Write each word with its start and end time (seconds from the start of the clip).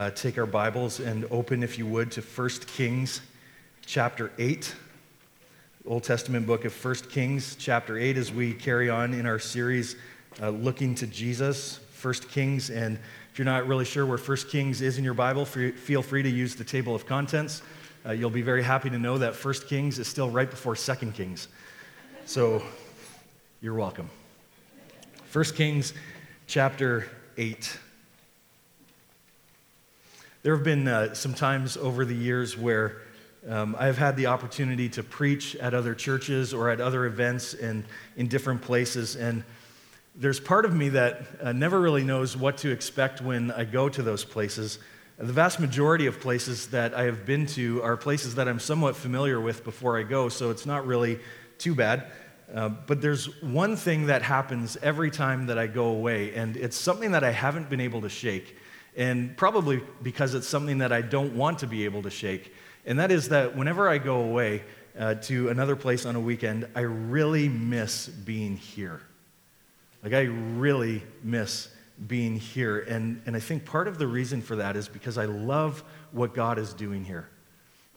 Uh, 0.00 0.08
take 0.10 0.38
our 0.38 0.46
Bibles 0.46 1.00
and 1.00 1.26
open, 1.28 1.64
if 1.64 1.76
you 1.76 1.84
would, 1.84 2.12
to 2.12 2.20
1 2.20 2.48
Kings 2.68 3.20
chapter 3.84 4.30
8, 4.38 4.72
Old 5.86 6.04
Testament 6.04 6.46
book 6.46 6.64
of 6.64 6.84
1 6.84 6.94
Kings 7.10 7.56
chapter 7.58 7.98
8, 7.98 8.16
as 8.16 8.30
we 8.32 8.54
carry 8.54 8.88
on 8.88 9.12
in 9.12 9.26
our 9.26 9.40
series 9.40 9.96
uh, 10.40 10.50
looking 10.50 10.94
to 10.94 11.06
Jesus, 11.08 11.80
1 12.00 12.14
Kings. 12.30 12.70
And 12.70 12.96
if 13.32 13.40
you're 13.40 13.44
not 13.44 13.66
really 13.66 13.84
sure 13.84 14.06
where 14.06 14.18
1 14.18 14.36
Kings 14.48 14.82
is 14.82 14.98
in 14.98 15.04
your 15.04 15.14
Bible, 15.14 15.44
feel 15.44 16.02
free 16.02 16.22
to 16.22 16.30
use 16.30 16.54
the 16.54 16.62
table 16.62 16.94
of 16.94 17.04
contents. 17.04 17.62
Uh, 18.06 18.12
you'll 18.12 18.30
be 18.30 18.40
very 18.40 18.62
happy 18.62 18.90
to 18.90 19.00
know 19.00 19.18
that 19.18 19.34
1 19.34 19.54
Kings 19.66 19.98
is 19.98 20.06
still 20.06 20.30
right 20.30 20.48
before 20.48 20.76
2 20.76 20.94
Kings. 21.10 21.48
So 22.24 22.62
you're 23.60 23.74
welcome. 23.74 24.08
1 25.32 25.44
Kings 25.56 25.92
chapter 26.46 27.08
8. 27.36 27.78
There 30.42 30.54
have 30.54 30.64
been 30.64 30.86
uh, 30.86 31.14
some 31.14 31.34
times 31.34 31.76
over 31.76 32.04
the 32.04 32.14
years 32.14 32.56
where 32.56 32.98
um, 33.48 33.74
I've 33.76 33.98
had 33.98 34.16
the 34.16 34.26
opportunity 34.26 34.88
to 34.90 35.02
preach 35.02 35.56
at 35.56 35.74
other 35.74 35.96
churches 35.96 36.54
or 36.54 36.70
at 36.70 36.80
other 36.80 37.06
events 37.06 37.54
and 37.54 37.84
in 38.16 38.28
different 38.28 38.62
places. 38.62 39.16
And 39.16 39.42
there's 40.14 40.38
part 40.38 40.64
of 40.64 40.72
me 40.72 40.90
that 40.90 41.22
uh, 41.42 41.50
never 41.50 41.80
really 41.80 42.04
knows 42.04 42.36
what 42.36 42.58
to 42.58 42.70
expect 42.70 43.20
when 43.20 43.50
I 43.50 43.64
go 43.64 43.88
to 43.88 44.00
those 44.00 44.24
places. 44.24 44.78
The 45.18 45.32
vast 45.32 45.58
majority 45.58 46.06
of 46.06 46.20
places 46.20 46.68
that 46.68 46.94
I 46.94 47.02
have 47.02 47.26
been 47.26 47.46
to 47.46 47.82
are 47.82 47.96
places 47.96 48.36
that 48.36 48.46
I'm 48.46 48.60
somewhat 48.60 48.94
familiar 48.94 49.40
with 49.40 49.64
before 49.64 49.98
I 49.98 50.04
go, 50.04 50.28
so 50.28 50.50
it's 50.50 50.66
not 50.66 50.86
really 50.86 51.18
too 51.58 51.74
bad. 51.74 52.12
Uh, 52.54 52.68
but 52.68 53.00
there's 53.02 53.42
one 53.42 53.74
thing 53.74 54.06
that 54.06 54.22
happens 54.22 54.76
every 54.82 55.10
time 55.10 55.46
that 55.46 55.58
I 55.58 55.66
go 55.66 55.86
away, 55.86 56.32
and 56.36 56.56
it's 56.56 56.76
something 56.76 57.10
that 57.10 57.24
I 57.24 57.32
haven't 57.32 57.68
been 57.68 57.80
able 57.80 58.02
to 58.02 58.08
shake 58.08 58.56
and 58.98 59.36
probably 59.36 59.80
because 60.02 60.34
it's 60.34 60.48
something 60.48 60.78
that 60.78 60.92
I 60.92 61.00
don't 61.00 61.36
want 61.36 61.60
to 61.60 61.68
be 61.68 61.84
able 61.84 62.02
to 62.02 62.10
shake. 62.10 62.52
And 62.84 62.98
that 62.98 63.12
is 63.12 63.28
that 63.28 63.56
whenever 63.56 63.88
I 63.88 63.98
go 63.98 64.20
away 64.20 64.64
uh, 64.98 65.14
to 65.14 65.48
another 65.50 65.76
place 65.76 66.04
on 66.04 66.16
a 66.16 66.20
weekend, 66.20 66.68
I 66.74 66.80
really 66.80 67.48
miss 67.48 68.08
being 68.08 68.56
here. 68.56 69.00
Like, 70.02 70.12
I 70.12 70.22
really 70.22 71.04
miss 71.22 71.68
being 72.08 72.36
here. 72.36 72.80
And, 72.80 73.22
and 73.24 73.36
I 73.36 73.40
think 73.40 73.64
part 73.64 73.86
of 73.86 73.98
the 73.98 74.06
reason 74.06 74.42
for 74.42 74.56
that 74.56 74.76
is 74.76 74.88
because 74.88 75.16
I 75.16 75.26
love 75.26 75.84
what 76.10 76.34
God 76.34 76.58
is 76.58 76.74
doing 76.74 77.04
here. 77.04 77.28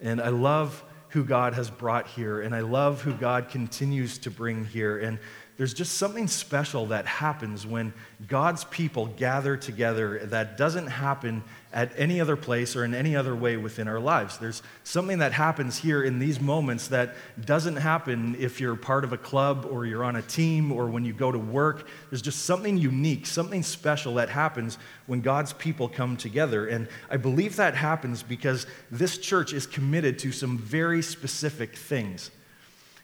And 0.02 0.22
I 0.22 0.29
love 0.29 0.83
who 1.09 1.23
God 1.23 1.55
has 1.55 1.69
brought 1.69 2.07
here. 2.07 2.41
And 2.41 2.53
I 2.55 2.61
love 2.61 3.02
who 3.02 3.13
God 3.13 3.49
continues 3.49 4.19
to 4.19 4.31
bring 4.31 4.66
here. 4.66 4.99
And 4.99 5.17
there's 5.61 5.75
just 5.75 5.99
something 5.99 6.27
special 6.27 6.87
that 6.87 7.05
happens 7.05 7.67
when 7.67 7.93
God's 8.27 8.63
people 8.63 9.05
gather 9.05 9.55
together 9.55 10.17
that 10.25 10.57
doesn't 10.57 10.87
happen 10.87 11.43
at 11.71 11.91
any 11.97 12.19
other 12.19 12.35
place 12.35 12.75
or 12.75 12.83
in 12.83 12.95
any 12.95 13.15
other 13.15 13.35
way 13.35 13.57
within 13.57 13.87
our 13.87 13.99
lives. 13.99 14.39
There's 14.39 14.63
something 14.83 15.19
that 15.19 15.33
happens 15.33 15.77
here 15.77 16.01
in 16.01 16.17
these 16.17 16.41
moments 16.41 16.87
that 16.87 17.13
doesn't 17.45 17.75
happen 17.75 18.35
if 18.39 18.59
you're 18.59 18.75
part 18.75 19.03
of 19.03 19.13
a 19.13 19.19
club 19.19 19.67
or 19.69 19.85
you're 19.85 20.03
on 20.03 20.15
a 20.15 20.23
team 20.23 20.71
or 20.71 20.87
when 20.87 21.05
you 21.05 21.13
go 21.13 21.31
to 21.31 21.37
work. 21.37 21.87
There's 22.09 22.23
just 22.23 22.43
something 22.45 22.75
unique, 22.75 23.27
something 23.27 23.61
special 23.61 24.15
that 24.15 24.29
happens 24.29 24.79
when 25.05 25.21
God's 25.21 25.53
people 25.53 25.87
come 25.87 26.17
together. 26.17 26.69
And 26.69 26.87
I 27.07 27.17
believe 27.17 27.57
that 27.57 27.75
happens 27.75 28.23
because 28.23 28.65
this 28.89 29.19
church 29.19 29.53
is 29.53 29.67
committed 29.67 30.17
to 30.17 30.31
some 30.31 30.57
very 30.57 31.03
specific 31.03 31.75
things. 31.75 32.31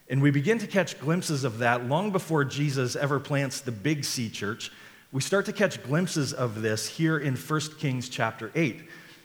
And 0.10 0.22
we 0.22 0.32
begin 0.32 0.58
to 0.60 0.68
catch 0.68 1.00
glimpses 1.00 1.44
of 1.44 1.58
that 1.60 1.88
long 1.88 2.12
before 2.12 2.46
Jesus 2.46 2.96
ever 2.96 3.20
plants 3.20 3.60
the 3.60 3.72
big 3.72 4.06
C 4.06 4.30
church. 4.30 4.72
We 5.12 5.22
start 5.22 5.46
to 5.46 5.54
catch 5.54 5.84
glimpses 5.84 6.34
of 6.34 6.62
this 6.62 6.88
here 6.88 7.18
in 7.18 7.36
1 7.36 7.62
Kings 7.78 8.08
chapter 8.08 8.52
8. 8.56 8.84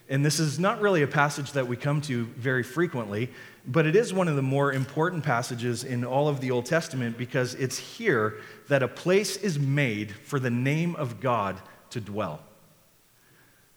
And 0.08 0.24
this 0.24 0.40
is 0.40 0.58
not 0.58 0.80
really 0.80 1.02
a 1.02 1.06
passage 1.06 1.52
that 1.52 1.68
we 1.68 1.76
come 1.76 2.00
to 2.02 2.24
very 2.36 2.62
frequently, 2.62 3.30
but 3.66 3.86
it 3.86 3.94
is 3.94 4.12
one 4.12 4.26
of 4.26 4.36
the 4.36 4.42
more 4.42 4.72
important 4.72 5.22
passages 5.22 5.84
in 5.84 6.04
all 6.04 6.28
of 6.28 6.40
the 6.40 6.50
Old 6.50 6.66
Testament 6.66 7.16
because 7.16 7.54
it's 7.54 7.78
here 7.78 8.34
that 8.68 8.82
a 8.82 8.88
place 8.88 9.36
is 9.36 9.58
made 9.58 10.12
for 10.12 10.40
the 10.40 10.50
name 10.50 10.96
of 10.96 11.20
God 11.20 11.60
to 11.90 12.00
dwell. 12.00 12.42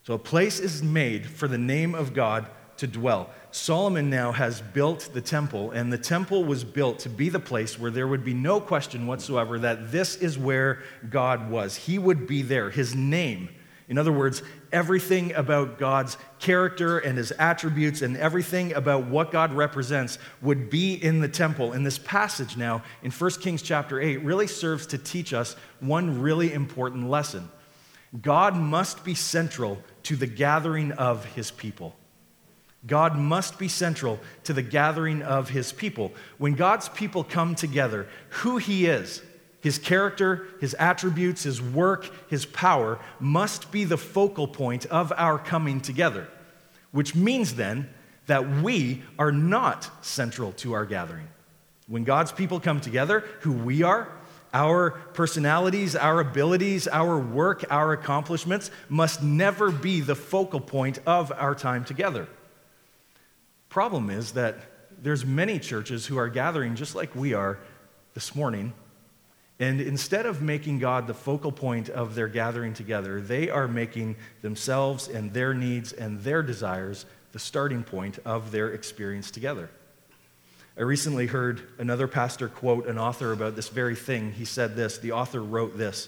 So 0.03 0.15
a 0.15 0.19
place 0.19 0.59
is 0.59 0.83
made 0.83 1.25
for 1.25 1.47
the 1.47 1.57
name 1.57 1.93
of 1.95 2.13
God 2.13 2.47
to 2.77 2.87
dwell. 2.87 3.29
Solomon 3.51 4.09
now 4.09 4.31
has 4.31 4.61
built 4.61 5.09
the 5.13 5.21
temple, 5.21 5.71
and 5.71 5.91
the 5.91 5.97
temple 5.97 6.43
was 6.43 6.63
built 6.63 6.99
to 6.99 7.09
be 7.09 7.29
the 7.29 7.39
place 7.39 7.79
where 7.79 7.91
there 7.91 8.07
would 8.07 8.25
be 8.25 8.33
no 8.33 8.59
question 8.59 9.07
whatsoever 9.07 9.57
that 9.59 9.91
this 9.91 10.15
is 10.17 10.37
where 10.37 10.83
God 11.09 11.49
was. 11.49 11.75
He 11.75 11.97
would 11.97 12.27
be 12.27 12.41
there. 12.41 12.69
His 12.69 12.93
name, 12.93 13.49
in 13.87 13.97
other 13.97 14.11
words, 14.11 14.41
everything 14.71 15.33
about 15.35 15.77
God's 15.77 16.17
character 16.39 16.97
and 16.99 17.17
his 17.17 17.31
attributes 17.31 18.01
and 18.01 18.17
everything 18.17 18.73
about 18.73 19.05
what 19.05 19.31
God 19.31 19.53
represents 19.53 20.17
would 20.41 20.69
be 20.69 20.95
in 20.95 21.21
the 21.21 21.29
temple. 21.29 21.71
And 21.71 21.85
this 21.85 21.99
passage 21.99 22.57
now 22.57 22.83
in 23.03 23.11
1 23.11 23.31
Kings 23.41 23.61
chapter 23.61 24.01
8 24.01 24.17
really 24.17 24.47
serves 24.47 24.87
to 24.87 24.97
teach 24.97 25.33
us 25.33 25.55
one 25.79 26.19
really 26.19 26.51
important 26.51 27.09
lesson. 27.09 27.49
God 28.21 28.55
must 28.55 29.03
be 29.03 29.13
central 29.13 29.77
to 30.03 30.15
the 30.15 30.27
gathering 30.27 30.91
of 30.93 31.23
his 31.25 31.51
people. 31.51 31.95
God 32.87 33.17
must 33.17 33.57
be 33.57 33.67
central 33.67 34.19
to 34.43 34.53
the 34.53 34.61
gathering 34.61 35.21
of 35.23 35.49
his 35.49 35.71
people. 35.71 36.13
When 36.37 36.53
God's 36.53 36.89
people 36.89 37.23
come 37.23 37.55
together, 37.55 38.07
who 38.29 38.57
he 38.57 38.85
is, 38.85 39.21
his 39.61 39.79
character, 39.79 40.47
his 40.61 40.75
attributes, 40.75 41.43
his 41.43 41.59
work, 41.59 42.09
his 42.29 42.45
power 42.45 42.99
must 43.19 43.71
be 43.71 43.83
the 43.83 43.97
focal 43.97 44.47
point 44.47 44.85
of 44.85 45.11
our 45.17 45.39
coming 45.39 45.81
together, 45.81 46.27
which 46.91 47.15
means 47.15 47.55
then 47.55 47.89
that 48.27 48.61
we 48.61 49.01
are 49.17 49.31
not 49.31 49.89
central 50.05 50.51
to 50.53 50.73
our 50.73 50.85
gathering. 50.85 51.27
When 51.87 52.03
God's 52.03 52.31
people 52.31 52.59
come 52.59 52.79
together, 52.79 53.23
who 53.41 53.53
we 53.53 53.81
are, 53.81 54.07
our 54.53 54.91
personalities, 54.91 55.95
our 55.95 56.19
abilities, 56.19 56.87
our 56.87 57.17
work, 57.17 57.65
our 57.69 57.91
accomplishments 57.93 58.71
must 58.87 59.21
never 59.21 59.71
be 59.71 59.99
the 60.01 60.15
focal 60.15 60.61
point 60.61 60.99
of 61.05 61.31
our 61.35 61.55
time 61.55 61.83
together. 61.83 62.27
Problem 63.75 64.09
is 64.09 64.31
that 64.31 64.55
there's 65.03 65.25
many 65.25 65.59
churches 65.59 66.05
who 66.05 66.17
are 66.17 66.29
gathering 66.29 66.77
just 66.77 66.95
like 66.95 67.13
we 67.13 67.33
are 67.33 67.59
this 68.13 68.33
morning. 68.33 68.71
And 69.59 69.81
instead 69.81 70.25
of 70.25 70.41
making 70.41 70.79
God 70.79 71.07
the 71.07 71.13
focal 71.13 71.51
point 71.51 71.89
of 71.89 72.15
their 72.15 72.29
gathering 72.29 72.73
together, 72.73 73.19
they 73.19 73.49
are 73.49 73.67
making 73.67 74.15
themselves 74.41 75.09
and 75.09 75.33
their 75.33 75.53
needs 75.53 75.91
and 75.91 76.21
their 76.21 76.41
desires 76.41 77.05
the 77.33 77.39
starting 77.39 77.83
point 77.83 78.17
of 78.23 78.49
their 78.49 78.69
experience 78.69 79.29
together. 79.29 79.69
I 80.77 80.83
recently 80.83 81.27
heard 81.27 81.61
another 81.77 82.07
pastor 82.07 82.47
quote 82.47 82.87
an 82.87 82.97
author 82.97 83.33
about 83.33 83.57
this 83.57 83.67
very 83.67 83.97
thing. 83.97 84.31
He 84.31 84.45
said 84.45 84.77
this 84.77 84.99
the 84.99 85.11
author 85.11 85.43
wrote 85.43 85.77
this 85.77 86.07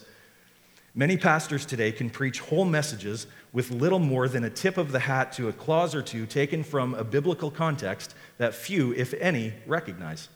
Many 0.97 1.15
pastors 1.15 1.63
today 1.63 1.91
can 1.91 2.09
preach 2.09 2.39
whole 2.39 2.65
messages 2.65 3.27
with 3.53 3.69
little 3.69 3.99
more 3.99 4.27
than 4.27 4.43
a 4.43 4.49
tip 4.49 4.79
of 4.79 4.91
the 4.91 4.97
hat 4.97 5.31
to 5.33 5.47
a 5.47 5.53
clause 5.53 5.93
or 5.93 6.01
two 6.01 6.25
taken 6.25 6.63
from 6.63 6.95
a 6.95 7.03
biblical 7.03 7.51
context 7.51 8.15
that 8.39 8.55
few, 8.55 8.93
if 8.93 9.13
any, 9.13 9.53
recognize. 9.67 10.27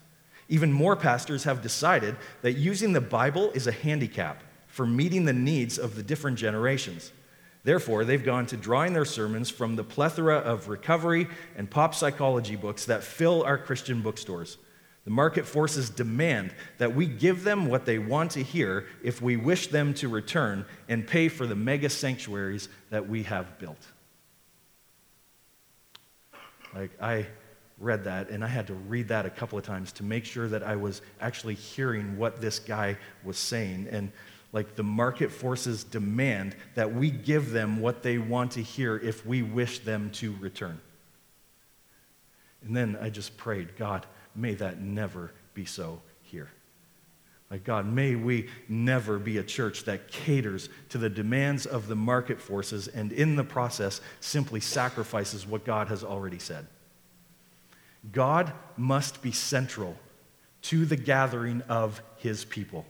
Even 0.48 0.72
more 0.72 0.94
pastors 0.94 1.42
have 1.42 1.62
decided 1.62 2.14
that 2.42 2.52
using 2.52 2.92
the 2.92 3.00
Bible 3.00 3.50
is 3.54 3.66
a 3.66 3.72
handicap 3.72 4.44
for 4.68 4.86
meeting 4.86 5.24
the 5.24 5.32
needs 5.32 5.78
of 5.78 5.96
the 5.96 6.02
different 6.04 6.38
generations. 6.38 7.10
Therefore, 7.64 8.04
they've 8.04 8.24
gone 8.24 8.46
to 8.46 8.56
drawing 8.56 8.92
their 8.92 9.04
sermons 9.04 9.50
from 9.50 9.74
the 9.74 9.82
plethora 9.82 10.36
of 10.36 10.68
recovery 10.68 11.26
and 11.56 11.68
pop 11.68 11.92
psychology 11.92 12.54
books 12.54 12.84
that 12.84 13.02
fill 13.02 13.42
our 13.42 13.58
Christian 13.58 14.00
bookstores. 14.00 14.58
The 15.04 15.10
market 15.10 15.46
forces 15.46 15.90
demand 15.90 16.54
that 16.78 16.94
we 16.94 17.06
give 17.06 17.42
them 17.42 17.66
what 17.66 17.86
they 17.86 17.98
want 17.98 18.32
to 18.32 18.42
hear 18.42 18.86
if 19.02 19.20
we 19.20 19.36
wish 19.36 19.66
them 19.66 19.94
to 19.94 20.08
return 20.08 20.64
and 20.88 21.06
pay 21.06 21.28
for 21.28 21.46
the 21.46 21.56
mega 21.56 21.90
sanctuaries 21.90 22.68
that 22.90 23.08
we 23.08 23.24
have 23.24 23.58
built. 23.58 23.84
Like, 26.74 26.90
I 27.02 27.26
read 27.78 28.04
that 28.04 28.30
and 28.30 28.44
I 28.44 28.46
had 28.46 28.68
to 28.68 28.74
read 28.74 29.08
that 29.08 29.26
a 29.26 29.30
couple 29.30 29.58
of 29.58 29.64
times 29.64 29.90
to 29.92 30.04
make 30.04 30.24
sure 30.24 30.46
that 30.48 30.62
I 30.62 30.76
was 30.76 31.02
actually 31.20 31.54
hearing 31.54 32.16
what 32.16 32.40
this 32.40 32.60
guy 32.60 32.96
was 33.24 33.36
saying. 33.36 33.88
And 33.90 34.12
like, 34.52 34.76
the 34.76 34.84
market 34.84 35.32
forces 35.32 35.82
demand 35.82 36.54
that 36.76 36.94
we 36.94 37.10
give 37.10 37.50
them 37.50 37.80
what 37.80 38.04
they 38.04 38.18
want 38.18 38.52
to 38.52 38.62
hear 38.62 38.98
if 38.98 39.26
we 39.26 39.42
wish 39.42 39.80
them 39.80 40.10
to 40.12 40.32
return. 40.38 40.80
And 42.64 42.76
then 42.76 42.96
I 43.00 43.10
just 43.10 43.36
prayed, 43.36 43.76
God, 43.76 44.06
May 44.34 44.54
that 44.54 44.80
never 44.80 45.32
be 45.54 45.64
so 45.64 46.00
here. 46.22 46.50
Like, 47.50 47.64
God, 47.64 47.86
may 47.86 48.14
we 48.14 48.48
never 48.66 49.18
be 49.18 49.36
a 49.36 49.42
church 49.42 49.84
that 49.84 50.08
caters 50.08 50.70
to 50.88 50.96
the 50.96 51.10
demands 51.10 51.66
of 51.66 51.86
the 51.86 51.94
market 51.94 52.40
forces 52.40 52.88
and 52.88 53.12
in 53.12 53.36
the 53.36 53.44
process 53.44 54.00
simply 54.20 54.60
sacrifices 54.60 55.46
what 55.46 55.66
God 55.66 55.88
has 55.88 56.02
already 56.02 56.38
said. 56.38 56.66
God 58.10 58.52
must 58.78 59.20
be 59.20 59.32
central 59.32 59.96
to 60.62 60.86
the 60.86 60.96
gathering 60.96 61.60
of 61.68 62.00
his 62.16 62.46
people. 62.46 62.86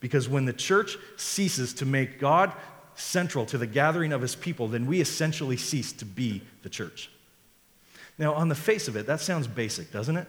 Because 0.00 0.28
when 0.28 0.44
the 0.44 0.52
church 0.52 0.98
ceases 1.16 1.72
to 1.74 1.86
make 1.86 2.20
God 2.20 2.52
central 2.94 3.46
to 3.46 3.56
the 3.56 3.66
gathering 3.66 4.12
of 4.12 4.20
his 4.20 4.36
people, 4.36 4.68
then 4.68 4.86
we 4.86 5.00
essentially 5.00 5.56
cease 5.56 5.92
to 5.92 6.04
be 6.04 6.42
the 6.62 6.68
church. 6.68 7.10
Now, 8.18 8.34
on 8.34 8.48
the 8.48 8.54
face 8.54 8.86
of 8.86 8.96
it, 8.96 9.06
that 9.06 9.20
sounds 9.20 9.46
basic, 9.46 9.90
doesn't 9.92 10.16
it? 10.16 10.28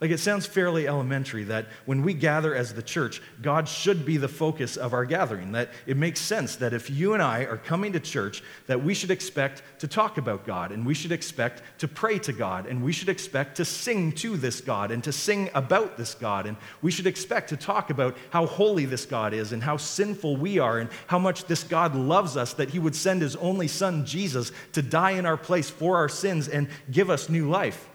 Like 0.00 0.12
it 0.12 0.20
sounds 0.20 0.46
fairly 0.46 0.86
elementary 0.86 1.42
that 1.44 1.66
when 1.84 2.02
we 2.02 2.14
gather 2.14 2.54
as 2.54 2.72
the 2.72 2.82
church, 2.82 3.20
God 3.42 3.68
should 3.68 4.06
be 4.06 4.16
the 4.16 4.28
focus 4.28 4.76
of 4.76 4.92
our 4.92 5.04
gathering. 5.04 5.50
That 5.52 5.70
it 5.86 5.96
makes 5.96 6.20
sense 6.20 6.54
that 6.56 6.72
if 6.72 6.88
you 6.88 7.14
and 7.14 7.22
I 7.22 7.46
are 7.46 7.56
coming 7.56 7.92
to 7.94 8.00
church, 8.00 8.44
that 8.68 8.84
we 8.84 8.94
should 8.94 9.10
expect 9.10 9.64
to 9.80 9.88
talk 9.88 10.16
about 10.16 10.46
God 10.46 10.70
and 10.70 10.86
we 10.86 10.94
should 10.94 11.10
expect 11.10 11.64
to 11.78 11.88
pray 11.88 12.20
to 12.20 12.32
God 12.32 12.66
and 12.66 12.84
we 12.84 12.92
should 12.92 13.08
expect 13.08 13.56
to 13.56 13.64
sing 13.64 14.12
to 14.12 14.36
this 14.36 14.60
God 14.60 14.92
and 14.92 15.02
to 15.02 15.10
sing 15.10 15.50
about 15.52 15.96
this 15.96 16.14
God 16.14 16.46
and 16.46 16.56
we 16.80 16.92
should 16.92 17.08
expect 17.08 17.48
to 17.48 17.56
talk 17.56 17.90
about 17.90 18.16
how 18.30 18.46
holy 18.46 18.84
this 18.84 19.04
God 19.04 19.34
is 19.34 19.50
and 19.50 19.60
how 19.60 19.78
sinful 19.78 20.36
we 20.36 20.60
are 20.60 20.78
and 20.78 20.90
how 21.08 21.18
much 21.18 21.46
this 21.46 21.64
God 21.64 21.96
loves 21.96 22.36
us 22.36 22.52
that 22.52 22.70
he 22.70 22.78
would 22.78 22.94
send 22.94 23.20
his 23.20 23.34
only 23.36 23.66
son 23.66 24.06
Jesus 24.06 24.52
to 24.74 24.82
die 24.82 25.12
in 25.12 25.26
our 25.26 25.36
place 25.36 25.68
for 25.68 25.96
our 25.96 26.08
sins 26.08 26.46
and 26.46 26.68
give 26.92 27.10
us 27.10 27.28
new 27.28 27.50
life. 27.50 27.88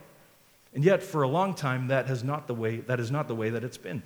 And 0.74 0.84
yet, 0.84 1.04
for 1.04 1.22
a 1.24 1.28
long 1.28 1.54
time, 1.54 1.88
that, 1.88 2.08
has 2.08 2.24
not 2.24 2.48
the 2.48 2.54
way, 2.54 2.78
that 2.78 3.00
is 3.00 3.12
not 3.12 3.28
the 3.28 3.36
way 3.36 3.50
that 3.50 3.64
it's 3.64 3.78
been. 3.78 4.04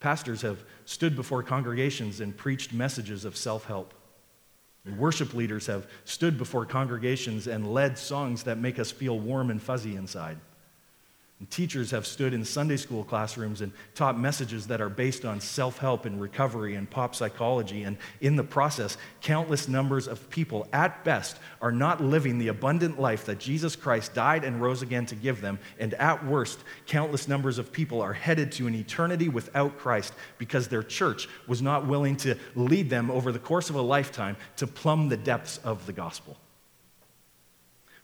Pastors 0.00 0.42
have 0.42 0.64
stood 0.84 1.16
before 1.16 1.42
congregations 1.42 2.20
and 2.20 2.36
preached 2.36 2.72
messages 2.72 3.24
of 3.24 3.36
self 3.36 3.64
help. 3.66 3.94
Worship 4.98 5.32
leaders 5.32 5.66
have 5.66 5.86
stood 6.04 6.36
before 6.36 6.66
congregations 6.66 7.46
and 7.46 7.72
led 7.72 7.96
songs 7.96 8.42
that 8.42 8.58
make 8.58 8.78
us 8.78 8.90
feel 8.90 9.18
warm 9.18 9.50
and 9.50 9.62
fuzzy 9.62 9.96
inside. 9.96 10.36
And 11.40 11.50
teachers 11.50 11.90
have 11.90 12.06
stood 12.06 12.32
in 12.32 12.44
Sunday 12.44 12.76
school 12.76 13.02
classrooms 13.02 13.60
and 13.60 13.72
taught 13.96 14.18
messages 14.18 14.68
that 14.68 14.80
are 14.80 14.88
based 14.88 15.24
on 15.24 15.40
self 15.40 15.78
help 15.78 16.04
and 16.04 16.20
recovery 16.20 16.76
and 16.76 16.88
pop 16.88 17.14
psychology. 17.14 17.82
And 17.82 17.98
in 18.20 18.36
the 18.36 18.44
process, 18.44 18.96
countless 19.20 19.66
numbers 19.66 20.06
of 20.06 20.30
people, 20.30 20.68
at 20.72 21.04
best, 21.04 21.38
are 21.60 21.72
not 21.72 22.00
living 22.00 22.38
the 22.38 22.48
abundant 22.48 23.00
life 23.00 23.26
that 23.26 23.40
Jesus 23.40 23.74
Christ 23.74 24.14
died 24.14 24.44
and 24.44 24.62
rose 24.62 24.82
again 24.82 25.06
to 25.06 25.16
give 25.16 25.40
them. 25.40 25.58
And 25.80 25.94
at 25.94 26.24
worst, 26.24 26.60
countless 26.86 27.26
numbers 27.26 27.58
of 27.58 27.72
people 27.72 28.00
are 28.00 28.12
headed 28.12 28.52
to 28.52 28.68
an 28.68 28.74
eternity 28.76 29.28
without 29.28 29.76
Christ 29.76 30.14
because 30.38 30.68
their 30.68 30.84
church 30.84 31.28
was 31.48 31.60
not 31.60 31.84
willing 31.84 32.16
to 32.18 32.36
lead 32.54 32.88
them 32.88 33.10
over 33.10 33.32
the 33.32 33.40
course 33.40 33.70
of 33.70 33.76
a 33.76 33.82
lifetime 33.82 34.36
to 34.56 34.68
plumb 34.68 35.08
the 35.08 35.16
depths 35.16 35.58
of 35.58 35.84
the 35.86 35.92
gospel. 35.92 36.38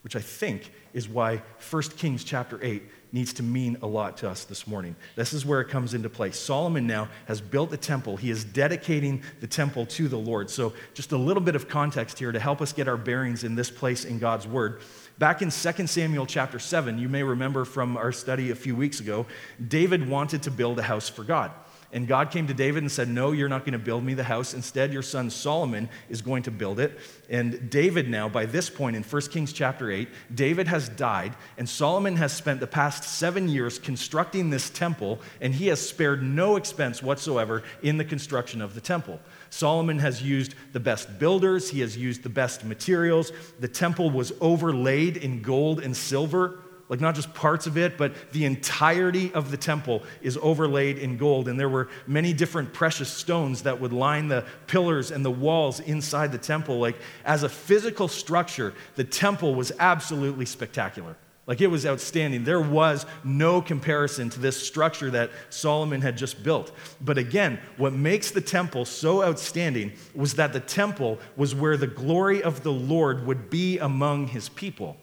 Which 0.02 0.16
I 0.16 0.20
think 0.20 0.72
is 0.94 1.08
why 1.08 1.42
1 1.70 1.82
Kings 1.96 2.24
chapter 2.24 2.58
8 2.62 2.82
needs 3.12 3.32
to 3.34 3.42
mean 3.42 3.76
a 3.82 3.86
lot 3.86 4.16
to 4.18 4.30
us 4.30 4.44
this 4.44 4.66
morning. 4.66 4.96
This 5.14 5.32
is 5.32 5.44
where 5.44 5.60
it 5.60 5.68
comes 5.68 5.94
into 5.94 6.08
play. 6.08 6.30
Solomon 6.30 6.86
now 6.86 7.08
has 7.26 7.40
built 7.40 7.70
the 7.70 7.76
temple. 7.76 8.16
He 8.16 8.30
is 8.30 8.44
dedicating 8.44 9.22
the 9.40 9.46
temple 9.46 9.84
to 9.86 10.08
the 10.08 10.16
Lord. 10.16 10.48
So, 10.48 10.72
just 10.94 11.12
a 11.12 11.18
little 11.18 11.42
bit 11.42 11.54
of 11.54 11.68
context 11.68 12.18
here 12.18 12.32
to 12.32 12.40
help 12.40 12.62
us 12.62 12.72
get 12.72 12.88
our 12.88 12.96
bearings 12.96 13.44
in 13.44 13.56
this 13.56 13.70
place 13.70 14.04
in 14.04 14.18
God's 14.18 14.46
word. 14.46 14.80
Back 15.18 15.42
in 15.42 15.50
2 15.50 15.86
Samuel 15.86 16.24
chapter 16.24 16.58
7, 16.58 16.98
you 16.98 17.08
may 17.08 17.22
remember 17.22 17.66
from 17.66 17.96
our 17.96 18.12
study 18.12 18.50
a 18.50 18.54
few 18.54 18.74
weeks 18.74 19.00
ago, 19.00 19.26
David 19.68 20.08
wanted 20.08 20.44
to 20.44 20.50
build 20.50 20.78
a 20.78 20.82
house 20.82 21.08
for 21.08 21.24
God. 21.24 21.50
And 21.92 22.06
God 22.06 22.30
came 22.30 22.46
to 22.46 22.54
David 22.54 22.82
and 22.84 22.92
said, 22.92 23.08
No, 23.08 23.32
you're 23.32 23.48
not 23.48 23.64
going 23.64 23.72
to 23.72 23.78
build 23.78 24.04
me 24.04 24.14
the 24.14 24.24
house. 24.24 24.54
Instead, 24.54 24.92
your 24.92 25.02
son 25.02 25.28
Solomon 25.28 25.88
is 26.08 26.22
going 26.22 26.44
to 26.44 26.50
build 26.50 26.78
it. 26.78 26.98
And 27.28 27.68
David, 27.68 28.08
now, 28.08 28.28
by 28.28 28.46
this 28.46 28.70
point 28.70 28.94
in 28.94 29.02
1 29.02 29.22
Kings 29.22 29.52
chapter 29.52 29.90
8, 29.90 30.08
David 30.34 30.68
has 30.68 30.88
died, 30.88 31.34
and 31.58 31.68
Solomon 31.68 32.16
has 32.16 32.32
spent 32.32 32.60
the 32.60 32.66
past 32.66 33.02
seven 33.02 33.48
years 33.48 33.78
constructing 33.78 34.50
this 34.50 34.70
temple, 34.70 35.20
and 35.40 35.52
he 35.52 35.66
has 35.66 35.80
spared 35.80 36.22
no 36.22 36.56
expense 36.56 37.02
whatsoever 37.02 37.62
in 37.82 37.96
the 37.96 38.04
construction 38.04 38.62
of 38.62 38.74
the 38.74 38.80
temple. 38.80 39.18
Solomon 39.50 39.98
has 39.98 40.22
used 40.22 40.54
the 40.72 40.80
best 40.80 41.18
builders, 41.18 41.70
he 41.70 41.80
has 41.80 41.96
used 41.96 42.22
the 42.22 42.28
best 42.28 42.64
materials. 42.64 43.32
The 43.58 43.68
temple 43.68 44.10
was 44.10 44.32
overlaid 44.40 45.16
in 45.16 45.42
gold 45.42 45.80
and 45.80 45.96
silver 45.96 46.60
like 46.90 47.00
not 47.00 47.14
just 47.14 47.32
parts 47.32 47.68
of 47.68 47.78
it, 47.78 47.96
but 47.96 48.32
the 48.32 48.44
entirety 48.44 49.32
of 49.32 49.52
the 49.52 49.56
temple 49.56 50.02
is 50.22 50.36
overlaid 50.42 50.98
in 50.98 51.16
gold. 51.16 51.46
And 51.46 51.58
there 51.58 51.68
were 51.68 51.88
many 52.08 52.32
different 52.32 52.74
precious 52.74 53.08
stones 53.08 53.62
that 53.62 53.80
would 53.80 53.92
line 53.92 54.26
the 54.26 54.44
pillars 54.66 55.12
and 55.12 55.24
the 55.24 55.30
walls 55.30 55.78
inside 55.78 56.32
the 56.32 56.38
temple. 56.38 56.80
Like 56.80 56.96
as 57.24 57.44
a 57.44 57.48
physical 57.48 58.08
structure, 58.08 58.74
the 58.96 59.04
temple 59.04 59.54
was 59.54 59.70
absolutely 59.78 60.46
spectacular. 60.46 61.16
Like 61.46 61.60
it 61.60 61.68
was 61.68 61.86
outstanding. 61.86 62.42
There 62.42 62.60
was 62.60 63.06
no 63.22 63.62
comparison 63.62 64.28
to 64.30 64.40
this 64.40 64.60
structure 64.60 65.12
that 65.12 65.30
Solomon 65.48 66.00
had 66.00 66.18
just 66.18 66.42
built. 66.42 66.72
But 67.00 67.18
again, 67.18 67.60
what 67.76 67.92
makes 67.92 68.32
the 68.32 68.40
temple 68.40 68.84
so 68.84 69.22
outstanding 69.22 69.92
was 70.12 70.34
that 70.34 70.52
the 70.52 70.60
temple 70.60 71.20
was 71.36 71.54
where 71.54 71.76
the 71.76 71.86
glory 71.86 72.42
of 72.42 72.64
the 72.64 72.72
Lord 72.72 73.26
would 73.26 73.48
be 73.48 73.78
among 73.78 74.26
his 74.26 74.48
people. 74.48 74.96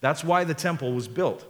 That's 0.00 0.22
why 0.22 0.44
the 0.44 0.54
temple 0.54 0.92
was 0.92 1.08
built. 1.08 1.44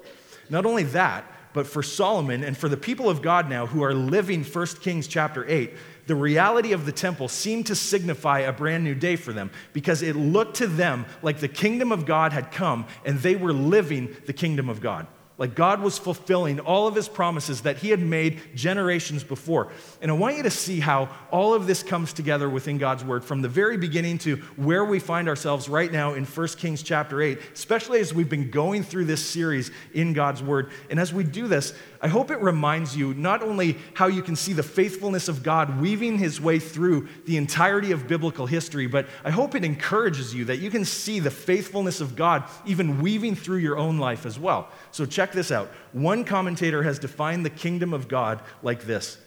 Not 0.50 0.66
only 0.66 0.84
that, 0.84 1.24
but 1.52 1.66
for 1.66 1.82
Solomon 1.82 2.44
and 2.44 2.56
for 2.56 2.68
the 2.68 2.76
people 2.76 3.08
of 3.08 3.22
God 3.22 3.48
now 3.48 3.66
who 3.66 3.82
are 3.82 3.94
living 3.94 4.44
1 4.44 4.66
Kings 4.80 5.06
chapter 5.06 5.44
8, 5.48 5.72
the 6.06 6.14
reality 6.14 6.72
of 6.72 6.86
the 6.86 6.92
temple 6.92 7.28
seemed 7.28 7.66
to 7.66 7.74
signify 7.74 8.40
a 8.40 8.52
brand 8.52 8.84
new 8.84 8.94
day 8.94 9.16
for 9.16 9.32
them 9.32 9.50
because 9.72 10.02
it 10.02 10.16
looked 10.16 10.56
to 10.56 10.66
them 10.66 11.04
like 11.22 11.40
the 11.40 11.48
kingdom 11.48 11.92
of 11.92 12.06
God 12.06 12.32
had 12.32 12.50
come 12.50 12.86
and 13.04 13.18
they 13.18 13.36
were 13.36 13.52
living 13.52 14.16
the 14.26 14.32
kingdom 14.32 14.68
of 14.68 14.80
God. 14.80 15.06
Like 15.38 15.54
God 15.54 15.80
was 15.80 15.96
fulfilling 15.96 16.58
all 16.58 16.88
of 16.88 16.96
his 16.96 17.08
promises 17.08 17.60
that 17.60 17.76
he 17.76 17.90
had 17.90 18.00
made 18.00 18.40
generations 18.56 19.22
before. 19.22 19.70
And 20.02 20.10
I 20.10 20.14
want 20.14 20.36
you 20.36 20.42
to 20.42 20.50
see 20.50 20.80
how 20.80 21.08
all 21.30 21.54
of 21.54 21.68
this 21.68 21.84
comes 21.84 22.12
together 22.12 22.50
within 22.50 22.76
God's 22.76 23.04
word 23.04 23.24
from 23.24 23.40
the 23.40 23.48
very 23.48 23.76
beginning 23.76 24.18
to 24.18 24.36
where 24.56 24.84
we 24.84 24.98
find 24.98 25.28
ourselves 25.28 25.68
right 25.68 25.92
now 25.92 26.14
in 26.14 26.24
1 26.24 26.48
Kings 26.48 26.82
chapter 26.82 27.22
8, 27.22 27.38
especially 27.54 28.00
as 28.00 28.12
we've 28.12 28.28
been 28.28 28.50
going 28.50 28.82
through 28.82 29.04
this 29.04 29.24
series 29.24 29.70
in 29.94 30.12
God's 30.12 30.42
word. 30.42 30.72
And 30.90 30.98
as 30.98 31.14
we 31.14 31.22
do 31.22 31.46
this, 31.46 31.72
I 32.02 32.08
hope 32.08 32.32
it 32.32 32.40
reminds 32.40 32.96
you 32.96 33.14
not 33.14 33.40
only 33.42 33.78
how 33.94 34.08
you 34.08 34.22
can 34.22 34.34
see 34.34 34.52
the 34.52 34.64
faithfulness 34.64 35.28
of 35.28 35.44
God 35.44 35.80
weaving 35.80 36.18
his 36.18 36.40
way 36.40 36.58
through 36.58 37.08
the 37.26 37.36
entirety 37.36 37.92
of 37.92 38.08
biblical 38.08 38.46
history, 38.46 38.88
but 38.88 39.06
I 39.24 39.30
hope 39.30 39.54
it 39.54 39.64
encourages 39.64 40.34
you 40.34 40.46
that 40.46 40.58
you 40.58 40.70
can 40.70 40.84
see 40.84 41.20
the 41.20 41.30
faithfulness 41.30 42.00
of 42.00 42.16
God 42.16 42.42
even 42.66 43.00
weaving 43.00 43.36
through 43.36 43.58
your 43.58 43.78
own 43.78 43.98
life 43.98 44.26
as 44.26 44.36
well. 44.36 44.68
So 44.90 45.06
check 45.06 45.32
this 45.32 45.50
out. 45.50 45.70
One 45.92 46.24
commentator 46.24 46.82
has 46.82 46.98
defined 46.98 47.44
the 47.44 47.50
kingdom 47.50 47.92
of 47.92 48.08
God 48.08 48.40
like 48.62 48.82
this 48.82 49.18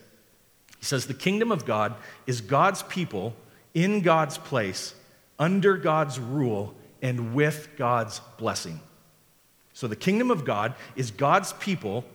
He 0.79 0.85
says, 0.85 1.07
The 1.07 1.13
kingdom 1.13 1.51
of 1.51 1.65
God 1.65 1.95
is 2.27 2.41
God's 2.41 2.83
people 2.83 3.35
in 3.73 4.01
God's 4.01 4.37
place, 4.37 4.93
under 5.39 5.77
God's 5.77 6.19
rule, 6.19 6.75
and 7.01 7.33
with 7.33 7.69
God's 7.77 8.21
blessing. 8.37 8.79
So 9.73 9.87
the 9.87 9.95
kingdom 9.95 10.29
of 10.31 10.45
God 10.45 10.75
is 10.95 11.11
God's 11.11 11.53
people 11.53 12.05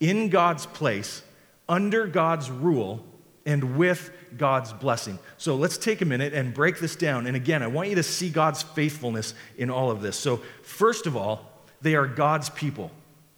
in 0.00 0.28
God's 0.28 0.66
place, 0.66 1.22
under 1.68 2.06
God's 2.06 2.50
rule, 2.50 3.04
and 3.46 3.76
with 3.76 4.10
God's 4.36 4.72
blessing. 4.72 5.18
So 5.36 5.54
let's 5.54 5.78
take 5.78 6.00
a 6.00 6.04
minute 6.04 6.32
and 6.32 6.52
break 6.52 6.80
this 6.80 6.96
down. 6.96 7.26
And 7.26 7.36
again, 7.36 7.62
I 7.62 7.66
want 7.66 7.88
you 7.88 7.94
to 7.96 8.02
see 8.02 8.30
God's 8.30 8.62
faithfulness 8.62 9.34
in 9.56 9.70
all 9.70 9.90
of 9.90 10.02
this. 10.02 10.16
So, 10.16 10.38
first 10.62 11.06
of 11.06 11.16
all, 11.16 11.50
they 11.80 11.94
are 11.94 12.06
God's 12.06 12.50
people. 12.50 12.90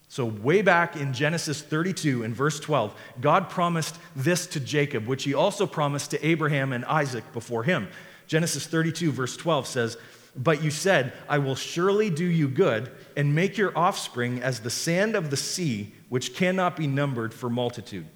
So, 0.08 0.24
way 0.24 0.62
back 0.62 0.96
in 0.96 1.12
Genesis 1.12 1.60
32 1.60 2.22
and 2.22 2.34
verse 2.34 2.60
12, 2.60 2.94
God 3.20 3.50
promised 3.50 3.98
this 4.14 4.46
to 4.48 4.60
Jacob, 4.60 5.06
which 5.06 5.24
he 5.24 5.34
also 5.34 5.66
promised 5.66 6.12
to 6.12 6.26
Abraham 6.26 6.72
and 6.72 6.84
Isaac 6.84 7.24
before 7.32 7.64
him. 7.64 7.88
Genesis 8.28 8.66
32, 8.66 9.10
verse 9.10 9.36
12 9.36 9.66
says, 9.66 9.96
But 10.36 10.62
you 10.62 10.70
said, 10.70 11.12
I 11.28 11.38
will 11.38 11.56
surely 11.56 12.08
do 12.08 12.24
you 12.24 12.48
good 12.48 12.92
and 13.16 13.34
make 13.34 13.58
your 13.58 13.76
offspring 13.76 14.42
as 14.42 14.60
the 14.60 14.70
sand 14.70 15.16
of 15.16 15.30
the 15.30 15.36
sea 15.36 15.92
which 16.08 16.34
cannot 16.34 16.76
be 16.76 16.86
numbered 16.86 17.34
for 17.34 17.50
multitude. 17.50 18.06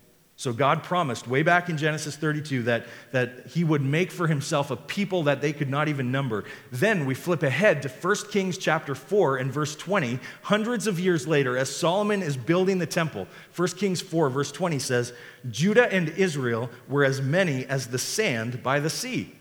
So 0.41 0.55
God 0.55 0.83
promised 0.83 1.29
way 1.29 1.43
back 1.43 1.69
in 1.69 1.77
Genesis 1.77 2.17
32 2.17 2.63
that, 2.63 2.87
that 3.13 3.49
he 3.49 3.63
would 3.63 3.83
make 3.83 4.11
for 4.11 4.27
himself 4.27 4.71
a 4.71 4.77
people 4.77 5.25
that 5.25 5.43
they 5.43 5.53
could 5.53 5.69
not 5.69 5.87
even 5.87 6.11
number. 6.11 6.45
Then 6.73 7.05
we 7.05 7.15
flip 7.15 7.43
ahead 7.43 7.83
to 7.83 7.91
1 7.91 8.17
Kings 8.31 8.57
chapter 8.57 8.95
4 8.95 9.37
and 9.37 9.53
verse 9.53 9.77
20. 9.77 10.19
Hundreds 10.41 10.87
of 10.87 10.99
years 10.99 11.29
later, 11.29 11.59
as 11.59 11.77
Solomon 11.77 12.23
is 12.23 12.39
building 12.39 12.79
the 12.79 12.87
temple, 12.87 13.29
1 13.55 13.69
Kings 13.73 14.01
4 14.01 14.31
verse 14.31 14.51
20 14.51 14.79
says, 14.79 15.13
Judah 15.51 15.93
and 15.93 16.09
Israel 16.09 16.71
were 16.89 17.05
as 17.05 17.21
many 17.21 17.67
as 17.67 17.89
the 17.89 17.99
sand 17.99 18.63
by 18.63 18.81
the 18.81 18.89
sea. 18.89 19.35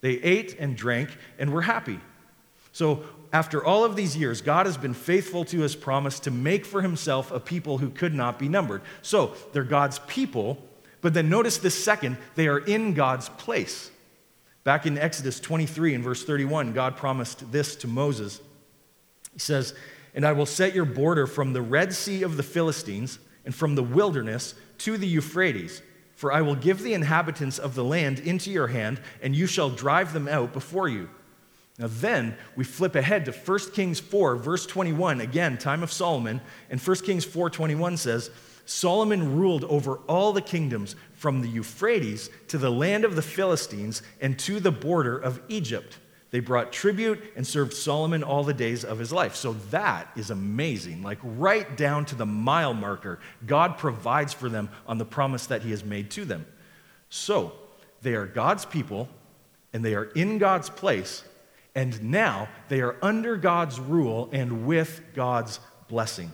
They 0.00 0.12
ate 0.12 0.54
and 0.60 0.76
drank 0.76 1.10
and 1.40 1.52
were 1.52 1.62
happy. 1.62 1.98
So 2.70 3.04
after 3.32 3.64
all 3.64 3.84
of 3.84 3.96
these 3.96 4.16
years, 4.16 4.40
God 4.40 4.66
has 4.66 4.76
been 4.76 4.94
faithful 4.94 5.44
to 5.46 5.60
his 5.60 5.76
promise 5.76 6.20
to 6.20 6.30
make 6.30 6.64
for 6.64 6.82
himself 6.82 7.30
a 7.30 7.40
people 7.40 7.78
who 7.78 7.90
could 7.90 8.14
not 8.14 8.38
be 8.38 8.48
numbered. 8.48 8.82
So 9.02 9.34
they're 9.52 9.64
God's 9.64 9.98
people, 10.00 10.62
but 11.00 11.14
then 11.14 11.28
notice 11.28 11.58
this 11.58 11.82
second, 11.82 12.16
they 12.34 12.48
are 12.48 12.58
in 12.58 12.94
God's 12.94 13.28
place. 13.28 13.90
Back 14.64 14.86
in 14.86 14.98
Exodus 14.98 15.38
23 15.38 15.94
and 15.94 16.02
verse 16.02 16.24
31, 16.24 16.72
God 16.72 16.96
promised 16.96 17.52
this 17.52 17.76
to 17.76 17.86
Moses. 17.86 18.40
He 19.32 19.38
says, 19.38 19.74
And 20.14 20.26
I 20.26 20.32
will 20.32 20.46
set 20.46 20.74
your 20.74 20.84
border 20.84 21.26
from 21.26 21.52
the 21.52 21.62
Red 21.62 21.92
Sea 21.92 22.22
of 22.22 22.36
the 22.36 22.42
Philistines 22.42 23.18
and 23.44 23.54
from 23.54 23.76
the 23.76 23.82
wilderness 23.82 24.54
to 24.78 24.96
the 24.96 25.06
Euphrates 25.06 25.82
For 26.16 26.32
I 26.32 26.42
will 26.42 26.56
give 26.56 26.82
the 26.82 26.94
inhabitants 26.94 27.58
of 27.58 27.74
the 27.74 27.84
land 27.84 28.18
into 28.18 28.50
your 28.50 28.68
hand, 28.68 29.00
and 29.22 29.36
you 29.36 29.46
shall 29.46 29.70
drive 29.70 30.12
them 30.12 30.26
out 30.26 30.52
before 30.52 30.88
you. 30.88 31.10
Now, 31.78 31.88
then 31.88 32.36
we 32.56 32.64
flip 32.64 32.94
ahead 32.94 33.26
to 33.26 33.32
1 33.32 33.58
Kings 33.72 34.00
4, 34.00 34.36
verse 34.36 34.64
21, 34.64 35.20
again, 35.20 35.58
time 35.58 35.82
of 35.82 35.92
Solomon. 35.92 36.40
And 36.70 36.80
1 36.80 36.96
Kings 36.98 37.24
4 37.24 37.50
21 37.50 37.98
says, 37.98 38.30
Solomon 38.64 39.36
ruled 39.36 39.64
over 39.64 39.98
all 40.08 40.32
the 40.32 40.42
kingdoms 40.42 40.96
from 41.12 41.40
the 41.40 41.48
Euphrates 41.48 42.30
to 42.48 42.58
the 42.58 42.70
land 42.70 43.04
of 43.04 43.14
the 43.14 43.22
Philistines 43.22 44.02
and 44.20 44.38
to 44.40 44.58
the 44.58 44.72
border 44.72 45.16
of 45.16 45.40
Egypt. 45.48 45.98
They 46.30 46.40
brought 46.40 46.72
tribute 46.72 47.32
and 47.36 47.46
served 47.46 47.72
Solomon 47.72 48.24
all 48.24 48.42
the 48.42 48.52
days 48.52 48.84
of 48.84 48.98
his 48.98 49.12
life. 49.12 49.36
So 49.36 49.52
that 49.70 50.10
is 50.16 50.30
amazing. 50.30 51.02
Like 51.02 51.18
right 51.22 51.76
down 51.76 52.04
to 52.06 52.16
the 52.16 52.26
mile 52.26 52.74
marker, 52.74 53.20
God 53.46 53.78
provides 53.78 54.32
for 54.32 54.48
them 54.48 54.68
on 54.88 54.98
the 54.98 55.04
promise 55.04 55.46
that 55.46 55.62
he 55.62 55.70
has 55.70 55.84
made 55.84 56.10
to 56.12 56.24
them. 56.24 56.44
So 57.08 57.52
they 58.02 58.14
are 58.14 58.26
God's 58.26 58.64
people 58.64 59.08
and 59.72 59.84
they 59.84 59.94
are 59.94 60.04
in 60.04 60.38
God's 60.38 60.68
place, 60.68 61.22
and 61.76 62.02
now 62.02 62.48
they 62.68 62.80
are 62.80 62.96
under 63.02 63.36
God's 63.36 63.78
rule 63.78 64.30
and 64.32 64.66
with 64.66 65.02
God's 65.14 65.60
blessing. 65.88 66.32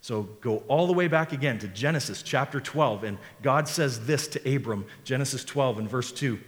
So 0.00 0.22
go 0.40 0.58
all 0.68 0.86
the 0.86 0.92
way 0.92 1.08
back 1.08 1.32
again 1.32 1.58
to 1.58 1.68
Genesis 1.68 2.22
chapter 2.22 2.60
12, 2.60 3.04
and 3.04 3.18
God 3.42 3.66
says 3.66 4.06
this 4.06 4.28
to 4.28 4.54
Abram, 4.54 4.86
Genesis 5.02 5.44
12 5.44 5.80
and 5.80 5.90
verse 5.90 6.12
2. 6.12 6.38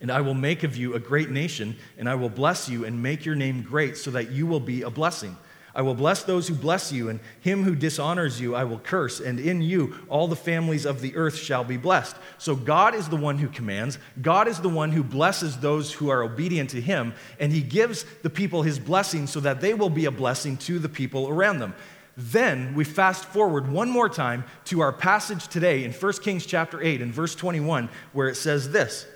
And 0.00 0.10
I 0.10 0.22
will 0.22 0.34
make 0.34 0.64
of 0.64 0.76
you 0.76 0.94
a 0.94 0.98
great 0.98 1.30
nation, 1.30 1.76
and 1.96 2.08
I 2.08 2.16
will 2.16 2.28
bless 2.28 2.68
you 2.68 2.84
and 2.84 3.00
make 3.00 3.24
your 3.24 3.36
name 3.36 3.62
great, 3.62 3.96
so 3.96 4.10
that 4.10 4.32
you 4.32 4.46
will 4.46 4.60
be 4.60 4.82
a 4.82 4.90
blessing. 4.90 5.36
I 5.76 5.82
will 5.82 5.94
bless 5.94 6.22
those 6.22 6.48
who 6.48 6.54
bless 6.54 6.90
you, 6.90 7.10
and 7.10 7.20
him 7.42 7.62
who 7.62 7.76
dishonors 7.76 8.40
you 8.40 8.54
I 8.54 8.64
will 8.64 8.78
curse, 8.78 9.20
and 9.20 9.38
in 9.38 9.60
you 9.60 9.94
all 10.08 10.26
the 10.26 10.34
families 10.34 10.86
of 10.86 11.02
the 11.02 11.14
earth 11.14 11.36
shall 11.36 11.64
be 11.64 11.76
blessed. 11.76 12.16
So 12.38 12.56
God 12.56 12.94
is 12.94 13.10
the 13.10 13.16
one 13.16 13.36
who 13.36 13.48
commands, 13.48 13.98
God 14.22 14.48
is 14.48 14.58
the 14.58 14.70
one 14.70 14.90
who 14.90 15.04
blesses 15.04 15.58
those 15.58 15.92
who 15.92 16.08
are 16.08 16.22
obedient 16.22 16.70
to 16.70 16.80
him, 16.80 17.12
and 17.38 17.52
he 17.52 17.60
gives 17.60 18.06
the 18.22 18.30
people 18.30 18.62
his 18.62 18.78
blessing 18.78 19.26
so 19.26 19.38
that 19.40 19.60
they 19.60 19.74
will 19.74 19.90
be 19.90 20.06
a 20.06 20.10
blessing 20.10 20.56
to 20.56 20.78
the 20.78 20.88
people 20.88 21.28
around 21.28 21.58
them. 21.58 21.74
Then 22.16 22.74
we 22.74 22.84
fast 22.84 23.26
forward 23.26 23.70
one 23.70 23.90
more 23.90 24.08
time 24.08 24.44
to 24.66 24.80
our 24.80 24.94
passage 24.94 25.46
today 25.46 25.84
in 25.84 25.92
1 25.92 26.12
Kings 26.22 26.46
chapter 26.46 26.80
8 26.80 27.02
and 27.02 27.12
verse 27.12 27.34
21, 27.34 27.90
where 28.14 28.28
it 28.28 28.36
says 28.36 28.70
this. 28.70 29.06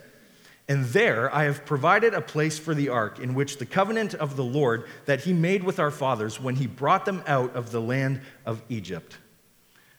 And 0.71 0.85
there 0.85 1.35
I 1.35 1.47
have 1.47 1.67
provided 1.67 2.15
a 2.15 2.21
place 2.21 2.57
for 2.57 2.77
the 2.77 2.91
ark 2.91 3.19
in 3.19 3.35
which 3.35 3.59
the 3.59 3.67
covenant 3.67 4.15
of 4.15 4.37
the 4.37 4.45
Lord 4.45 4.87
that 5.05 5.23
he 5.23 5.33
made 5.33 5.65
with 5.65 5.81
our 5.81 5.91
fathers 5.91 6.41
when 6.41 6.55
he 6.55 6.69
brought 6.69 7.05
them 7.05 7.25
out 7.27 7.57
of 7.57 7.73
the 7.73 7.81
land 7.81 8.21
of 8.47 8.63
Egypt. 8.69 9.19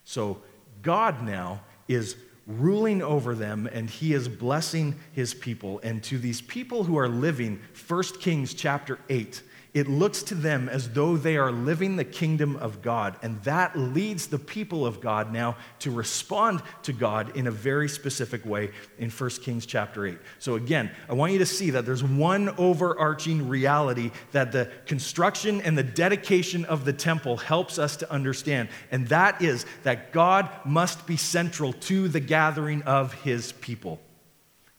So 0.06 0.42
God 0.82 1.24
now 1.24 1.60
is 1.90 2.16
ruling 2.48 3.02
over 3.02 3.36
them 3.36 3.68
and 3.70 3.90
he 3.90 4.14
is 4.14 4.30
blessing 4.30 4.96
his 5.12 5.34
people. 5.34 5.82
And 5.84 6.02
to 6.04 6.18
these 6.18 6.40
people 6.40 6.86
who 6.86 6.98
are 6.98 7.10
living, 7.10 7.60
1 7.90 8.04
Kings 8.22 8.54
chapter 8.54 8.98
8, 9.10 9.44
it 9.74 9.88
looks 9.88 10.22
to 10.24 10.36
them 10.36 10.68
as 10.68 10.90
though 10.90 11.16
they 11.16 11.38
are 11.38 11.52
living 11.52 11.96
the 11.96 12.04
kingdom 12.04 12.58
of 12.58 12.82
God. 12.82 13.16
And 13.22 13.42
that 13.44 13.78
leads 13.78 14.28
the 14.28 14.38
people 14.38 14.86
of 14.86 15.00
God 15.00 15.32
now 15.32 15.56
to 15.80 15.92
respond 15.92 16.62
to 16.84 16.92
God 16.92 17.38
in 17.38 17.48
a 17.48 17.52
very 17.52 17.88
specific 17.88 18.46
way 18.46 18.72
in 19.00 19.10
1 19.10 19.30
Kings 19.42 19.66
chapter 19.66 20.06
8. 20.06 20.18
So, 20.40 20.56
again, 20.56 20.92
I 21.08 21.14
want 21.14 21.32
you 21.32 21.40
to 21.40 21.46
see 21.46 21.70
that 21.70 21.86
there's 21.86 22.04
one 22.04 22.50
overarching 22.58 23.48
reality 23.48 24.12
that 24.34 24.52
the 24.52 24.70
construction 24.86 25.62
and 25.62 25.78
the 25.78 25.84
dedication 25.84 26.66
of 26.66 26.84
the 26.84 26.94
temple 26.94 27.38
helps 27.38 27.80
us 27.80 27.96
to 27.98 28.12
understand. 28.12 28.68
And 28.92 29.08
that 29.08 29.42
is 29.42 29.66
that 29.84 30.12
God 30.12 30.50
must 30.66 31.08
be 31.08 31.16
central 31.16 31.72
to 31.74 32.10
the 32.10 32.20
gathering 32.20 32.82
of 32.84 33.14
his 33.14 33.54
people. 33.54 34.02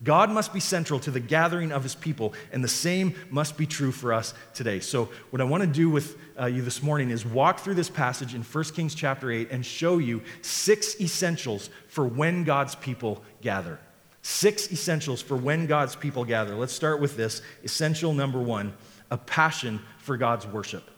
God 0.04 0.30
must 0.30 0.52
be 0.52 0.58
central 0.58 0.98
to 1.00 1.10
the 1.10 1.20
gathering 1.20 1.70
of 1.70 1.82
his 1.82 1.94
people, 1.94 2.34
and 2.50 2.62
the 2.62 2.68
same 2.68 3.14
must 3.30 3.56
be 3.56 3.66
true 3.66 3.92
for 3.92 4.12
us 4.12 4.34
today. 4.52 4.80
So, 4.80 5.08
what 5.30 5.40
I 5.40 5.44
want 5.44 5.62
to 5.62 5.68
do 5.68 5.90
with 5.90 6.16
uh, 6.38 6.46
you 6.46 6.62
this 6.62 6.82
morning 6.82 7.10
is 7.10 7.24
walk 7.24 7.60
through 7.60 7.74
this 7.74 7.90
passage 7.90 8.34
in 8.34 8.42
1 8.42 8.64
Kings 8.64 8.94
chapter 8.94 9.30
8 9.30 9.50
and 9.50 9.64
show 9.64 9.98
you 9.98 10.22
six 10.40 11.00
essentials 11.00 11.70
for 11.86 12.04
when 12.04 12.42
God's 12.42 12.74
people 12.74 13.22
gather. 13.42 13.78
Six 14.22 14.72
essentials 14.72 15.22
for 15.22 15.36
when 15.36 15.66
God's 15.66 15.94
people 15.94 16.24
gather. 16.24 16.54
Let's 16.54 16.72
start 16.72 17.00
with 17.00 17.16
this. 17.16 17.42
Essential 17.62 18.12
number 18.12 18.40
one 18.40 18.74
a 19.10 19.18
passion 19.18 19.78
for 19.98 20.16
God's 20.16 20.46
worship. 20.46 20.90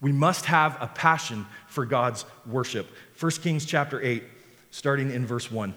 We 0.00 0.12
must 0.12 0.44
have 0.46 0.76
a 0.80 0.88
passion 0.88 1.46
for 1.68 1.86
God's 1.86 2.26
worship. 2.46 2.88
1 3.18 3.30
Kings 3.42 3.64
chapter 3.64 4.02
8, 4.02 4.24
starting 4.70 5.10
in 5.10 5.24
verse 5.24 5.50
1. 5.50 5.72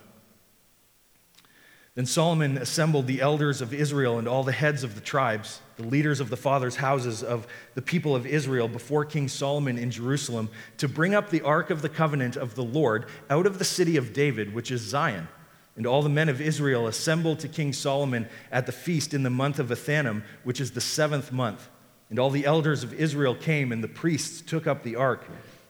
Then 1.97 2.05
Solomon 2.05 2.59
assembled 2.59 3.07
the 3.07 3.21
elders 3.21 3.59
of 3.59 3.73
Israel 3.73 4.19
and 4.19 4.27
all 4.27 4.43
the 4.43 4.51
heads 4.51 4.83
of 4.83 4.93
the 4.93 5.01
tribes, 5.01 5.61
the 5.77 5.87
leaders 5.87 6.19
of 6.19 6.29
the 6.29 6.37
fathers' 6.37 6.75
houses 6.75 7.23
of 7.23 7.47
the 7.73 7.81
people 7.81 8.15
of 8.15 8.27
Israel, 8.27 8.67
before 8.67 9.03
King 9.03 9.27
Solomon 9.27 9.79
in 9.79 9.89
Jerusalem, 9.89 10.49
to 10.77 10.87
bring 10.87 11.15
up 11.15 11.31
the 11.31 11.41
ark 11.41 11.71
of 11.71 11.81
the 11.81 11.89
covenant 11.89 12.35
of 12.35 12.53
the 12.53 12.63
Lord 12.63 13.07
out 13.31 13.47
of 13.47 13.57
the 13.57 13.65
city 13.65 13.97
of 13.97 14.13
David, 14.13 14.53
which 14.53 14.69
is 14.69 14.81
Zion. 14.81 15.27
And 15.75 15.87
all 15.87 16.03
the 16.03 16.07
men 16.07 16.29
of 16.29 16.39
Israel 16.39 16.85
assembled 16.85 17.39
to 17.39 17.47
King 17.47 17.73
Solomon 17.73 18.27
at 18.51 18.67
the 18.67 18.71
feast 18.71 19.15
in 19.15 19.23
the 19.23 19.31
month 19.31 19.57
of 19.57 19.71
Ethanim, 19.71 20.21
which 20.43 20.61
is 20.61 20.73
the 20.73 20.81
seventh 20.81 21.31
month. 21.31 21.67
And 22.11 22.19
all 22.19 22.29
the 22.29 22.45
elders 22.45 22.83
of 22.83 22.93
Israel 22.93 23.33
came, 23.33 23.71
and 23.71 23.83
the 23.83 23.87
priests 23.87 24.41
took 24.41 24.67
up 24.67 24.83
the 24.83 24.97
ark. 24.97 25.25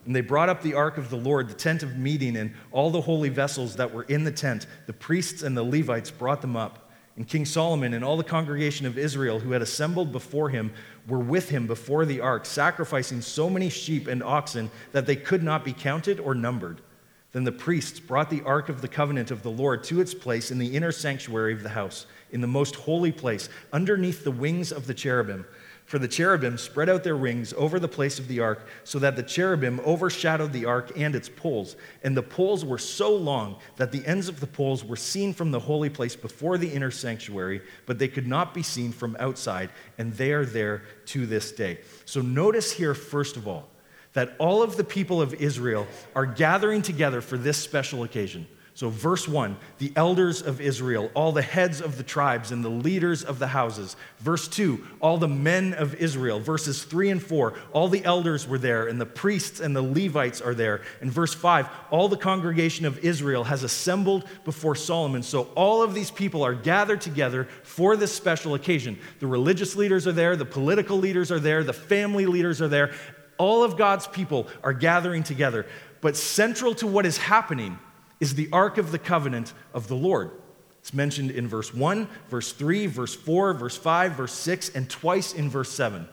And 0.08 0.16
they 0.16 0.22
brought 0.22 0.48
up 0.48 0.62
the 0.62 0.72
ark 0.72 0.96
of 0.96 1.10
the 1.10 1.18
Lord, 1.18 1.50
the 1.50 1.54
tent 1.54 1.82
of 1.82 1.98
meeting, 1.98 2.34
and 2.38 2.54
all 2.72 2.88
the 2.90 3.02
holy 3.02 3.28
vessels 3.28 3.76
that 3.76 3.92
were 3.92 4.04
in 4.04 4.24
the 4.24 4.32
tent. 4.32 4.66
The 4.86 4.94
priests 4.94 5.42
and 5.42 5.54
the 5.54 5.62
Levites 5.62 6.10
brought 6.10 6.40
them 6.40 6.56
up. 6.56 6.90
And 7.16 7.28
King 7.28 7.44
Solomon 7.44 7.92
and 7.92 8.02
all 8.02 8.16
the 8.16 8.24
congregation 8.24 8.86
of 8.86 8.96
Israel 8.96 9.38
who 9.38 9.52
had 9.52 9.60
assembled 9.60 10.10
before 10.10 10.48
him 10.48 10.72
were 11.06 11.18
with 11.18 11.50
him 11.50 11.66
before 11.66 12.06
the 12.06 12.22
ark, 12.22 12.46
sacrificing 12.46 13.20
so 13.20 13.50
many 13.50 13.68
sheep 13.68 14.06
and 14.06 14.22
oxen 14.22 14.70
that 14.92 15.04
they 15.04 15.14
could 15.14 15.42
not 15.42 15.62
be 15.62 15.74
counted 15.74 16.20
or 16.20 16.34
numbered. 16.34 16.80
Then 17.32 17.44
the 17.44 17.52
priests 17.52 18.00
brought 18.00 18.30
the 18.30 18.42
ark 18.46 18.70
of 18.70 18.80
the 18.80 18.88
covenant 18.88 19.30
of 19.30 19.42
the 19.42 19.50
Lord 19.50 19.84
to 19.84 20.00
its 20.00 20.14
place 20.14 20.50
in 20.50 20.56
the 20.56 20.74
inner 20.74 20.90
sanctuary 20.90 21.52
of 21.52 21.62
the 21.62 21.68
house, 21.68 22.06
in 22.30 22.40
the 22.40 22.46
most 22.46 22.76
holy 22.76 23.12
place, 23.12 23.50
underneath 23.74 24.24
the 24.24 24.30
wings 24.30 24.72
of 24.72 24.86
the 24.86 24.94
cherubim. 24.94 25.44
For 25.88 25.98
the 25.98 26.06
cherubim 26.06 26.58
spread 26.58 26.90
out 26.90 27.02
their 27.02 27.16
wings 27.16 27.54
over 27.56 27.80
the 27.80 27.88
place 27.88 28.18
of 28.18 28.28
the 28.28 28.40
ark, 28.40 28.68
so 28.84 28.98
that 28.98 29.16
the 29.16 29.22
cherubim 29.22 29.80
overshadowed 29.80 30.52
the 30.52 30.66
ark 30.66 30.92
and 30.94 31.16
its 31.16 31.30
poles. 31.30 31.76
And 32.02 32.14
the 32.14 32.22
poles 32.22 32.62
were 32.62 32.76
so 32.76 33.16
long 33.16 33.56
that 33.76 33.90
the 33.90 34.04
ends 34.04 34.28
of 34.28 34.38
the 34.38 34.46
poles 34.46 34.84
were 34.84 34.96
seen 34.96 35.32
from 35.32 35.50
the 35.50 35.60
holy 35.60 35.88
place 35.88 36.14
before 36.14 36.58
the 36.58 36.68
inner 36.68 36.90
sanctuary, 36.90 37.62
but 37.86 37.98
they 37.98 38.06
could 38.06 38.26
not 38.26 38.52
be 38.52 38.62
seen 38.62 38.92
from 38.92 39.16
outside, 39.18 39.70
and 39.96 40.12
they 40.12 40.32
are 40.32 40.44
there 40.44 40.82
to 41.06 41.24
this 41.24 41.52
day. 41.52 41.78
So 42.04 42.20
notice 42.20 42.70
here, 42.70 42.92
first 42.92 43.38
of 43.38 43.48
all, 43.48 43.66
that 44.12 44.36
all 44.38 44.62
of 44.62 44.76
the 44.76 44.84
people 44.84 45.22
of 45.22 45.32
Israel 45.32 45.86
are 46.14 46.26
gathering 46.26 46.82
together 46.82 47.22
for 47.22 47.38
this 47.38 47.56
special 47.56 48.02
occasion. 48.02 48.46
So, 48.78 48.90
verse 48.90 49.26
1 49.26 49.56
the 49.78 49.92
elders 49.96 50.40
of 50.40 50.60
Israel, 50.60 51.10
all 51.14 51.32
the 51.32 51.42
heads 51.42 51.80
of 51.80 51.96
the 51.96 52.04
tribes 52.04 52.52
and 52.52 52.64
the 52.64 52.68
leaders 52.68 53.24
of 53.24 53.40
the 53.40 53.48
houses. 53.48 53.96
Verse 54.20 54.46
2 54.46 54.86
all 55.00 55.18
the 55.18 55.26
men 55.26 55.74
of 55.74 55.96
Israel. 55.96 56.38
Verses 56.38 56.84
3 56.84 57.10
and 57.10 57.20
4 57.20 57.54
all 57.72 57.88
the 57.88 58.04
elders 58.04 58.46
were 58.46 58.56
there, 58.56 58.86
and 58.86 59.00
the 59.00 59.04
priests 59.04 59.58
and 59.58 59.74
the 59.74 59.82
Levites 59.82 60.40
are 60.40 60.54
there. 60.54 60.82
And 61.00 61.10
verse 61.10 61.34
5 61.34 61.68
all 61.90 62.08
the 62.08 62.16
congregation 62.16 62.86
of 62.86 63.00
Israel 63.00 63.42
has 63.42 63.64
assembled 63.64 64.28
before 64.44 64.76
Solomon. 64.76 65.24
So, 65.24 65.48
all 65.56 65.82
of 65.82 65.92
these 65.92 66.12
people 66.12 66.44
are 66.44 66.54
gathered 66.54 67.00
together 67.00 67.48
for 67.64 67.96
this 67.96 68.14
special 68.14 68.54
occasion. 68.54 68.96
The 69.18 69.26
religious 69.26 69.74
leaders 69.74 70.06
are 70.06 70.12
there, 70.12 70.36
the 70.36 70.44
political 70.44 70.98
leaders 70.98 71.32
are 71.32 71.40
there, 71.40 71.64
the 71.64 71.72
family 71.72 72.26
leaders 72.26 72.62
are 72.62 72.68
there. 72.68 72.92
All 73.38 73.64
of 73.64 73.76
God's 73.76 74.06
people 74.06 74.46
are 74.62 74.72
gathering 74.72 75.24
together. 75.24 75.66
But 76.00 76.16
central 76.16 76.76
to 76.76 76.86
what 76.86 77.06
is 77.06 77.18
happening 77.18 77.76
is 78.20 78.34
the 78.34 78.48
Ark 78.52 78.78
of 78.78 78.92
the 78.92 78.98
Covenant 78.98 79.52
of 79.72 79.88
the 79.88 79.96
Lord. 79.96 80.30
It's 80.80 80.94
mentioned 80.94 81.30
in 81.30 81.48
verse 81.48 81.74
1, 81.74 82.08
verse 82.28 82.52
3, 82.52 82.86
verse 82.86 83.14
4, 83.14 83.54
verse 83.54 83.76
5, 83.76 84.12
verse 84.12 84.32
6, 84.32 84.70
and 84.70 84.88
twice 84.88 85.32
in 85.32 85.50
verse 85.50 85.70
7. 85.70 86.08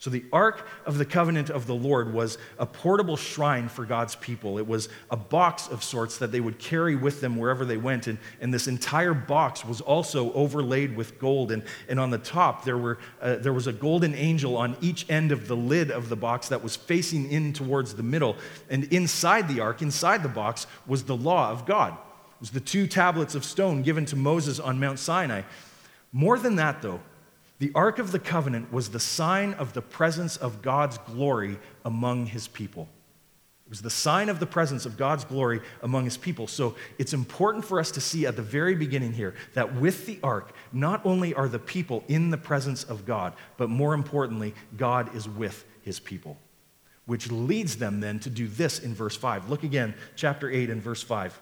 So, 0.00 0.08
the 0.08 0.24
Ark 0.32 0.66
of 0.86 0.96
the 0.96 1.04
Covenant 1.04 1.50
of 1.50 1.66
the 1.66 1.74
Lord 1.74 2.14
was 2.14 2.38
a 2.58 2.64
portable 2.64 3.18
shrine 3.18 3.68
for 3.68 3.84
God's 3.84 4.16
people. 4.16 4.56
It 4.56 4.66
was 4.66 4.88
a 5.10 5.16
box 5.16 5.68
of 5.68 5.84
sorts 5.84 6.16
that 6.18 6.32
they 6.32 6.40
would 6.40 6.58
carry 6.58 6.96
with 6.96 7.20
them 7.20 7.36
wherever 7.36 7.66
they 7.66 7.76
went. 7.76 8.06
And, 8.06 8.16
and 8.40 8.52
this 8.52 8.66
entire 8.66 9.12
box 9.12 9.62
was 9.62 9.82
also 9.82 10.32
overlaid 10.32 10.96
with 10.96 11.18
gold. 11.18 11.52
And, 11.52 11.62
and 11.86 12.00
on 12.00 12.08
the 12.08 12.16
top, 12.16 12.64
there, 12.64 12.78
were, 12.78 12.98
uh, 13.20 13.36
there 13.36 13.52
was 13.52 13.66
a 13.66 13.74
golden 13.74 14.14
angel 14.14 14.56
on 14.56 14.74
each 14.80 15.04
end 15.10 15.32
of 15.32 15.46
the 15.48 15.56
lid 15.56 15.90
of 15.90 16.08
the 16.08 16.16
box 16.16 16.48
that 16.48 16.62
was 16.62 16.76
facing 16.76 17.30
in 17.30 17.52
towards 17.52 17.92
the 17.94 18.02
middle. 18.02 18.36
And 18.70 18.84
inside 18.84 19.48
the 19.48 19.60
Ark, 19.60 19.82
inside 19.82 20.22
the 20.22 20.30
box, 20.30 20.66
was 20.86 21.04
the 21.04 21.16
law 21.16 21.50
of 21.50 21.66
God. 21.66 21.92
It 21.92 22.40
was 22.40 22.52
the 22.52 22.60
two 22.60 22.86
tablets 22.86 23.34
of 23.34 23.44
stone 23.44 23.82
given 23.82 24.06
to 24.06 24.16
Moses 24.16 24.58
on 24.58 24.80
Mount 24.80 24.98
Sinai. 24.98 25.42
More 26.10 26.38
than 26.38 26.56
that, 26.56 26.80
though, 26.80 27.00
the 27.60 27.70
Ark 27.74 27.98
of 27.98 28.10
the 28.10 28.18
Covenant 28.18 28.72
was 28.72 28.88
the 28.88 28.98
sign 28.98 29.52
of 29.52 29.74
the 29.74 29.82
presence 29.82 30.38
of 30.38 30.62
God's 30.62 30.96
glory 30.98 31.58
among 31.84 32.26
his 32.26 32.48
people. 32.48 32.88
It 33.66 33.70
was 33.70 33.82
the 33.82 33.90
sign 33.90 34.30
of 34.30 34.40
the 34.40 34.46
presence 34.46 34.86
of 34.86 34.96
God's 34.96 35.24
glory 35.24 35.60
among 35.82 36.04
his 36.04 36.16
people. 36.16 36.46
So 36.46 36.74
it's 36.98 37.12
important 37.12 37.66
for 37.66 37.78
us 37.78 37.90
to 37.92 38.00
see 38.00 38.26
at 38.26 38.34
the 38.34 38.42
very 38.42 38.74
beginning 38.74 39.12
here 39.12 39.34
that 39.52 39.76
with 39.76 40.06
the 40.06 40.18
ark, 40.22 40.54
not 40.72 41.04
only 41.04 41.34
are 41.34 41.48
the 41.48 41.58
people 41.58 42.02
in 42.08 42.30
the 42.30 42.38
presence 42.38 42.82
of 42.82 43.04
God, 43.04 43.34
but 43.58 43.68
more 43.68 43.92
importantly, 43.92 44.54
God 44.78 45.14
is 45.14 45.28
with 45.28 45.66
his 45.82 46.00
people, 46.00 46.38
which 47.04 47.30
leads 47.30 47.76
them 47.76 48.00
then 48.00 48.18
to 48.20 48.30
do 48.30 48.48
this 48.48 48.78
in 48.78 48.94
verse 48.94 49.16
5. 49.16 49.50
Look 49.50 49.64
again, 49.64 49.94
chapter 50.16 50.50
8 50.50 50.70
and 50.70 50.82
verse 50.82 51.02
5. 51.02 51.38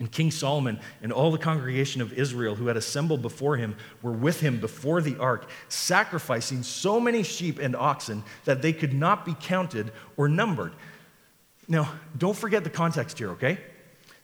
And 0.00 0.10
King 0.10 0.30
Solomon 0.30 0.78
and 1.02 1.12
all 1.12 1.32
the 1.32 1.38
congregation 1.38 2.00
of 2.00 2.12
Israel 2.12 2.54
who 2.54 2.68
had 2.68 2.76
assembled 2.76 3.20
before 3.20 3.56
him 3.56 3.76
were 4.00 4.12
with 4.12 4.40
him 4.40 4.60
before 4.60 5.00
the 5.02 5.18
ark, 5.18 5.50
sacrificing 5.68 6.62
so 6.62 7.00
many 7.00 7.24
sheep 7.24 7.58
and 7.58 7.74
oxen 7.74 8.22
that 8.44 8.62
they 8.62 8.72
could 8.72 8.94
not 8.94 9.24
be 9.24 9.34
counted 9.40 9.90
or 10.16 10.28
numbered. 10.28 10.72
Now, 11.66 11.92
don't 12.16 12.36
forget 12.36 12.62
the 12.62 12.70
context 12.70 13.18
here, 13.18 13.30
okay? 13.30 13.58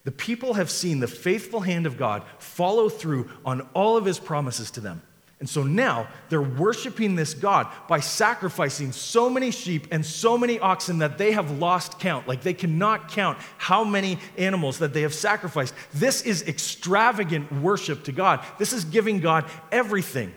The 0.05 0.13
people 0.13 0.55
have 0.55 0.71
seen 0.71 1.01
the 1.01 1.09
faithful 1.09 1.61
hand 1.61 1.87
of 1.87 1.97
God 1.97 2.23
follow 2.39 2.89
through 2.89 3.29
on 3.45 3.63
all 3.75 3.97
of 3.97 4.05
his 4.05 4.19
promises 4.19 4.71
to 4.73 4.81
them. 4.81 5.03
And 5.45 5.49
so 5.51 5.63
now 5.63 6.09
they're 6.31 6.41
worshiping 6.41 7.17
this 7.17 7.35
God 7.35 7.69
by 7.87 8.01
sacrificing 8.01 8.93
so 8.93 9.29
many 9.29 9.51
sheep 9.51 9.89
and 9.91 10.03
so 10.03 10.39
many 10.39 10.59
oxen 10.59 11.01
that 11.01 11.19
they 11.19 11.33
have 11.33 11.59
lost 11.59 11.99
count. 12.01 12.27
Like 12.27 12.41
they 12.41 12.55
cannot 12.55 13.11
count 13.11 13.37
how 13.59 13.85
many 13.85 14.19
animals 14.39 14.79
that 14.79 14.95
they 14.95 15.03
have 15.03 15.13
sacrificed. 15.13 15.75
This 15.93 16.23
is 16.23 16.49
extravagant 16.49 17.53
worship 17.53 18.05
to 18.05 18.13
God. 18.13 18.43
This 18.59 18.73
is 18.73 18.87
giving 18.87 19.21
God 19.21 19.45
everything. 19.71 20.33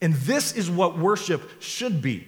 And 0.00 0.14
this 0.14 0.52
is 0.52 0.70
what 0.70 0.96
worship 0.96 1.42
should 1.60 2.00
be. 2.00 2.24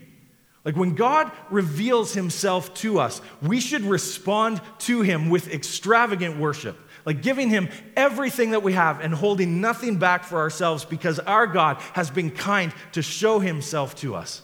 Like 0.65 0.75
when 0.75 0.97
God 0.97 1.31
reveals 1.49 2.13
himself 2.13 2.75
to 2.75 2.99
us, 2.99 3.21
we 3.41 3.61
should 3.61 3.83
respond 3.83 4.61
to 4.81 5.03
him 5.03 5.31
with 5.31 5.55
extravagant 5.55 6.39
worship, 6.39 6.77
like 7.07 7.23
giving 7.23 7.49
him 7.49 7.71
everything 7.97 8.51
that 8.51 8.63
we 8.63 8.75
have 8.75 9.01
and 9.01 9.15
holding 9.15 9.63
nothing 9.63 9.97
back 9.97 10.25
for 10.25 10.39
ourselves 10.39 10.85
because 10.85 11.19
our 11.21 11.47
God 11.47 11.79
has 11.95 12.11
been 12.11 12.31
kind 12.31 12.75
to 12.93 13.01
show 13.01 13.39
himself 13.39 13.95
to 13.97 14.15
us. 14.15 14.43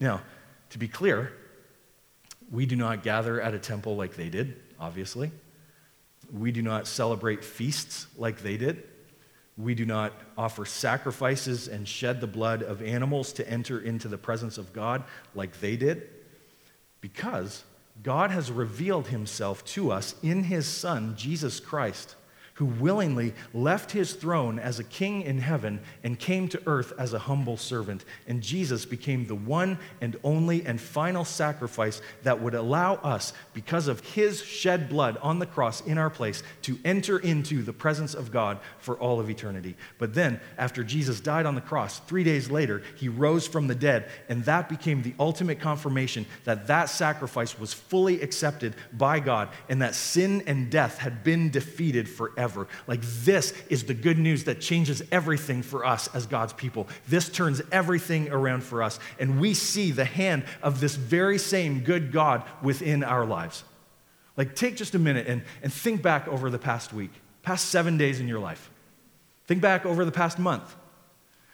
Now, 0.00 0.20
to 0.70 0.78
be 0.78 0.88
clear, 0.88 1.32
we 2.50 2.66
do 2.66 2.76
not 2.76 3.02
gather 3.02 3.40
at 3.40 3.54
a 3.54 3.58
temple 3.58 3.96
like 3.96 4.16
they 4.16 4.28
did, 4.28 4.60
obviously. 4.78 5.30
We 6.32 6.50
do 6.50 6.60
not 6.60 6.88
celebrate 6.88 7.44
feasts 7.44 8.08
like 8.18 8.42
they 8.42 8.56
did. 8.56 8.82
We 9.56 9.76
do 9.76 9.86
not 9.86 10.12
offer 10.36 10.64
sacrifices 10.64 11.68
and 11.68 11.86
shed 11.86 12.20
the 12.20 12.26
blood 12.26 12.64
of 12.64 12.82
animals 12.82 13.32
to 13.34 13.48
enter 13.48 13.78
into 13.78 14.08
the 14.08 14.18
presence 14.18 14.58
of 14.58 14.72
God 14.72 15.04
like 15.36 15.60
they 15.60 15.76
did, 15.76 16.08
because 17.00 17.62
God 18.02 18.30
has 18.30 18.50
revealed 18.50 19.08
himself 19.08 19.64
to 19.66 19.90
us 19.92 20.14
in 20.22 20.44
his 20.44 20.66
Son, 20.66 21.14
Jesus 21.16 21.60
Christ 21.60 22.16
who 22.54 22.66
willingly 22.66 23.34
left 23.52 23.90
his 23.90 24.12
throne 24.12 24.60
as 24.60 24.78
a 24.78 24.84
king 24.84 25.22
in 25.22 25.38
heaven 25.38 25.80
and 26.04 26.18
came 26.18 26.48
to 26.48 26.62
earth 26.66 26.92
as 26.98 27.12
a 27.12 27.18
humble 27.18 27.56
servant. 27.56 28.04
And 28.28 28.40
Jesus 28.40 28.84
became 28.84 29.26
the 29.26 29.34
one 29.34 29.76
and 30.00 30.16
only 30.22 30.64
and 30.64 30.80
final 30.80 31.24
sacrifice 31.24 32.00
that 32.22 32.40
would 32.40 32.54
allow 32.54 32.94
us, 32.96 33.32
because 33.54 33.88
of 33.88 34.00
his 34.00 34.42
shed 34.42 34.88
blood 34.88 35.18
on 35.20 35.40
the 35.40 35.46
cross 35.46 35.80
in 35.80 35.98
our 35.98 36.10
place, 36.10 36.44
to 36.62 36.78
enter 36.84 37.18
into 37.18 37.62
the 37.62 37.72
presence 37.72 38.14
of 38.14 38.30
God 38.30 38.60
for 38.78 38.96
all 38.98 39.18
of 39.18 39.28
eternity. 39.28 39.74
But 39.98 40.14
then, 40.14 40.40
after 40.56 40.84
Jesus 40.84 41.20
died 41.20 41.46
on 41.46 41.56
the 41.56 41.60
cross, 41.60 41.98
three 42.00 42.22
days 42.22 42.50
later, 42.50 42.82
he 42.96 43.08
rose 43.08 43.48
from 43.48 43.66
the 43.66 43.74
dead, 43.74 44.08
and 44.28 44.44
that 44.44 44.68
became 44.68 45.02
the 45.02 45.14
ultimate 45.18 45.58
confirmation 45.58 46.24
that 46.44 46.68
that 46.68 46.84
sacrifice 46.84 47.58
was 47.58 47.72
fully 47.72 48.22
accepted 48.22 48.76
by 48.92 49.18
God 49.18 49.48
and 49.68 49.82
that 49.82 49.96
sin 49.96 50.44
and 50.46 50.70
death 50.70 50.98
had 50.98 51.24
been 51.24 51.50
defeated 51.50 52.08
forever 52.08 52.43
forever. 52.48 52.68
Like, 52.86 53.02
this 53.02 53.52
is 53.68 53.84
the 53.84 53.94
good 53.94 54.18
news 54.18 54.44
that 54.44 54.60
changes 54.60 55.02
everything 55.10 55.62
for 55.62 55.84
us 55.84 56.08
as 56.14 56.26
God's 56.26 56.52
people. 56.52 56.88
This 57.08 57.28
turns 57.28 57.62
everything 57.72 58.30
around 58.30 58.62
for 58.62 58.82
us. 58.82 58.98
And 59.18 59.40
we 59.40 59.54
see 59.54 59.90
the 59.90 60.04
hand 60.04 60.44
of 60.62 60.80
this 60.80 60.94
very 60.94 61.38
same 61.38 61.80
good 61.80 62.12
God 62.12 62.42
within 62.62 63.04
our 63.04 63.24
lives. 63.24 63.64
Like, 64.36 64.56
take 64.56 64.76
just 64.76 64.94
a 64.94 64.98
minute 64.98 65.26
and, 65.26 65.42
and 65.62 65.72
think 65.72 66.02
back 66.02 66.28
over 66.28 66.50
the 66.50 66.58
past 66.58 66.92
week, 66.92 67.12
past 67.42 67.66
seven 67.66 67.96
days 67.96 68.20
in 68.20 68.28
your 68.28 68.40
life. 68.40 68.70
Think 69.46 69.60
back 69.60 69.86
over 69.86 70.04
the 70.04 70.12
past 70.12 70.38
month. 70.38 70.74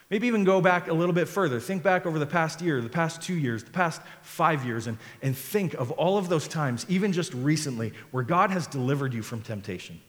Maybe 0.09 0.27
even 0.27 0.43
go 0.43 0.61
back 0.61 0.89
a 0.89 0.93
little 0.93 1.13
bit 1.13 1.29
further. 1.29 1.61
Think 1.61 1.85
back 1.85 2.05
over 2.05 2.19
the 2.19 2.27
past 2.27 2.61
year, 2.61 2.81
the 2.81 2.89
past 2.89 3.23
two 3.23 3.35
years, 3.35 3.63
the 3.63 3.71
past 3.71 4.03
five 4.23 4.65
years, 4.65 4.89
and, 4.89 4.99
and 5.23 5.37
think 5.37 5.75
of 5.75 5.93
all 5.93 6.19
of 6.19 6.29
those 6.29 6.49
times, 6.49 6.85
even 6.89 7.13
just 7.13 7.33
recently, 7.33 7.93
where 8.11 8.25
God 8.25 8.51
has 8.51 8.67
delivered 8.67 9.15
you 9.15 9.23
from 9.23 9.41
temptation. 9.41 10.01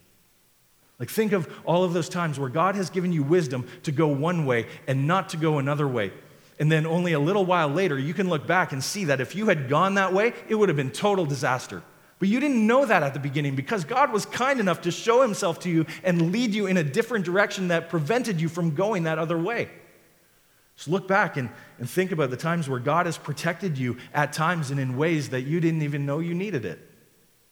Like, 1.02 1.10
think 1.10 1.32
of 1.32 1.52
all 1.64 1.82
of 1.82 1.94
those 1.94 2.08
times 2.08 2.38
where 2.38 2.48
God 2.48 2.76
has 2.76 2.88
given 2.88 3.12
you 3.12 3.24
wisdom 3.24 3.66
to 3.82 3.90
go 3.90 4.06
one 4.06 4.46
way 4.46 4.68
and 4.86 5.08
not 5.08 5.30
to 5.30 5.36
go 5.36 5.58
another 5.58 5.88
way. 5.88 6.12
And 6.60 6.70
then 6.70 6.86
only 6.86 7.12
a 7.12 7.18
little 7.18 7.44
while 7.44 7.66
later, 7.66 7.98
you 7.98 8.14
can 8.14 8.28
look 8.28 8.46
back 8.46 8.70
and 8.70 8.84
see 8.84 9.06
that 9.06 9.20
if 9.20 9.34
you 9.34 9.46
had 9.46 9.68
gone 9.68 9.94
that 9.94 10.12
way, 10.12 10.32
it 10.48 10.54
would 10.54 10.68
have 10.68 10.76
been 10.76 10.92
total 10.92 11.26
disaster. 11.26 11.82
But 12.20 12.28
you 12.28 12.38
didn't 12.38 12.64
know 12.64 12.86
that 12.86 13.02
at 13.02 13.14
the 13.14 13.18
beginning 13.18 13.56
because 13.56 13.82
God 13.82 14.12
was 14.12 14.26
kind 14.26 14.60
enough 14.60 14.82
to 14.82 14.92
show 14.92 15.22
himself 15.22 15.58
to 15.62 15.68
you 15.68 15.86
and 16.04 16.30
lead 16.30 16.54
you 16.54 16.68
in 16.68 16.76
a 16.76 16.84
different 16.84 17.24
direction 17.24 17.66
that 17.66 17.88
prevented 17.88 18.40
you 18.40 18.48
from 18.48 18.76
going 18.76 19.02
that 19.02 19.18
other 19.18 19.36
way. 19.36 19.70
So 20.76 20.92
look 20.92 21.08
back 21.08 21.36
and, 21.36 21.50
and 21.80 21.90
think 21.90 22.12
about 22.12 22.30
the 22.30 22.36
times 22.36 22.68
where 22.68 22.78
God 22.78 23.06
has 23.06 23.18
protected 23.18 23.76
you 23.76 23.96
at 24.14 24.32
times 24.32 24.70
and 24.70 24.78
in 24.78 24.96
ways 24.96 25.30
that 25.30 25.40
you 25.40 25.58
didn't 25.58 25.82
even 25.82 26.06
know 26.06 26.20
you 26.20 26.32
needed 26.32 26.64
it. 26.64 26.78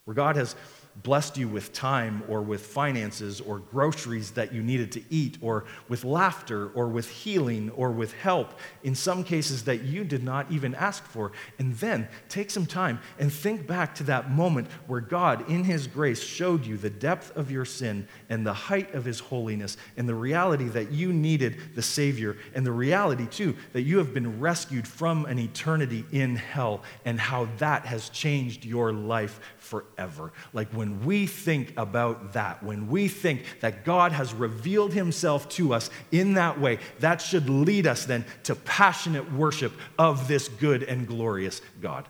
Where 0.04 0.14
God 0.14 0.36
has 0.36 0.54
blessed 0.96 1.36
you 1.36 1.48
with 1.48 1.72
time 1.72 2.22
or 2.28 2.42
with 2.42 2.66
finances 2.66 3.40
or 3.40 3.58
groceries 3.58 4.32
that 4.32 4.52
you 4.52 4.62
needed 4.62 4.92
to 4.92 5.02
eat 5.10 5.38
or 5.40 5.64
with 5.88 6.04
laughter 6.04 6.68
or 6.70 6.88
with 6.88 7.08
healing 7.08 7.70
or 7.70 7.90
with 7.90 8.12
help 8.14 8.58
in 8.82 8.94
some 8.94 9.24
cases 9.24 9.64
that 9.64 9.82
you 9.82 10.04
did 10.04 10.22
not 10.22 10.50
even 10.50 10.74
ask 10.74 11.04
for. 11.04 11.32
And 11.58 11.74
then 11.76 12.08
take 12.28 12.50
some 12.50 12.66
time 12.66 13.00
and 13.18 13.32
think 13.32 13.66
back 13.66 13.94
to 13.96 14.04
that 14.04 14.30
moment 14.30 14.68
where 14.86 15.00
God, 15.00 15.48
in 15.48 15.64
His 15.64 15.86
grace, 15.86 16.22
showed 16.22 16.66
you 16.66 16.76
the 16.76 16.90
depth 16.90 17.36
of 17.36 17.50
your 17.50 17.64
sin 17.64 18.06
and 18.28 18.46
the 18.46 18.52
height 18.52 18.94
of 18.94 19.04
His 19.04 19.20
holiness 19.20 19.76
and 19.96 20.08
the 20.08 20.14
reality 20.14 20.68
that 20.68 20.90
you 20.90 21.12
needed 21.12 21.56
the 21.74 21.82
Savior 21.82 22.36
and 22.54 22.66
the 22.66 22.72
reality, 22.72 23.26
too, 23.26 23.56
that 23.72 23.82
you 23.82 23.98
have 23.98 24.12
been 24.12 24.40
rescued 24.40 24.86
from 24.86 25.24
an 25.26 25.38
eternity 25.38 26.04
in 26.12 26.36
hell 26.36 26.82
and 27.04 27.18
how 27.18 27.48
that 27.58 27.86
has 27.86 28.08
changed 28.10 28.64
your 28.64 28.92
life 28.92 29.40
forever. 29.56 30.32
Like 30.52 30.72
when 30.80 31.04
we 31.04 31.26
think 31.26 31.74
about 31.76 32.32
that, 32.32 32.62
when 32.62 32.88
we 32.88 33.06
think 33.06 33.44
that 33.60 33.84
God 33.84 34.12
has 34.12 34.32
revealed 34.32 34.94
himself 34.94 35.46
to 35.50 35.74
us 35.74 35.90
in 36.10 36.32
that 36.34 36.58
way, 36.58 36.78
that 37.00 37.20
should 37.20 37.50
lead 37.50 37.86
us 37.86 38.06
then 38.06 38.24
to 38.44 38.54
passionate 38.54 39.30
worship 39.30 39.74
of 39.98 40.26
this 40.26 40.48
good 40.48 40.82
and 40.82 41.06
glorious 41.06 41.60
God. 41.82 42.08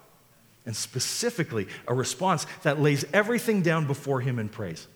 And 0.66 0.76
specifically, 0.76 1.66
a 1.88 1.94
response 1.94 2.46
that 2.62 2.80
lays 2.80 3.04
everything 3.12 3.62
down 3.62 3.88
before 3.88 4.20
him 4.20 4.38
in 4.38 4.48
praise. 4.48 4.86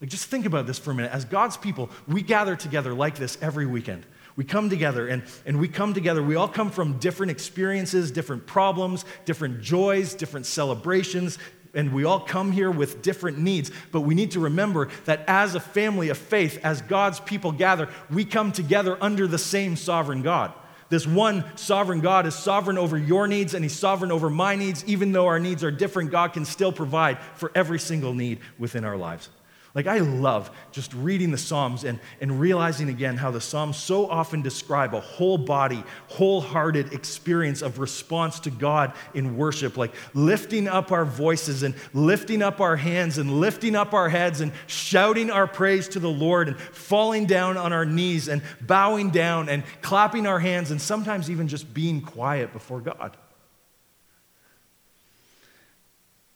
Like, 0.00 0.08
just 0.08 0.26
think 0.26 0.46
about 0.46 0.68
this 0.68 0.78
for 0.78 0.92
a 0.92 0.94
minute. 0.94 1.10
As 1.10 1.24
God's 1.24 1.56
people, 1.56 1.90
we 2.06 2.22
gather 2.22 2.54
together 2.54 2.94
like 2.94 3.16
this 3.16 3.36
every 3.42 3.66
weekend. 3.66 4.06
We 4.36 4.44
come 4.44 4.70
together 4.70 5.08
and, 5.08 5.24
and 5.44 5.58
we 5.58 5.66
come 5.66 5.94
together. 5.94 6.22
We 6.22 6.36
all 6.36 6.48
come 6.48 6.70
from 6.70 6.98
different 6.98 7.32
experiences, 7.32 8.12
different 8.12 8.46
problems, 8.46 9.04
different 9.24 9.60
joys, 9.62 10.14
different 10.14 10.46
celebrations, 10.46 11.38
and 11.74 11.92
we 11.92 12.04
all 12.04 12.20
come 12.20 12.52
here 12.52 12.70
with 12.70 13.02
different 13.02 13.38
needs, 13.38 13.70
but 13.92 14.00
we 14.00 14.14
need 14.14 14.32
to 14.32 14.40
remember 14.40 14.88
that 15.04 15.24
as 15.28 15.54
a 15.54 15.60
family 15.60 16.08
of 16.08 16.18
faith, 16.18 16.58
as 16.64 16.82
God's 16.82 17.20
people 17.20 17.52
gather, 17.52 17.88
we 18.10 18.24
come 18.24 18.52
together 18.52 18.98
under 19.00 19.26
the 19.26 19.38
same 19.38 19.76
sovereign 19.76 20.22
God. 20.22 20.52
This 20.88 21.06
one 21.06 21.44
sovereign 21.56 22.00
God 22.00 22.26
is 22.26 22.34
sovereign 22.34 22.76
over 22.76 22.98
your 22.98 23.28
needs 23.28 23.54
and 23.54 23.64
He's 23.64 23.78
sovereign 23.78 24.10
over 24.10 24.28
my 24.28 24.56
needs. 24.56 24.84
Even 24.86 25.12
though 25.12 25.28
our 25.28 25.38
needs 25.38 25.62
are 25.62 25.70
different, 25.70 26.10
God 26.10 26.32
can 26.32 26.44
still 26.44 26.72
provide 26.72 27.18
for 27.36 27.52
every 27.54 27.78
single 27.78 28.12
need 28.12 28.40
within 28.58 28.84
our 28.84 28.96
lives. 28.96 29.28
Like, 29.72 29.86
I 29.86 29.98
love 29.98 30.50
just 30.72 30.92
reading 30.94 31.30
the 31.30 31.38
Psalms 31.38 31.84
and, 31.84 32.00
and 32.20 32.40
realizing 32.40 32.88
again 32.88 33.16
how 33.16 33.30
the 33.30 33.40
Psalms 33.40 33.76
so 33.76 34.10
often 34.10 34.42
describe 34.42 34.94
a 34.94 35.00
whole 35.00 35.38
body, 35.38 35.84
wholehearted 36.08 36.92
experience 36.92 37.62
of 37.62 37.78
response 37.78 38.40
to 38.40 38.50
God 38.50 38.92
in 39.14 39.36
worship, 39.36 39.76
like 39.76 39.94
lifting 40.12 40.66
up 40.66 40.90
our 40.90 41.04
voices 41.04 41.62
and 41.62 41.76
lifting 41.92 42.42
up 42.42 42.60
our 42.60 42.74
hands 42.74 43.18
and 43.18 43.38
lifting 43.38 43.76
up 43.76 43.94
our 43.94 44.08
heads 44.08 44.40
and 44.40 44.50
shouting 44.66 45.30
our 45.30 45.46
praise 45.46 45.86
to 45.90 46.00
the 46.00 46.10
Lord 46.10 46.48
and 46.48 46.58
falling 46.58 47.26
down 47.26 47.56
on 47.56 47.72
our 47.72 47.86
knees 47.86 48.26
and 48.26 48.42
bowing 48.60 49.10
down 49.10 49.48
and 49.48 49.62
clapping 49.82 50.26
our 50.26 50.40
hands 50.40 50.72
and 50.72 50.80
sometimes 50.80 51.30
even 51.30 51.46
just 51.46 51.72
being 51.72 52.00
quiet 52.00 52.52
before 52.52 52.80
God. 52.80 53.16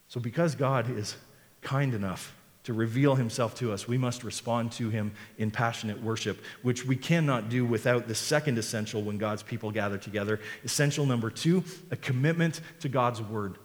So, 0.07 0.21
because 0.21 0.55
God 0.55 0.89
is 0.89 1.17
kind 1.61 1.93
enough 1.93 2.34
to 2.65 2.73
reveal 2.73 3.15
himself 3.15 3.55
to 3.55 3.71
us, 3.71 3.87
we 3.87 3.97
must 3.97 4.23
respond 4.23 4.71
to 4.73 4.89
him 4.89 5.13
in 5.37 5.51
passionate 5.51 6.01
worship, 6.01 6.43
which 6.63 6.85
we 6.85 6.95
cannot 6.95 7.47
do 7.47 7.63
without 7.63 8.07
the 8.07 8.15
second 8.15 8.57
essential 8.57 9.03
when 9.03 9.17
God's 9.17 9.43
people 9.43 9.71
gather 9.71 9.97
together. 9.97 10.39
Essential 10.63 11.05
number 11.05 11.29
two, 11.29 11.63
a 11.91 11.95
commitment 11.95 12.61
to 12.81 12.89
God's 12.89 13.21
word. 13.21 13.57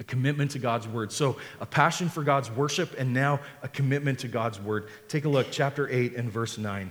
a 0.00 0.04
commitment 0.04 0.50
to 0.50 0.58
God's 0.58 0.88
word. 0.88 1.12
So, 1.12 1.36
a 1.60 1.66
passion 1.66 2.08
for 2.08 2.24
God's 2.24 2.50
worship 2.50 2.98
and 2.98 3.14
now 3.14 3.38
a 3.62 3.68
commitment 3.68 4.18
to 4.20 4.28
God's 4.28 4.58
word. 4.58 4.88
Take 5.06 5.26
a 5.26 5.28
look, 5.28 5.48
chapter 5.52 5.88
8 5.88 6.16
and 6.16 6.28
verse 6.28 6.58
9. 6.58 6.90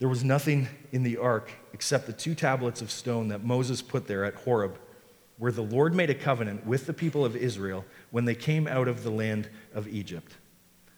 There 0.00 0.08
was 0.08 0.24
nothing 0.24 0.66
in 0.90 1.04
the 1.04 1.18
ark 1.18 1.52
except 1.72 2.06
the 2.06 2.12
two 2.12 2.34
tablets 2.34 2.82
of 2.82 2.90
stone 2.90 3.28
that 3.28 3.44
Moses 3.44 3.82
put 3.82 4.08
there 4.08 4.24
at 4.24 4.34
Horeb, 4.34 4.78
where 5.40 5.50
the 5.50 5.62
Lord 5.62 5.94
made 5.94 6.10
a 6.10 6.14
covenant 6.14 6.66
with 6.66 6.84
the 6.84 6.92
people 6.92 7.24
of 7.24 7.34
Israel 7.34 7.86
when 8.10 8.26
they 8.26 8.34
came 8.34 8.68
out 8.68 8.88
of 8.88 9.02
the 9.02 9.10
land 9.10 9.48
of 9.74 9.88
Egypt. 9.88 10.36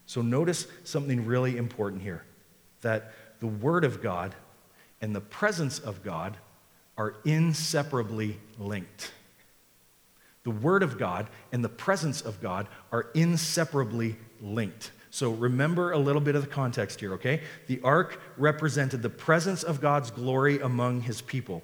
So, 0.05 0.21
notice 0.21 0.67
something 0.83 1.25
really 1.25 1.57
important 1.57 2.03
here 2.03 2.25
that 2.81 3.13
the 3.39 3.47
Word 3.47 3.85
of 3.85 4.03
God 4.03 4.35
and 5.01 5.15
the 5.15 5.21
presence 5.21 5.79
of 5.79 6.03
God 6.03 6.37
are 6.99 7.15
inseparably 7.25 8.41
linked. 8.59 9.13
The 10.43 10.51
Word 10.51 10.83
of 10.83 10.99
God 10.99 11.29
and 11.53 11.65
the 11.65 11.69
presence 11.69 12.21
of 12.21 12.41
God 12.41 12.67
are 12.91 13.07
inseparably 13.15 14.17
linked. 14.41 14.91
So 15.11 15.31
remember 15.31 15.93
a 15.93 15.99
little 15.99 16.23
bit 16.23 16.35
of 16.37 16.43
the 16.43 16.49
context 16.49 16.99
here, 16.99 17.13
okay? 17.13 17.43
The 17.67 17.81
ark 17.83 18.19
represented 18.39 19.03
the 19.03 19.11
presence 19.11 19.63
of 19.63 19.81
God's 19.81 20.11
glory 20.11 20.59
among 20.59 21.03
his 21.03 21.21
people. 21.21 21.63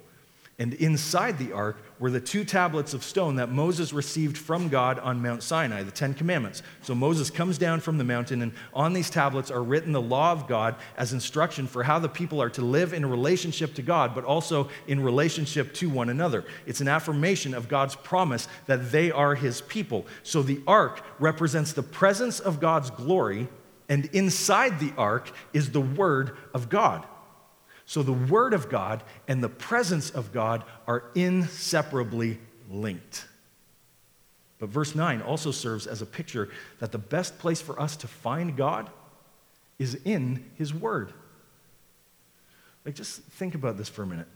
And 0.59 0.73
inside 0.73 1.37
the 1.39 1.53
ark 1.53 1.77
were 1.99 2.11
the 2.11 2.19
two 2.19 2.43
tablets 2.43 2.93
of 2.93 3.01
stone 3.01 3.37
that 3.37 3.49
Moses 3.49 3.93
received 3.93 4.37
from 4.37 4.67
God 4.67 4.99
on 4.99 5.21
Mount 5.21 5.41
Sinai, 5.41 5.83
the 5.83 5.91
Ten 5.91 6.13
Commandments. 6.13 6.63
So 6.81 6.93
Moses 6.93 7.29
comes 7.29 7.57
down 7.57 7.79
from 7.79 7.97
the 7.97 8.03
mountain, 8.03 8.41
and 8.41 8.51
on 8.73 8.91
these 8.91 9.09
tablets 9.09 9.49
are 9.51 9.63
written 9.63 9.93
the 9.93 10.01
law 10.01 10.33
of 10.33 10.47
God 10.47 10.75
as 10.97 11.13
instruction 11.13 11.65
for 11.65 11.83
how 11.83 11.97
the 11.97 12.09
people 12.09 12.41
are 12.41 12.49
to 12.49 12.61
live 12.61 12.93
in 12.93 13.05
relationship 13.05 13.73
to 13.75 13.81
God, 13.81 14.13
but 14.13 14.25
also 14.25 14.69
in 14.85 15.01
relationship 15.01 15.73
to 15.75 15.89
one 15.89 16.09
another. 16.09 16.43
It's 16.65 16.81
an 16.81 16.89
affirmation 16.89 17.53
of 17.53 17.69
God's 17.69 17.95
promise 17.95 18.49
that 18.65 18.91
they 18.91 19.11
are 19.11 19.35
his 19.35 19.61
people. 19.61 20.05
So 20.23 20.41
the 20.41 20.61
ark 20.67 21.01
represents 21.19 21.71
the 21.71 21.83
presence 21.83 22.41
of 22.41 22.59
God's 22.59 22.89
glory, 22.89 23.47
and 23.87 24.05
inside 24.07 24.81
the 24.81 24.91
ark 24.97 25.31
is 25.53 25.71
the 25.71 25.79
word 25.79 26.35
of 26.53 26.67
God. 26.67 27.05
So 27.89 28.03
the 28.03 28.13
Word 28.13 28.53
of 28.53 28.69
God 28.69 29.01
and 29.27 29.43
the 29.43 29.49
presence 29.49 30.11
of 30.11 30.31
God 30.31 30.63
are 30.85 31.05
inseparably 31.15 32.37
linked. 32.69 33.25
But 34.59 34.69
verse 34.69 34.93
9 34.93 35.23
also 35.23 35.49
serves 35.49 35.87
as 35.87 35.99
a 35.99 36.05
picture 36.05 36.49
that 36.77 36.91
the 36.91 36.99
best 36.99 37.39
place 37.39 37.61
for 37.61 37.81
us 37.81 37.95
to 37.97 38.07
find 38.07 38.55
God 38.55 38.91
is 39.79 39.95
in 40.05 40.51
His 40.53 40.71
Word. 40.71 41.13
Like, 42.85 42.93
just 42.93 43.23
think 43.23 43.55
about 43.55 43.75
this 43.75 43.89
for 43.89 44.03
a 44.03 44.05
minute. 44.05 44.27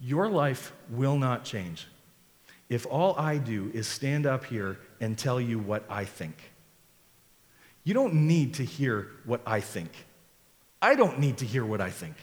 Your 0.00 0.28
life 0.28 0.72
will 0.90 1.16
not 1.16 1.44
change 1.44 1.86
if 2.68 2.84
all 2.84 3.16
I 3.16 3.38
do 3.38 3.70
is 3.72 3.86
stand 3.86 4.26
up 4.26 4.44
here 4.46 4.80
and 5.00 5.16
tell 5.16 5.40
you 5.40 5.60
what 5.60 5.84
I 5.88 6.04
think. 6.04 6.34
You 7.84 7.94
don't 7.94 8.26
need 8.26 8.54
to 8.54 8.64
hear 8.64 9.06
what 9.24 9.40
I 9.46 9.60
think. 9.60 9.92
I 10.82 10.96
don't 10.96 11.20
need 11.20 11.38
to 11.38 11.46
hear 11.46 11.64
what 11.64 11.80
I 11.80 11.90
think. 11.90 12.16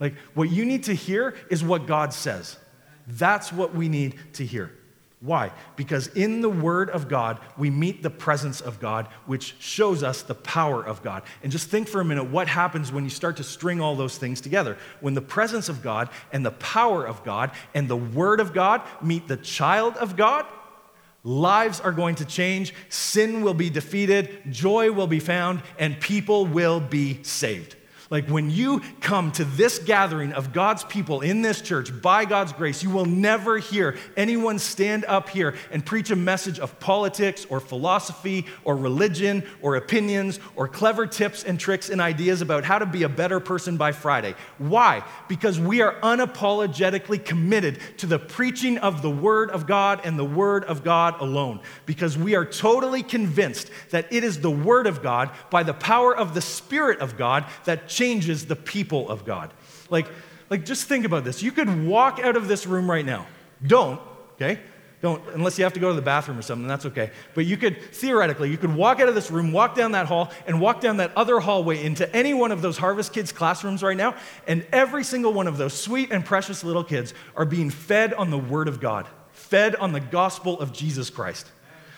Like, 0.00 0.16
what 0.34 0.50
you 0.50 0.64
need 0.64 0.84
to 0.84 0.94
hear 0.94 1.34
is 1.48 1.64
what 1.64 1.86
God 1.86 2.12
says. 2.12 2.58
That's 3.06 3.52
what 3.52 3.74
we 3.74 3.88
need 3.88 4.16
to 4.34 4.44
hear. 4.44 4.72
Why? 5.20 5.52
Because 5.76 6.08
in 6.08 6.42
the 6.42 6.50
Word 6.50 6.90
of 6.90 7.08
God, 7.08 7.40
we 7.56 7.70
meet 7.70 8.02
the 8.02 8.10
presence 8.10 8.60
of 8.60 8.78
God, 8.78 9.06
which 9.24 9.54
shows 9.58 10.02
us 10.02 10.20
the 10.20 10.34
power 10.34 10.84
of 10.84 11.02
God. 11.02 11.22
And 11.42 11.50
just 11.50 11.70
think 11.70 11.88
for 11.88 12.02
a 12.02 12.04
minute 12.04 12.24
what 12.24 12.46
happens 12.46 12.92
when 12.92 13.04
you 13.04 13.10
start 13.10 13.38
to 13.38 13.44
string 13.44 13.80
all 13.80 13.96
those 13.96 14.18
things 14.18 14.42
together. 14.42 14.76
When 15.00 15.14
the 15.14 15.22
presence 15.22 15.70
of 15.70 15.82
God 15.82 16.10
and 16.30 16.44
the 16.44 16.50
power 16.50 17.06
of 17.06 17.24
God 17.24 17.52
and 17.72 17.88
the 17.88 17.96
Word 17.96 18.38
of 18.38 18.52
God 18.52 18.82
meet 19.00 19.26
the 19.26 19.38
child 19.38 19.96
of 19.96 20.14
God, 20.14 20.44
lives 21.22 21.80
are 21.80 21.92
going 21.92 22.16
to 22.16 22.26
change, 22.26 22.74
sin 22.90 23.40
will 23.40 23.54
be 23.54 23.70
defeated, 23.70 24.42
joy 24.50 24.92
will 24.92 25.06
be 25.06 25.20
found, 25.20 25.62
and 25.78 25.98
people 26.00 26.44
will 26.44 26.80
be 26.80 27.22
saved. 27.22 27.76
Like 28.10 28.28
when 28.28 28.50
you 28.50 28.80
come 29.00 29.32
to 29.32 29.44
this 29.44 29.78
gathering 29.78 30.32
of 30.32 30.52
God's 30.52 30.84
people 30.84 31.20
in 31.20 31.42
this 31.42 31.60
church 31.60 31.90
by 32.02 32.24
God's 32.24 32.52
grace, 32.52 32.82
you 32.82 32.90
will 32.90 33.06
never 33.06 33.58
hear 33.58 33.96
anyone 34.16 34.58
stand 34.58 35.04
up 35.06 35.28
here 35.28 35.54
and 35.70 35.84
preach 35.84 36.10
a 36.10 36.16
message 36.16 36.58
of 36.58 36.78
politics 36.80 37.46
or 37.48 37.60
philosophy 37.60 38.46
or 38.64 38.76
religion 38.76 39.42
or 39.62 39.76
opinions 39.76 40.38
or 40.56 40.68
clever 40.68 41.06
tips 41.06 41.44
and 41.44 41.58
tricks 41.58 41.88
and 41.88 42.00
ideas 42.00 42.42
about 42.42 42.64
how 42.64 42.78
to 42.78 42.86
be 42.86 43.04
a 43.04 43.08
better 43.08 43.40
person 43.40 43.76
by 43.76 43.92
Friday. 43.92 44.34
Why? 44.58 45.04
Because 45.28 45.58
we 45.58 45.80
are 45.80 45.94
unapologetically 46.00 47.24
committed 47.24 47.78
to 47.98 48.06
the 48.06 48.18
preaching 48.18 48.78
of 48.78 49.02
the 49.02 49.10
Word 49.10 49.50
of 49.50 49.66
God 49.66 50.00
and 50.04 50.18
the 50.18 50.24
Word 50.24 50.64
of 50.64 50.84
God 50.84 51.20
alone. 51.20 51.60
Because 51.86 52.18
we 52.18 52.34
are 52.34 52.44
totally 52.44 53.02
convinced 53.02 53.70
that 53.90 54.12
it 54.12 54.24
is 54.24 54.40
the 54.40 54.50
Word 54.50 54.86
of 54.86 55.02
God 55.02 55.30
by 55.50 55.62
the 55.62 55.74
power 55.74 56.14
of 56.14 56.34
the 56.34 56.40
Spirit 56.40 57.00
of 57.00 57.16
God 57.16 57.46
that 57.64 57.88
changes 57.94 58.46
the 58.46 58.56
people 58.56 59.08
of 59.08 59.24
God. 59.24 59.52
Like, 59.90 60.06
like 60.50 60.64
just 60.64 60.86
think 60.86 61.04
about 61.04 61.24
this. 61.24 61.42
You 61.42 61.52
could 61.52 61.86
walk 61.86 62.18
out 62.18 62.36
of 62.36 62.48
this 62.48 62.66
room 62.66 62.90
right 62.90 63.04
now. 63.04 63.26
Don't, 63.66 64.00
okay? 64.34 64.60
Don't, 65.00 65.22
unless 65.34 65.58
you 65.58 65.64
have 65.64 65.74
to 65.74 65.80
go 65.80 65.90
to 65.90 65.94
the 65.94 66.00
bathroom 66.00 66.38
or 66.38 66.42
something, 66.42 66.66
that's 66.66 66.86
okay. 66.86 67.10
But 67.34 67.44
you 67.44 67.58
could, 67.58 67.80
theoretically, 67.92 68.50
you 68.50 68.56
could 68.56 68.74
walk 68.74 69.00
out 69.00 69.08
of 69.08 69.14
this 69.14 69.30
room, 69.30 69.52
walk 69.52 69.74
down 69.74 69.92
that 69.92 70.06
hall, 70.06 70.32
and 70.46 70.62
walk 70.62 70.80
down 70.80 70.96
that 70.96 71.12
other 71.14 71.40
hallway 71.40 71.84
into 71.84 72.10
any 72.16 72.32
one 72.32 72.52
of 72.52 72.62
those 72.62 72.78
Harvest 72.78 73.12
Kids 73.12 73.30
classrooms 73.30 73.82
right 73.82 73.98
now, 73.98 74.14
and 74.46 74.66
every 74.72 75.04
single 75.04 75.34
one 75.34 75.46
of 75.46 75.58
those 75.58 75.74
sweet 75.74 76.10
and 76.10 76.24
precious 76.24 76.64
little 76.64 76.84
kids 76.84 77.12
are 77.36 77.44
being 77.44 77.68
fed 77.68 78.14
on 78.14 78.30
the 78.30 78.38
Word 78.38 78.66
of 78.66 78.80
God, 78.80 79.06
fed 79.32 79.76
on 79.76 79.92
the 79.92 80.00
gospel 80.00 80.58
of 80.58 80.72
Jesus 80.72 81.10
Christ. 81.10 81.50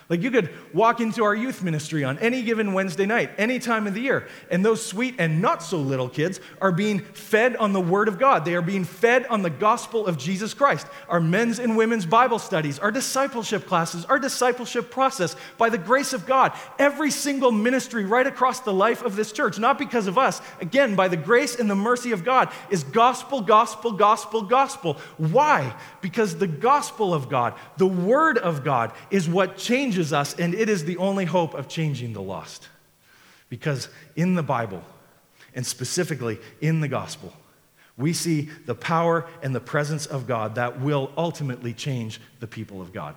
Like 0.09 0.23
you 0.23 0.31
could 0.31 0.51
walk 0.73 1.01
into 1.01 1.25
our 1.25 1.35
youth 1.35 1.65
ministry 1.65 2.05
on 2.05 2.17
any 2.21 2.43
given 2.43 2.73
Wednesday 2.73 3.07
night, 3.07 3.31
any 3.39 3.59
time 3.59 3.89
of 3.89 3.95
the 3.95 4.01
year, 4.01 4.29
and 4.53 4.65
those 4.65 4.85
sweet 4.85 5.17
and 5.19 5.43
not 5.43 5.65
so 5.65 5.79
little 5.79 6.09
kids 6.09 6.39
are 6.61 6.71
being 6.71 7.01
fed 7.01 7.57
on 7.57 7.73
the 7.73 7.81
Word 7.81 8.07
of 8.07 8.17
God. 8.17 8.45
They 8.45 8.55
are 8.55 8.63
being 8.63 8.85
fed 8.85 9.27
on 9.27 9.43
the 9.43 9.51
gospel 9.51 10.07
of 10.07 10.17
Jesus 10.17 10.55
Christ. 10.55 10.87
Our 11.09 11.19
men's 11.19 11.59
and 11.59 11.77
women's 11.77 12.07
Bible 12.07 12.39
studies, 12.39 12.79
our 12.79 12.93
discipleship 12.93 13.67
classes, 13.67 14.05
our 14.05 14.21
discipleship 14.21 14.93
process, 14.93 15.35
by 15.59 15.71
the 15.71 15.79
grace 15.79 16.13
of 16.13 16.25
God, 16.25 16.53
every 16.79 17.11
single 17.11 17.51
ministry 17.51 18.05
right 18.05 18.29
across 18.29 18.61
the 18.61 18.73
life 18.73 19.03
of 19.03 19.17
this 19.17 19.33
church, 19.33 19.59
not 19.59 19.77
because 19.77 20.07
of 20.07 20.19
us, 20.19 20.41
again, 20.61 20.95
by 20.95 21.09
the 21.09 21.17
grace 21.17 21.59
and 21.59 21.69
the 21.69 21.75
mercy 21.75 22.13
of 22.13 22.25
God, 22.25 22.53
is 22.71 22.85
gospel, 22.85 23.41
gospel, 23.41 23.91
gospel, 23.91 24.43
gospel. 24.43 24.99
Why? 25.17 25.75
Because 26.01 26.37
the 26.37 26.47
gospel 26.47 27.13
of 27.13 27.29
God, 27.29 27.55
the 27.77 27.89
Word 27.89 28.39
of 28.39 28.63
God, 28.63 28.93
is 29.11 29.29
what 29.29 29.57
changes 29.57 29.96
changes 29.97 30.13
us, 30.13 30.35
and 30.35 30.55
it 30.55 30.69
is 30.69 30.85
the 30.85 30.99
only 30.99 31.25
hope 31.25 31.55
of 31.55 31.69
changing 31.69 32.13
the 32.13 32.21
lost. 32.21 32.69
Because 33.49 33.89
in 34.15 34.35
the 34.35 34.43
Bible, 34.43 34.83
and 35.55 35.67
specifically 35.67 36.39
in 36.61 36.81
the 36.81 36.89
gospel, 36.89 37.33
we 37.97 38.13
see 38.13 38.51
the 38.67 38.75
power 38.75 39.27
and 39.43 39.55
the 39.55 39.61
presence 39.61 40.05
of 40.05 40.27
God 40.27 40.57
that 40.57 40.81
will 40.81 41.11
ultimately 41.17 41.73
change 41.73 42.21
the 42.41 42.47
people 42.47 42.83
of 42.83 42.93
God. 42.93 43.15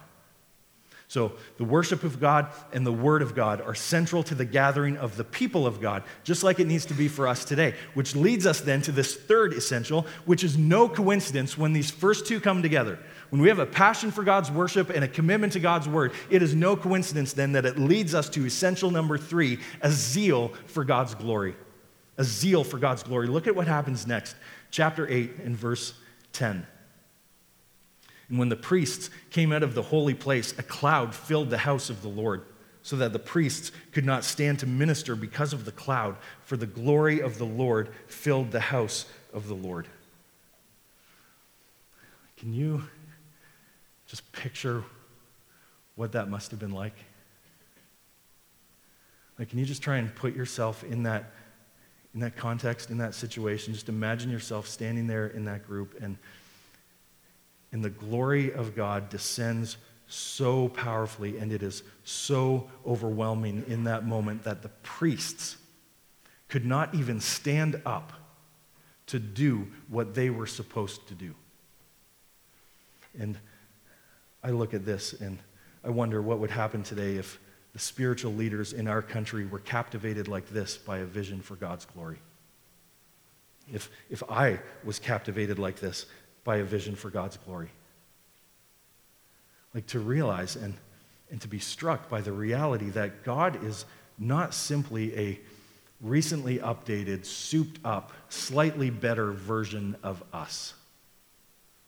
So, 1.10 1.34
the 1.58 1.64
worship 1.64 2.04
of 2.04 2.20
God 2.20 2.50
and 2.72 2.86
the 2.86 2.94
Word 2.94 3.24
of 3.24 3.34
God 3.34 3.62
are 3.62 3.74
central 3.74 4.22
to 4.24 4.36
the 4.36 4.46
gathering 4.46 4.96
of 4.96 5.18
the 5.18 5.24
people 5.24 5.66
of 5.66 5.82
God, 5.82 6.04
just 6.24 6.44
like 6.44 6.60
it 6.60 6.68
needs 6.68 6.86
to 6.86 6.94
be 6.94 7.08
for 7.08 7.28
us 7.28 7.44
today. 7.44 7.74
Which 7.96 8.16
leads 8.16 8.46
us 8.46 8.62
then 8.62 8.84
to 8.84 8.92
this 8.92 9.16
third 9.16 9.54
essential, 9.54 10.06
which 10.26 10.44
is 10.44 10.56
no 10.56 10.88
coincidence 10.88 11.58
when 11.58 11.74
these 11.74 11.90
first 11.90 12.28
two 12.28 12.40
come 12.40 12.62
together. 12.62 13.00
When 13.30 13.42
we 13.42 13.50
have 13.50 13.60
a 13.60 13.66
passion 13.66 14.12
for 14.12 14.24
God's 14.24 14.50
worship 14.50 14.90
and 14.90 15.04
a 15.04 15.08
commitment 15.08 15.54
to 15.54 15.60
God's 15.60 15.88
Word, 15.88 16.14
it 16.30 16.42
is 16.42 16.56
no 16.56 16.76
coincidence 16.76 17.34
then 17.34 17.52
that 17.52 17.66
it 17.66 17.78
leads 17.78 18.16
us 18.16 18.28
to 18.30 18.46
essential 18.46 18.90
number 18.90 19.18
three 19.18 19.60
a 19.82 19.92
zeal 19.92 20.50
for 20.66 20.84
God's 20.84 21.14
glory. 21.14 21.56
A 22.18 22.24
zeal 22.24 22.64
for 22.64 22.80
God's 22.80 23.04
glory. 23.04 23.28
Look 23.28 23.48
at 23.48 23.56
what 23.56 23.68
happens 23.68 24.08
next. 24.08 24.36
Chapter 24.72 25.08
8 25.08 25.38
and 25.44 25.56
verse 25.56 25.94
10. 26.34 26.66
And 28.30 28.38
when 28.38 28.50
the 28.50 28.56
priests 28.56 29.10
came 29.32 29.52
out 29.52 29.64
of 29.64 29.74
the 29.74 29.82
holy 29.82 30.14
place, 30.14 30.58
a 30.58 30.64
cloud 30.64 31.16
filled 31.16 31.50
the 31.50 31.58
house 31.58 31.90
of 31.90 32.02
the 32.02 32.10
Lord, 32.10 32.44
so 32.84 32.96
that 32.98 33.14
the 33.14 33.20
priests 33.20 33.72
could 33.92 34.06
not 34.06 34.24
stand 34.24 34.60
to 34.60 34.68
minister 34.68 35.16
because 35.16 35.54
of 35.54 35.66
the 35.66 35.72
cloud, 35.72 36.16
for 36.44 36.58
the 36.58 36.68
glory 36.68 37.22
of 37.22 37.38
the 37.38 37.46
Lord 37.46 37.90
filled 38.08 38.52
the 38.52 38.60
house 38.60 39.06
of 39.34 39.48
the 39.48 39.56
Lord. 39.56 39.88
Can 42.38 42.54
you 42.54 42.84
just 44.10 44.30
picture 44.32 44.84
what 45.96 46.12
that 46.12 46.30
must 46.30 46.52
have 46.52 46.60
been 46.60 46.74
like? 46.74 46.96
Like, 49.38 49.50
can 49.50 49.60
you 49.60 49.66
just 49.66 49.82
try 49.82 49.98
and 49.98 50.14
put 50.14 50.36
yourself 50.36 50.84
in 50.84 51.04
that, 51.04 51.32
in 52.14 52.20
that 52.20 52.36
context, 52.36 52.90
in 52.90 52.98
that 52.98 53.16
situation? 53.16 53.74
Just 53.74 53.88
imagine 53.88 54.30
yourself 54.30 54.68
standing 54.68 55.08
there 55.08 55.28
in 55.28 55.46
that 55.46 55.66
group 55.66 55.96
and 56.02 56.18
and 57.72 57.84
the 57.84 57.90
glory 57.90 58.52
of 58.52 58.76
God 58.76 59.10
descends 59.10 59.78
so 60.08 60.70
powerfully, 60.70 61.38
and 61.38 61.52
it 61.52 61.62
is 61.62 61.84
so 62.04 62.68
overwhelming 62.86 63.64
in 63.68 63.84
that 63.84 64.06
moment 64.06 64.44
that 64.44 64.64
the 64.64 64.70
priests 64.82 65.58
could 66.48 66.66
not 66.66 66.96
even 66.96 67.20
stand 67.20 67.80
up 67.86 68.14
to 69.06 69.20
do 69.20 69.68
what 69.88 70.16
they 70.16 70.30
were 70.30 70.48
supposed 70.48 71.08
to 71.08 71.14
do. 71.14 71.36
And 73.20 73.38
I 74.44 74.52
look 74.52 74.74
at 74.74 74.86
this 74.86 75.14
and 75.14 75.40
I 75.84 75.90
wonder 75.90 76.22
what 76.22 76.40
would 76.40 76.52
happen 76.52 76.84
today 76.84 77.16
if 77.16 77.40
the 77.74 77.80
spiritual 77.80 78.34
leaders 78.34 78.74
in 78.74 78.88
our 78.88 79.02
country 79.02 79.46
were 79.46 79.60
captivated 79.60 80.28
like 80.28 80.50
this 80.50 80.78
by 80.78 81.00
a 81.00 81.06
vision 81.06 81.42
for 81.42 81.56
God's 81.56 81.86
glory. 81.86 82.20
If, 83.72 83.90
if 84.10 84.24
I 84.30 84.60
was 84.84 84.98
captivated 85.00 85.60
like 85.60 85.80
this 85.80 86.06
by 86.44 86.58
a 86.58 86.64
vision 86.64 86.96
for 86.96 87.10
God's 87.10 87.38
glory. 87.38 87.70
Like 89.74 89.86
to 89.88 90.00
realize 90.00 90.56
and, 90.56 90.74
and 91.30 91.40
to 91.42 91.48
be 91.48 91.60
struck 91.60 92.10
by 92.10 92.22
the 92.22 92.32
reality 92.32 92.90
that 92.92 93.24
God 93.24 93.64
is 93.64 93.86
not 94.18 94.54
simply 94.54 95.16
a 95.16 95.40
recently 96.02 96.58
updated, 96.60 97.26
souped 97.26 97.80
up, 97.86 98.14
slightly 98.30 98.90
better 98.90 99.32
version 99.32 99.96
of 100.02 100.24
us. 100.34 100.74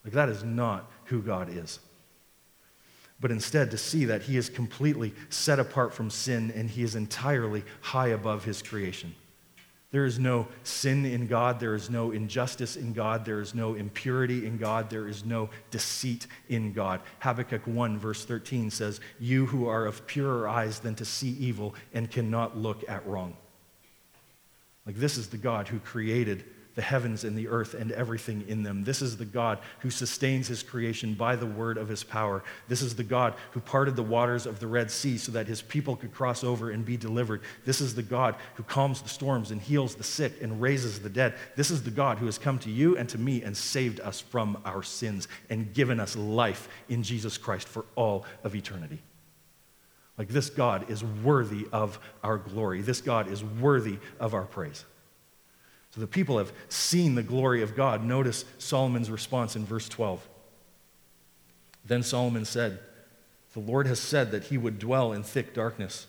Like 0.04 0.14
that 0.14 0.30
is 0.30 0.44
not 0.44 0.92
who 1.06 1.22
God 1.22 1.50
is 1.50 1.80
but 3.22 3.32
instead 3.32 3.72
to 3.72 3.78
see 3.78 4.06
that 4.06 4.24
he 4.24 4.36
is 4.36 4.50
completely 4.50 5.14
set 5.30 5.60
apart 5.60 5.94
from 5.94 6.10
sin 6.10 6.52
and 6.56 6.70
he 6.70 6.84
is 6.84 6.96
entirely 6.96 7.64
high 7.80 8.08
above 8.08 8.44
his 8.44 8.62
creation. 8.62 9.14
There 9.92 10.06
is 10.06 10.18
no 10.18 10.48
sin 10.64 11.06
in 11.06 11.28
God. 11.28 11.60
There 11.60 11.76
is 11.76 11.90
no 11.90 12.12
injustice 12.12 12.78
in 12.78 12.94
God. 12.94 13.26
There 13.26 13.42
is 13.42 13.54
no 13.54 13.76
impurity 13.76 14.48
in 14.48 14.58
God. 14.58 14.90
There 14.90 15.08
is 15.08 15.26
no 15.26 15.50
deceit 15.70 16.28
in 16.48 16.72
God. 16.72 17.02
Habakkuk 17.20 17.68
1, 17.68 17.98
verse 17.98 18.24
13 18.24 18.72
says, 18.72 19.02
You 19.20 19.46
who 19.46 19.68
are 19.68 19.86
of 19.86 20.08
purer 20.08 20.48
eyes 20.48 20.80
than 20.80 20.96
to 20.96 21.06
see 21.06 21.32
evil 21.32 21.76
and 21.94 22.10
cannot 22.10 22.58
look 22.58 22.90
at 22.90 23.06
wrong. 23.06 23.36
Like, 24.86 24.96
this 24.96 25.18
is 25.18 25.28
the 25.28 25.38
God 25.38 25.68
who 25.68 25.80
created 25.80 26.46
the 26.76 26.82
heavens 26.82 27.24
and 27.24 27.38
the 27.38 27.48
earth 27.48 27.74
and 27.74 27.92
everything 27.92 28.46
in 28.48 28.64
them. 28.64 28.84
This 28.84 29.02
is 29.02 29.18
the 29.18 29.26
God 29.26 29.60
who 29.80 29.90
sustains 29.90 30.48
his 30.48 30.64
creation 30.64 31.14
by 31.14 31.36
the 31.36 31.46
word 31.46 31.78
of 31.78 31.90
his 31.90 32.04
power. 32.04 32.44
This 32.68 32.82
is 32.82 32.96
the 32.96 33.04
God 33.04 33.36
who 33.52 33.60
parted 33.60 33.96
the 33.96 34.04
waters 34.04 34.46
of 34.46 34.60
the 34.60 34.68
Red 34.68 34.90
Sea 34.90 35.18
so 35.18 35.32
that 35.34 35.48
his 35.48 35.62
people 35.62 35.96
could 35.96 36.14
cross 36.14 36.44
over 36.44 36.72
and 36.72 36.86
be 36.86 36.98
delivered. 36.98 37.42
This 37.66 37.82
is 37.82 37.96
the 37.96 38.04
God 38.04 38.36
who 38.56 38.64
calms 38.64 39.02
the 39.02 39.10
storms 39.10 39.52
and 39.52 39.62
heals 39.62 39.96
the 39.96 40.04
sick 40.04 40.42
and 40.42 40.62
raises 40.62 41.00
the 41.00 41.10
dead. 41.10 41.36
This 41.56 41.72
is 41.72 41.84
the 41.84 41.92
God 41.92 42.18
who 42.18 42.26
has 42.26 42.38
come 42.38 42.60
to 42.60 42.72
you 42.72 42.98
and 42.98 43.10
to 43.10 43.18
me 43.18 43.44
and 43.44 43.56
saved 43.56 44.00
us 44.00 44.22
from 44.22 44.62
our 44.66 44.84
sins 44.84 45.28
and 45.50 45.74
given 45.74 46.00
us 46.00 46.16
life 46.16 46.70
in 46.90 47.04
Jesus 47.04 47.38
Christ 47.38 47.68
for 47.68 47.86
all 47.96 48.26
of 48.44 48.56
eternity. 48.56 49.02
Like 50.18 50.30
this 50.30 50.50
God 50.50 50.90
is 50.90 51.04
worthy 51.04 51.68
of 51.72 52.00
our 52.24 52.38
glory. 52.38 52.82
This 52.82 53.02
God 53.02 53.28
is 53.28 53.44
worthy 53.44 53.98
of 54.20 54.34
our 54.34 54.46
praise. 54.46 54.86
So 55.94 56.00
the 56.00 56.08
people 56.08 56.38
have 56.38 56.54
seen 56.70 57.16
the 57.16 57.24
glory 57.24 57.62
of 57.62 57.76
God. 57.76 58.04
Notice 58.04 58.46
Solomon's 58.58 59.12
response 59.12 59.56
in 59.56 59.66
verse 59.66 59.90
12. 59.90 60.26
Then 61.86 62.02
Solomon 62.02 62.46
said, 62.46 62.80
The 63.54 63.60
Lord 63.60 63.88
has 63.88 64.00
said 64.00 64.32
that 64.32 64.46
he 64.46 64.58
would 64.58 64.80
dwell 64.80 65.12
in 65.12 65.24
thick 65.24 65.54
darkness. 65.54 66.08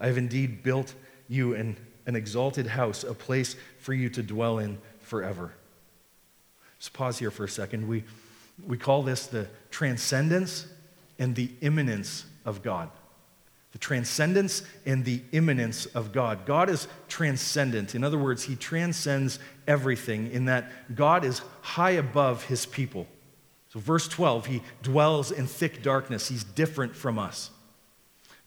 I 0.00 0.06
have 0.06 0.16
indeed 0.16 0.62
built 0.62 0.94
you 1.28 1.54
an, 1.54 1.76
an 2.06 2.16
exalted 2.16 2.68
house, 2.68 3.04
a 3.04 3.14
place 3.14 3.54
for 3.78 3.92
you 3.92 4.08
to 4.10 4.22
dwell 4.22 4.58
in 4.58 4.78
forever. 5.00 5.52
Just 6.78 6.94
pause 6.94 7.18
here 7.18 7.30
for 7.30 7.44
a 7.44 7.48
second. 7.48 7.86
We, 7.86 8.04
we 8.66 8.78
call 8.78 9.02
this 9.02 9.26
the 9.26 9.46
transcendence 9.70 10.66
and 11.18 11.36
the 11.36 11.50
immanence 11.60 12.24
of 12.46 12.62
God 12.62 12.90
the 13.72 13.78
transcendence 13.78 14.62
and 14.86 15.04
the 15.04 15.22
immanence 15.32 15.86
of 15.86 16.12
God. 16.12 16.44
God 16.46 16.68
is 16.68 16.86
transcendent. 17.08 17.94
In 17.94 18.04
other 18.04 18.18
words, 18.18 18.44
he 18.44 18.54
transcends 18.54 19.38
everything 19.66 20.30
in 20.30 20.44
that 20.44 20.70
God 20.94 21.24
is 21.24 21.40
high 21.62 21.92
above 21.92 22.44
his 22.44 22.66
people. 22.66 23.06
So, 23.70 23.80
verse 23.80 24.06
12, 24.06 24.46
he 24.46 24.62
dwells 24.82 25.32
in 25.32 25.46
thick 25.46 25.82
darkness. 25.82 26.28
He's 26.28 26.44
different 26.44 26.94
from 26.94 27.18
us. 27.18 27.50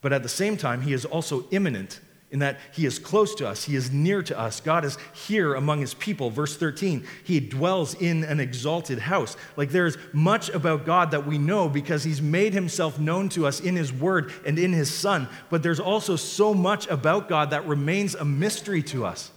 But 0.01 0.13
at 0.13 0.21
the 0.21 0.29
same 0.29 0.55
time, 0.55 0.81
he 0.81 0.93
is 0.93 1.03
also 1.03 1.45
immanent 1.49 1.99
in 2.35 2.39
that 2.39 2.59
he 2.73 2.85
is 2.85 2.99
close 2.99 3.33
to 3.33 3.47
us, 3.47 3.63
he 3.63 3.77
is 3.77 3.93
near 3.93 4.21
to 4.21 4.37
us. 4.37 4.59
God 4.59 4.83
is 4.83 4.97
here 5.13 5.53
among 5.53 5.79
his 5.79 5.93
people. 5.93 6.29
Verse 6.29 6.57
13, 6.57 7.05
he 7.23 7.39
dwells 7.39 7.93
in 7.93 8.25
an 8.25 8.41
exalted 8.41 8.99
house. 8.99 9.37
Like 9.55 9.69
there's 9.69 9.97
much 10.11 10.49
about 10.49 10.85
God 10.85 11.11
that 11.11 11.25
we 11.25 11.37
know 11.37 11.69
because 11.69 12.03
he's 12.03 12.21
made 12.21 12.53
himself 12.53 12.99
known 12.99 13.29
to 13.29 13.47
us 13.47 13.61
in 13.61 13.77
his 13.77 13.93
word 13.93 14.33
and 14.45 14.59
in 14.59 14.73
his 14.73 14.93
son. 14.93 15.29
But 15.49 15.63
there's 15.63 15.79
also 15.79 16.17
so 16.17 16.53
much 16.53 16.87
about 16.87 17.29
God 17.29 17.51
that 17.51 17.65
remains 17.65 18.15
a 18.15 18.25
mystery 18.25 18.83
to 18.83 19.05
us. 19.05 19.31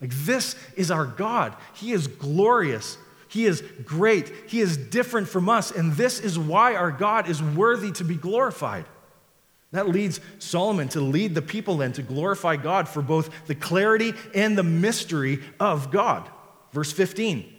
Like 0.00 0.10
this 0.10 0.56
is 0.74 0.90
our 0.90 1.06
God. 1.06 1.54
He 1.74 1.92
is 1.92 2.08
glorious. 2.08 2.98
He 3.28 3.46
is 3.46 3.62
great. 3.84 4.32
He 4.48 4.58
is 4.58 4.76
different 4.76 5.28
from 5.28 5.48
us. 5.48 5.70
And 5.70 5.92
this 5.92 6.18
is 6.18 6.36
why 6.36 6.74
our 6.74 6.90
God 6.90 7.28
is 7.30 7.40
worthy 7.40 7.92
to 7.92 8.02
be 8.02 8.16
glorified. 8.16 8.86
That 9.72 9.88
leads 9.88 10.20
Solomon 10.38 10.88
to 10.90 11.00
lead 11.00 11.34
the 11.34 11.42
people 11.42 11.78
then 11.78 11.92
to 11.92 12.02
glorify 12.02 12.56
God 12.56 12.88
for 12.88 13.02
both 13.02 13.46
the 13.46 13.54
clarity 13.54 14.14
and 14.34 14.56
the 14.56 14.62
mystery 14.62 15.40
of 15.60 15.90
God. 15.90 16.28
Verse 16.72 16.92
15 16.92 17.54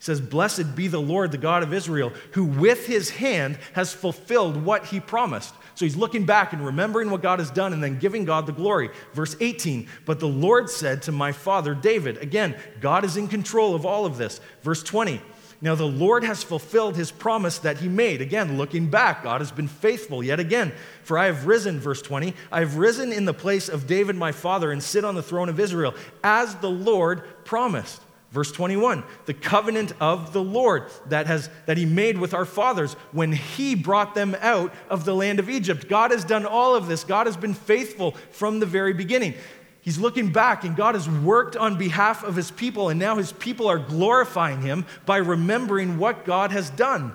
he 0.00 0.04
says, 0.04 0.18
Blessed 0.18 0.74
be 0.74 0.88
the 0.88 0.98
Lord, 0.98 1.30
the 1.30 1.36
God 1.36 1.62
of 1.62 1.74
Israel, 1.74 2.10
who 2.32 2.46
with 2.46 2.86
his 2.86 3.10
hand 3.10 3.58
has 3.74 3.92
fulfilled 3.92 4.56
what 4.56 4.86
he 4.86 4.98
promised. 4.98 5.54
So 5.74 5.84
he's 5.84 5.96
looking 5.96 6.24
back 6.24 6.54
and 6.54 6.64
remembering 6.64 7.10
what 7.10 7.20
God 7.20 7.38
has 7.38 7.50
done 7.50 7.74
and 7.74 7.84
then 7.84 7.98
giving 7.98 8.24
God 8.24 8.46
the 8.46 8.52
glory. 8.52 8.88
Verse 9.12 9.36
18, 9.40 9.88
but 10.06 10.18
the 10.18 10.26
Lord 10.26 10.70
said 10.70 11.02
to 11.02 11.12
my 11.12 11.32
father 11.32 11.74
David, 11.74 12.16
again, 12.16 12.56
God 12.80 13.04
is 13.04 13.18
in 13.18 13.28
control 13.28 13.74
of 13.74 13.84
all 13.84 14.06
of 14.06 14.16
this. 14.16 14.40
Verse 14.62 14.82
20, 14.82 15.20
now, 15.62 15.74
the 15.74 15.86
Lord 15.86 16.24
has 16.24 16.42
fulfilled 16.42 16.96
his 16.96 17.10
promise 17.10 17.58
that 17.58 17.78
he 17.78 17.88
made. 17.88 18.22
Again, 18.22 18.56
looking 18.56 18.88
back, 18.88 19.22
God 19.22 19.42
has 19.42 19.52
been 19.52 19.68
faithful 19.68 20.22
yet 20.22 20.40
again. 20.40 20.72
For 21.02 21.18
I 21.18 21.26
have 21.26 21.46
risen, 21.46 21.80
verse 21.80 22.00
20, 22.00 22.32
I 22.50 22.60
have 22.60 22.78
risen 22.78 23.12
in 23.12 23.26
the 23.26 23.34
place 23.34 23.68
of 23.68 23.86
David 23.86 24.16
my 24.16 24.32
father 24.32 24.72
and 24.72 24.82
sit 24.82 25.04
on 25.04 25.16
the 25.16 25.22
throne 25.22 25.50
of 25.50 25.60
Israel, 25.60 25.94
as 26.24 26.54
the 26.56 26.70
Lord 26.70 27.44
promised. 27.44 28.00
Verse 28.30 28.52
21, 28.52 29.02
the 29.26 29.34
covenant 29.34 29.92
of 30.00 30.32
the 30.32 30.42
Lord 30.42 30.84
that, 31.08 31.26
has, 31.26 31.50
that 31.66 31.76
he 31.76 31.84
made 31.84 32.16
with 32.16 32.32
our 32.32 32.44
fathers 32.44 32.94
when 33.10 33.32
he 33.32 33.74
brought 33.74 34.14
them 34.14 34.36
out 34.40 34.72
of 34.88 35.04
the 35.04 35.16
land 35.16 35.40
of 35.40 35.50
Egypt. 35.50 35.88
God 35.88 36.12
has 36.12 36.24
done 36.24 36.46
all 36.46 36.76
of 36.76 36.86
this. 36.86 37.02
God 37.02 37.26
has 37.26 37.36
been 37.36 37.54
faithful 37.54 38.12
from 38.30 38.60
the 38.60 38.66
very 38.66 38.92
beginning. 38.92 39.34
He's 39.82 39.98
looking 39.98 40.30
back, 40.32 40.64
and 40.64 40.76
God 40.76 40.94
has 40.94 41.08
worked 41.08 41.56
on 41.56 41.78
behalf 41.78 42.22
of 42.22 42.36
his 42.36 42.50
people, 42.50 42.90
and 42.90 43.00
now 43.00 43.16
his 43.16 43.32
people 43.32 43.66
are 43.66 43.78
glorifying 43.78 44.60
him 44.60 44.84
by 45.06 45.16
remembering 45.18 45.98
what 45.98 46.24
God 46.24 46.50
has 46.50 46.68
done. 46.70 47.14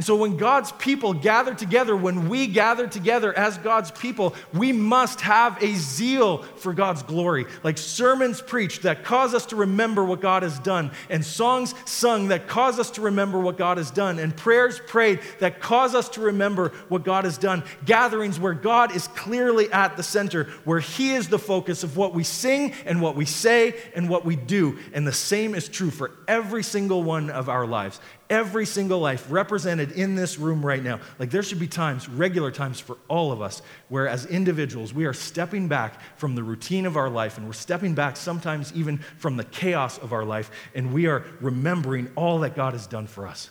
And 0.00 0.04
so, 0.06 0.16
when 0.16 0.38
God's 0.38 0.72
people 0.72 1.12
gather 1.12 1.54
together, 1.54 1.94
when 1.94 2.30
we 2.30 2.46
gather 2.46 2.86
together 2.86 3.36
as 3.36 3.58
God's 3.58 3.90
people, 3.90 4.34
we 4.54 4.72
must 4.72 5.20
have 5.20 5.62
a 5.62 5.74
zeal 5.74 6.38
for 6.38 6.72
God's 6.72 7.02
glory. 7.02 7.44
Like 7.62 7.76
sermons 7.76 8.40
preached 8.40 8.80
that 8.84 9.04
cause 9.04 9.34
us 9.34 9.44
to 9.44 9.56
remember 9.56 10.02
what 10.02 10.22
God 10.22 10.42
has 10.42 10.58
done, 10.60 10.90
and 11.10 11.22
songs 11.22 11.74
sung 11.84 12.28
that 12.28 12.48
cause 12.48 12.78
us 12.78 12.90
to 12.92 13.02
remember 13.02 13.40
what 13.40 13.58
God 13.58 13.76
has 13.76 13.90
done, 13.90 14.18
and 14.18 14.34
prayers 14.34 14.80
prayed 14.86 15.20
that 15.38 15.60
cause 15.60 15.94
us 15.94 16.08
to 16.10 16.22
remember 16.22 16.70
what 16.88 17.04
God 17.04 17.24
has 17.24 17.36
done. 17.36 17.62
Gatherings 17.84 18.40
where 18.40 18.54
God 18.54 18.96
is 18.96 19.06
clearly 19.08 19.70
at 19.70 19.98
the 19.98 20.02
center, 20.02 20.44
where 20.64 20.80
He 20.80 21.12
is 21.12 21.28
the 21.28 21.38
focus 21.38 21.82
of 21.84 21.98
what 21.98 22.14
we 22.14 22.24
sing 22.24 22.72
and 22.86 23.02
what 23.02 23.16
we 23.16 23.26
say 23.26 23.78
and 23.94 24.08
what 24.08 24.24
we 24.24 24.34
do. 24.34 24.78
And 24.94 25.06
the 25.06 25.12
same 25.12 25.54
is 25.54 25.68
true 25.68 25.90
for 25.90 26.12
every 26.26 26.62
single 26.62 27.02
one 27.02 27.28
of 27.28 27.50
our 27.50 27.66
lives 27.66 28.00
every 28.30 28.64
single 28.64 29.00
life 29.00 29.26
represented 29.28 29.92
in 29.92 30.14
this 30.14 30.38
room 30.38 30.64
right 30.64 30.82
now. 30.82 31.00
Like 31.18 31.30
there 31.30 31.42
should 31.42 31.58
be 31.58 31.66
times, 31.66 32.08
regular 32.08 32.50
times 32.50 32.80
for 32.80 32.96
all 33.08 33.32
of 33.32 33.42
us, 33.42 33.60
where 33.88 34.08
as 34.08 34.24
individuals, 34.26 34.94
we 34.94 35.04
are 35.04 35.12
stepping 35.12 35.68
back 35.68 36.00
from 36.16 36.36
the 36.36 36.42
routine 36.42 36.86
of 36.86 36.96
our 36.96 37.10
life 37.10 37.36
and 37.36 37.46
we're 37.46 37.52
stepping 37.52 37.94
back 37.94 38.16
sometimes 38.16 38.72
even 38.72 38.98
from 39.18 39.36
the 39.36 39.44
chaos 39.44 39.98
of 39.98 40.12
our 40.12 40.24
life 40.24 40.50
and 40.74 40.94
we 40.94 41.06
are 41.06 41.24
remembering 41.40 42.10
all 42.14 42.38
that 42.38 42.54
God 42.54 42.72
has 42.72 42.86
done 42.86 43.06
for 43.06 43.26
us. 43.26 43.50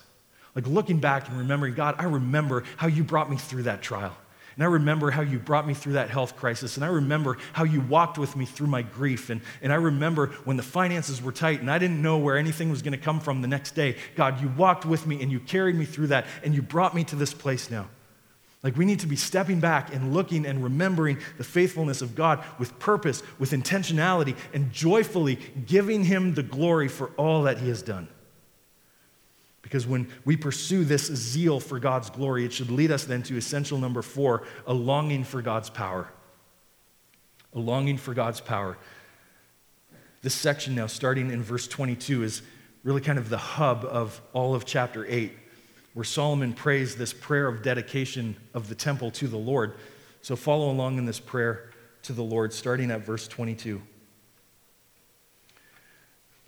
Like 0.56 0.66
looking 0.66 1.00
back 1.00 1.28
and 1.28 1.38
remembering, 1.38 1.76
God, 1.76 1.96
I 2.00 2.06
remember 2.06 2.64
how 2.78 2.88
you 2.88 3.04
brought 3.04 3.30
me 3.30 3.38
through 3.38 3.64
that 3.64 3.82
trial. 3.82 4.16
And 4.60 4.66
I 4.66 4.72
remember 4.72 5.10
how 5.10 5.22
you 5.22 5.40
brought 5.40 5.66
me 5.66 5.74
through 5.74 5.94
that 5.94 6.10
health 6.10 6.36
crisis. 6.36 6.76
And 6.76 6.84
I 6.84 6.90
remember 6.90 7.38
how 7.54 7.64
you 7.64 7.80
walked 7.80 8.18
with 8.18 8.36
me 8.36 8.44
through 8.44 8.68
my 8.68 8.82
grief. 8.82 9.30
And, 9.30 9.40
and 9.62 9.72
I 9.72 9.78
remember 9.78 10.28
when 10.44 10.58
the 10.58 10.64
finances 10.64 11.22
were 11.22 11.32
tight 11.32 11.62
and 11.62 11.72
I 11.72 11.80
didn't 11.80 12.02
know 12.02 12.18
where 12.18 12.38
anything 12.38 12.70
was 12.70 12.82
going 12.82 12.92
to 12.92 12.98
come 12.98 13.22
from 13.22 13.42
the 13.42 13.48
next 13.48 13.72
day. 13.72 13.96
God, 14.18 14.42
you 14.42 14.50
walked 14.50 14.84
with 14.84 15.08
me 15.08 15.22
and 15.22 15.32
you 15.32 15.40
carried 15.40 15.76
me 15.76 15.86
through 15.86 16.08
that 16.08 16.26
and 16.44 16.54
you 16.54 16.62
brought 16.62 16.94
me 16.94 17.06
to 17.06 17.16
this 17.16 17.34
place 17.34 17.72
now. 17.72 17.88
Like 18.62 18.76
we 18.76 18.84
need 18.84 19.00
to 19.00 19.08
be 19.08 19.16
stepping 19.16 19.62
back 19.62 19.96
and 19.96 20.14
looking 20.14 20.46
and 20.46 20.62
remembering 20.62 21.20
the 21.38 21.46
faithfulness 21.46 22.02
of 22.02 22.14
God 22.14 22.44
with 22.58 22.78
purpose, 22.80 23.24
with 23.40 23.52
intentionality, 23.52 24.36
and 24.54 24.74
joyfully 24.74 25.40
giving 25.68 26.04
Him 26.04 26.34
the 26.34 26.44
glory 26.44 26.90
for 26.90 27.12
all 27.16 27.44
that 27.44 27.60
He 27.60 27.70
has 27.70 27.82
done. 27.82 28.10
Because 29.62 29.86
when 29.86 30.08
we 30.26 30.38
pursue 30.38 30.84
this 30.84 31.08
zeal 31.08 31.60
for 31.60 31.80
God's 31.80 32.10
glory, 32.10 32.46
it 32.46 32.54
should 32.54 32.72
lead 32.72 32.92
us 32.92 33.04
then 33.04 33.24
to 33.24 33.38
essential 33.38 33.78
number 33.78 34.02
four 34.02 34.44
a 34.66 34.74
longing 34.74 35.24
for 35.24 35.42
God's 35.42 35.70
power. 35.70 36.10
A 37.54 37.60
longing 37.60 37.98
for 37.98 38.14
God's 38.14 38.40
power. 38.40 38.78
This 40.22 40.34
section 40.34 40.76
now, 40.76 40.88
starting 40.88 41.32
in 41.32 41.42
verse 41.44 41.68
22, 41.68 42.24
is 42.24 42.42
really 42.84 43.02
kind 43.02 43.20
of 43.20 43.30
the 43.30 43.38
hub 43.38 43.86
of 43.86 44.22
all 44.34 44.56
of 44.56 44.66
chapter 44.66 45.06
8. 45.06 45.34
where 45.94 46.04
Solomon 46.04 46.54
prays 46.54 46.96
this 46.96 47.14
prayer 47.14 47.48
of 47.48 47.62
dedication 47.62 48.38
of 48.54 48.70
the 48.70 48.76
temple 48.76 49.12
to 49.12 49.28
the 49.28 49.38
Lord. 49.38 49.74
So 50.22 50.36
follow 50.36 50.72
along 50.72 50.98
in 50.98 51.06
this 51.06 51.20
prayer 51.20 51.72
to 52.04 52.14
the 52.14 52.24
Lord, 52.24 52.54
starting 52.54 52.92
at 52.92 53.06
verse 53.06 53.28
22. 53.28 53.82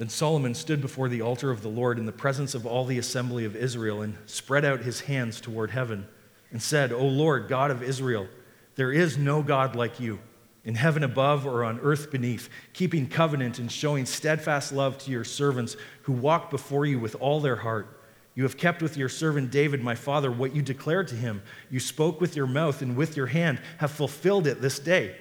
Then 0.02 0.10
Solomon 0.10 0.56
stood 0.56 0.82
before 0.82 1.10
the 1.10 1.22
altar 1.22 1.52
of 1.52 1.62
the 1.62 1.70
Lord 1.70 2.00
in 2.00 2.08
the 2.08 2.12
presence 2.12 2.56
of 2.56 2.66
all 2.66 2.86
the 2.86 2.98
assembly 2.98 3.46
of 3.46 3.56
Israel 3.56 4.02
and 4.02 4.18
spread 4.26 4.66
out 4.66 4.80
his 4.80 5.02
hands 5.02 5.40
toward 5.40 5.70
heaven 5.70 6.08
and 6.50 6.60
said, 6.60 6.92
O 6.92 7.06
Lord, 7.06 7.48
God 7.48 7.70
of 7.70 7.84
Israel, 7.84 8.28
there 8.74 8.92
is 8.92 9.20
no 9.20 9.44
God 9.44 9.76
like 9.76 10.00
you 10.00 10.18
in 10.66 10.74
heaven 10.74 11.04
above 11.04 11.46
or 11.46 11.64
on 11.64 11.80
earth 11.82 12.10
beneath, 12.10 12.50
keeping 12.74 13.08
covenant 13.08 13.60
and 13.60 13.72
showing 13.72 14.08
steadfast 14.08 14.74
love 14.74 14.98
to 14.98 15.12
your 15.12 15.24
servants 15.24 15.78
who 16.02 16.14
walk 16.14 16.50
before 16.50 16.88
you 16.88 16.98
with 16.98 17.14
all 17.20 17.40
their 17.40 17.58
heart. 17.58 18.02
You 18.34 18.42
have 18.42 18.58
kept 18.58 18.82
with 18.82 18.98
your 18.98 19.08
servant 19.08 19.52
David, 19.52 19.84
my 19.84 19.94
father, 19.94 20.32
what 20.32 20.56
you 20.56 20.64
declared 20.64 21.10
to 21.10 21.16
him. 21.16 21.44
You 21.70 21.80
spoke 21.80 22.20
with 22.20 22.36
your 22.36 22.48
mouth 22.48 22.82
and 22.82 22.98
with 22.98 23.16
your 23.16 23.28
hand 23.28 23.62
have 23.78 23.92
fulfilled 23.92 24.48
it 24.48 24.64
this 24.64 24.80
day. 24.80 25.16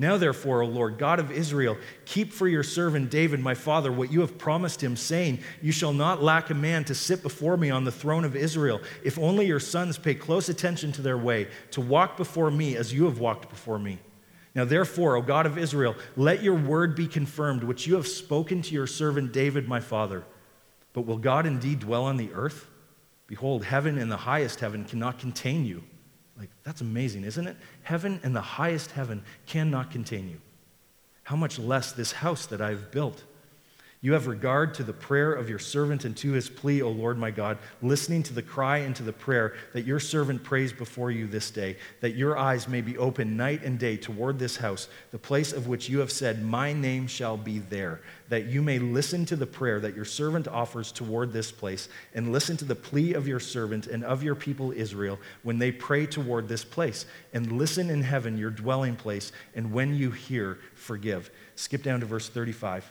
Now, 0.00 0.16
therefore, 0.16 0.62
O 0.62 0.66
Lord, 0.66 0.96
God 0.96 1.20
of 1.20 1.30
Israel, 1.30 1.76
keep 2.06 2.32
for 2.32 2.48
your 2.48 2.62
servant 2.62 3.10
David, 3.10 3.38
my 3.38 3.52
father, 3.52 3.92
what 3.92 4.10
you 4.10 4.22
have 4.22 4.38
promised 4.38 4.82
him, 4.82 4.96
saying, 4.96 5.40
You 5.60 5.72
shall 5.72 5.92
not 5.92 6.22
lack 6.22 6.48
a 6.48 6.54
man 6.54 6.84
to 6.84 6.94
sit 6.94 7.22
before 7.22 7.58
me 7.58 7.68
on 7.68 7.84
the 7.84 7.92
throne 7.92 8.24
of 8.24 8.34
Israel, 8.34 8.80
if 9.04 9.18
only 9.18 9.44
your 9.44 9.60
sons 9.60 9.98
pay 9.98 10.14
close 10.14 10.48
attention 10.48 10.90
to 10.92 11.02
their 11.02 11.18
way, 11.18 11.48
to 11.72 11.82
walk 11.82 12.16
before 12.16 12.50
me 12.50 12.78
as 12.78 12.94
you 12.94 13.04
have 13.04 13.18
walked 13.18 13.50
before 13.50 13.78
me. 13.78 13.98
Now, 14.54 14.64
therefore, 14.64 15.16
O 15.16 15.20
God 15.20 15.44
of 15.44 15.58
Israel, 15.58 15.94
let 16.16 16.42
your 16.42 16.54
word 16.56 16.96
be 16.96 17.06
confirmed, 17.06 17.62
which 17.62 17.86
you 17.86 17.96
have 17.96 18.08
spoken 18.08 18.62
to 18.62 18.72
your 18.72 18.86
servant 18.86 19.34
David, 19.34 19.68
my 19.68 19.80
father. 19.80 20.24
But 20.94 21.02
will 21.02 21.18
God 21.18 21.44
indeed 21.44 21.80
dwell 21.80 22.04
on 22.04 22.16
the 22.16 22.30
earth? 22.32 22.70
Behold, 23.26 23.66
heaven 23.66 23.98
and 23.98 24.10
the 24.10 24.16
highest 24.16 24.60
heaven 24.60 24.86
cannot 24.86 25.18
contain 25.18 25.66
you. 25.66 25.84
Like, 26.40 26.48
that's 26.64 26.80
amazing, 26.80 27.24
isn't 27.24 27.46
it? 27.46 27.56
Heaven 27.82 28.18
and 28.22 28.34
the 28.34 28.40
highest 28.40 28.92
heaven 28.92 29.22
cannot 29.44 29.90
contain 29.90 30.28
you. 30.30 30.40
How 31.22 31.36
much 31.36 31.58
less 31.58 31.92
this 31.92 32.12
house 32.12 32.46
that 32.46 32.62
I've 32.62 32.90
built? 32.90 33.22
You 34.02 34.14
have 34.14 34.26
regard 34.26 34.72
to 34.74 34.82
the 34.82 34.94
prayer 34.94 35.34
of 35.34 35.50
your 35.50 35.58
servant 35.58 36.06
and 36.06 36.16
to 36.18 36.32
his 36.32 36.48
plea, 36.48 36.80
O 36.80 36.88
Lord 36.88 37.18
my 37.18 37.30
God, 37.30 37.58
listening 37.82 38.22
to 38.22 38.32
the 38.32 38.40
cry 38.40 38.78
and 38.78 38.96
to 38.96 39.02
the 39.02 39.12
prayer 39.12 39.52
that 39.74 39.84
your 39.84 40.00
servant 40.00 40.42
prays 40.42 40.72
before 40.72 41.10
you 41.10 41.26
this 41.26 41.50
day, 41.50 41.76
that 42.00 42.14
your 42.14 42.38
eyes 42.38 42.66
may 42.66 42.80
be 42.80 42.96
open 42.96 43.36
night 43.36 43.62
and 43.62 43.78
day 43.78 43.98
toward 43.98 44.38
this 44.38 44.56
house, 44.56 44.88
the 45.10 45.18
place 45.18 45.52
of 45.52 45.66
which 45.66 45.90
you 45.90 45.98
have 45.98 46.10
said, 46.10 46.42
My 46.42 46.72
name 46.72 47.08
shall 47.08 47.36
be 47.36 47.58
there, 47.58 48.00
that 48.30 48.46
you 48.46 48.62
may 48.62 48.78
listen 48.78 49.26
to 49.26 49.36
the 49.36 49.46
prayer 49.46 49.80
that 49.80 49.94
your 49.94 50.06
servant 50.06 50.48
offers 50.48 50.92
toward 50.92 51.34
this 51.34 51.52
place, 51.52 51.90
and 52.14 52.32
listen 52.32 52.56
to 52.56 52.64
the 52.64 52.74
plea 52.74 53.12
of 53.12 53.28
your 53.28 53.40
servant 53.40 53.86
and 53.86 54.02
of 54.02 54.22
your 54.22 54.34
people 54.34 54.72
Israel 54.72 55.18
when 55.42 55.58
they 55.58 55.72
pray 55.72 56.06
toward 56.06 56.48
this 56.48 56.64
place, 56.64 57.04
and 57.34 57.52
listen 57.52 57.90
in 57.90 58.00
heaven, 58.00 58.38
your 58.38 58.50
dwelling 58.50 58.96
place, 58.96 59.30
and 59.54 59.70
when 59.70 59.94
you 59.94 60.10
hear, 60.10 60.58
forgive. 60.74 61.30
Skip 61.54 61.82
down 61.82 62.00
to 62.00 62.06
verse 62.06 62.30
35. 62.30 62.90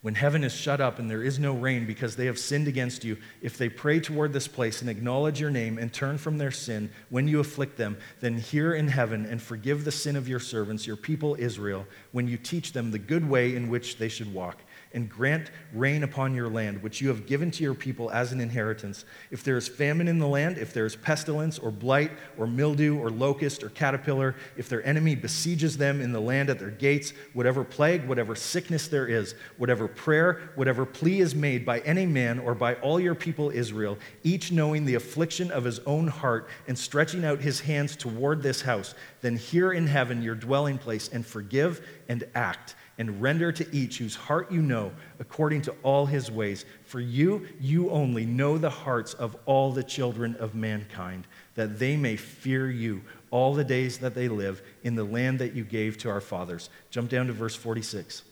When 0.00 0.14
heaven 0.14 0.44
is 0.44 0.54
shut 0.54 0.80
up 0.80 1.00
and 1.00 1.10
there 1.10 1.24
is 1.24 1.40
no 1.40 1.52
rain 1.52 1.84
because 1.84 2.14
they 2.14 2.26
have 2.26 2.38
sinned 2.38 2.68
against 2.68 3.02
you, 3.02 3.16
if 3.42 3.58
they 3.58 3.68
pray 3.68 3.98
toward 3.98 4.32
this 4.32 4.46
place 4.46 4.80
and 4.80 4.88
acknowledge 4.88 5.40
your 5.40 5.50
name 5.50 5.76
and 5.76 5.92
turn 5.92 6.18
from 6.18 6.38
their 6.38 6.52
sin 6.52 6.90
when 7.10 7.26
you 7.26 7.40
afflict 7.40 7.76
them, 7.76 7.98
then 8.20 8.38
hear 8.38 8.74
in 8.74 8.86
heaven 8.86 9.26
and 9.26 9.42
forgive 9.42 9.84
the 9.84 9.90
sin 9.90 10.14
of 10.14 10.28
your 10.28 10.38
servants, 10.38 10.86
your 10.86 10.96
people 10.96 11.36
Israel, 11.40 11.84
when 12.12 12.28
you 12.28 12.36
teach 12.36 12.72
them 12.72 12.92
the 12.92 12.98
good 12.98 13.28
way 13.28 13.56
in 13.56 13.68
which 13.68 13.98
they 13.98 14.08
should 14.08 14.32
walk 14.32 14.58
and 14.94 15.08
grant 15.08 15.50
rain 15.72 16.02
upon 16.02 16.34
your 16.34 16.48
land, 16.48 16.82
which 16.82 17.00
you 17.00 17.08
have 17.08 17.26
given 17.26 17.50
to 17.50 17.62
your 17.62 17.74
people 17.74 18.10
as 18.10 18.32
an 18.32 18.40
inheritance. 18.40 19.04
If 19.30 19.42
there 19.42 19.56
is 19.56 19.68
famine 19.68 20.08
in 20.08 20.18
the 20.18 20.26
land, 20.26 20.58
if 20.58 20.72
there 20.72 20.86
is 20.86 20.96
pestilence 20.96 21.58
or 21.58 21.70
blight 21.70 22.12
or 22.36 22.46
mildew 22.46 22.98
or 22.98 23.10
locust 23.10 23.62
or 23.62 23.68
caterpillar, 23.70 24.34
if 24.56 24.68
their 24.68 24.84
enemy 24.86 25.14
besieges 25.14 25.76
them 25.76 26.00
in 26.00 26.12
the 26.12 26.20
land 26.20 26.50
at 26.50 26.58
their 26.58 26.70
gates, 26.70 27.12
whatever 27.32 27.64
plague, 27.64 28.06
whatever 28.06 28.34
sickness 28.34 28.88
there 28.88 29.06
is, 29.06 29.34
whatever 29.56 29.88
prayer, 29.88 30.50
whatever 30.54 30.86
plea 30.86 31.20
is 31.20 31.34
made 31.34 31.64
by 31.66 31.80
any 31.80 32.06
man 32.06 32.38
or 32.38 32.54
by 32.54 32.74
all 32.76 32.98
your 32.98 33.14
people 33.14 33.50
Israel, 33.50 33.98
each 34.22 34.50
knowing 34.52 34.84
the 34.84 34.94
affliction 34.94 35.50
of 35.50 35.64
his 35.64 35.78
own 35.80 36.08
heart 36.08 36.48
and 36.66 36.78
stretching 36.78 37.24
out 37.24 37.40
his 37.40 37.60
hands 37.60 37.96
toward 37.96 38.42
this 38.42 38.62
house, 38.62 38.94
then 39.20 39.36
hear 39.36 39.72
in 39.72 39.86
heaven 39.86 40.22
your 40.22 40.34
dwelling 40.34 40.78
place 40.78 41.08
and 41.08 41.26
forgive 41.26 41.86
and 42.08 42.24
act 42.34 42.74
and 42.98 43.22
render 43.22 43.52
to 43.52 43.74
each 43.74 43.98
whose 43.98 44.16
heart 44.16 44.50
you 44.50 44.60
know 44.60 44.92
according 45.20 45.62
to 45.62 45.74
all 45.82 46.04
his 46.04 46.30
ways. 46.30 46.64
For 46.84 47.00
you, 47.00 47.46
you 47.60 47.90
only 47.90 48.26
know 48.26 48.58
the 48.58 48.68
hearts 48.68 49.14
of 49.14 49.36
all 49.46 49.72
the 49.72 49.84
children 49.84 50.36
of 50.40 50.54
mankind, 50.54 51.26
that 51.54 51.78
they 51.78 51.96
may 51.96 52.16
fear 52.16 52.68
you 52.68 53.02
all 53.30 53.54
the 53.54 53.64
days 53.64 53.98
that 53.98 54.14
they 54.14 54.28
live 54.28 54.62
in 54.82 54.96
the 54.96 55.04
land 55.04 55.38
that 55.38 55.54
you 55.54 55.64
gave 55.64 55.96
to 55.98 56.10
our 56.10 56.20
fathers. 56.20 56.70
Jump 56.90 57.08
down 57.08 57.28
to 57.28 57.32
verse 57.32 57.54
46. 57.54 58.22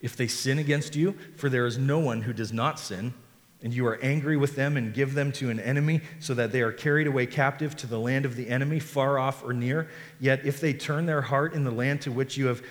If 0.00 0.16
they 0.16 0.26
sin 0.26 0.58
against 0.58 0.96
you, 0.96 1.16
for 1.36 1.48
there 1.48 1.66
is 1.66 1.78
no 1.78 1.98
one 1.98 2.22
who 2.22 2.32
does 2.32 2.52
not 2.52 2.80
sin, 2.80 3.14
and 3.62 3.72
you 3.72 3.86
are 3.86 3.98
angry 4.02 4.36
with 4.36 4.56
them 4.56 4.76
and 4.76 4.92
give 4.92 5.14
them 5.14 5.30
to 5.30 5.48
an 5.48 5.60
enemy 5.60 6.00
so 6.18 6.34
that 6.34 6.50
they 6.50 6.62
are 6.62 6.72
carried 6.72 7.06
away 7.06 7.26
captive 7.26 7.76
to 7.76 7.86
the 7.86 7.98
land 7.98 8.24
of 8.24 8.34
the 8.34 8.48
enemy, 8.48 8.80
far 8.80 9.18
off 9.18 9.44
or 9.44 9.52
near. 9.52 9.88
Yet 10.18 10.44
if 10.44 10.60
they 10.60 10.72
turn 10.72 11.06
their 11.06 11.22
heart 11.22 11.54
in 11.54 11.62
the 11.62 11.70
land 11.70 12.00
to 12.02 12.10
which 12.10 12.36
you 12.36 12.46
have 12.46 12.62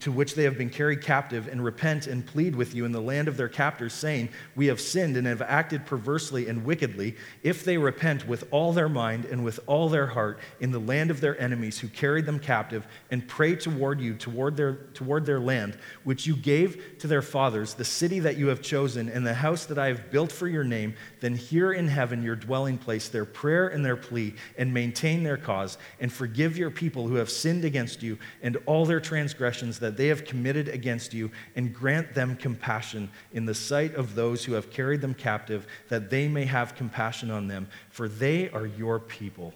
to 0.00 0.12
which 0.12 0.34
they 0.34 0.44
have 0.44 0.58
been 0.58 0.70
carried 0.70 1.02
captive 1.02 1.48
and 1.48 1.64
repent 1.64 2.06
and 2.06 2.26
plead 2.26 2.54
with 2.54 2.74
you 2.74 2.84
in 2.84 2.92
the 2.92 3.00
land 3.00 3.28
of 3.28 3.36
their 3.36 3.48
captors, 3.48 3.94
saying, 3.94 4.28
We 4.54 4.66
have 4.66 4.80
sinned 4.80 5.16
and 5.16 5.26
have 5.26 5.42
acted 5.42 5.86
perversely 5.86 6.48
and 6.48 6.64
wickedly, 6.64 7.16
if 7.42 7.64
they 7.64 7.78
repent 7.78 8.28
with 8.28 8.46
all 8.50 8.72
their 8.72 8.88
mind 8.88 9.24
and 9.24 9.44
with 9.44 9.60
all 9.66 9.88
their 9.88 10.06
heart 10.06 10.40
in 10.60 10.70
the 10.70 10.78
land 10.78 11.10
of 11.10 11.20
their 11.20 11.40
enemies 11.40 11.78
who 11.78 11.88
carried 11.88 12.26
them 12.26 12.38
captive, 12.38 12.86
and 13.10 13.26
pray 13.26 13.54
toward 13.56 14.00
you, 14.00 14.14
toward 14.14 14.56
their, 14.56 14.74
toward 14.94 15.24
their 15.24 15.40
land, 15.40 15.78
which 16.04 16.26
you 16.26 16.36
gave 16.36 16.98
to 16.98 17.06
their 17.06 17.22
fathers, 17.22 17.74
the 17.74 17.84
city 17.84 18.18
that 18.20 18.36
you 18.36 18.48
have 18.48 18.60
chosen, 18.60 19.08
and 19.08 19.26
the 19.26 19.34
house 19.34 19.64
that 19.66 19.78
I 19.78 19.86
have 19.88 20.10
built 20.10 20.30
for 20.30 20.48
your 20.48 20.64
name, 20.64 20.94
then 21.20 21.34
hear 21.34 21.72
in 21.72 21.88
heaven 21.88 22.22
your 22.22 22.36
dwelling 22.36 22.78
place, 22.78 23.08
their 23.08 23.24
prayer 23.24 23.68
and 23.68 23.84
their 23.84 23.96
plea, 23.96 24.34
and 24.58 24.72
maintain 24.72 25.22
their 25.22 25.36
cause, 25.36 25.78
and 26.00 26.12
forgive 26.12 26.58
your 26.58 26.70
people 26.70 27.08
who 27.08 27.14
have 27.14 27.30
sinned 27.30 27.64
against 27.64 28.02
you 28.02 28.18
and 28.42 28.58
all 28.66 28.84
their 28.84 29.00
transgressions 29.00 29.77
that 29.78 29.96
they 29.96 30.08
have 30.08 30.24
committed 30.24 30.68
against 30.68 31.14
you, 31.14 31.30
and 31.56 31.74
grant 31.74 32.14
them 32.14 32.36
compassion 32.36 33.10
in 33.32 33.44
the 33.44 33.54
sight 33.54 33.94
of 33.94 34.14
those 34.14 34.44
who 34.44 34.52
have 34.52 34.70
carried 34.70 35.00
them 35.00 35.14
captive, 35.14 35.66
that 35.88 36.10
they 36.10 36.28
may 36.28 36.44
have 36.44 36.74
compassion 36.74 37.30
on 37.30 37.48
them. 37.48 37.68
For 37.90 38.08
they 38.08 38.50
are 38.50 38.66
your 38.66 38.98
people 38.98 39.54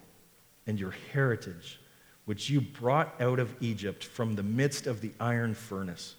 and 0.66 0.78
your 0.78 0.94
heritage, 1.12 1.80
which 2.24 2.50
you 2.50 2.60
brought 2.60 3.20
out 3.20 3.38
of 3.38 3.54
Egypt 3.60 4.04
from 4.04 4.34
the 4.34 4.42
midst 4.42 4.86
of 4.86 5.00
the 5.00 5.12
iron 5.20 5.54
furnace. 5.54 6.16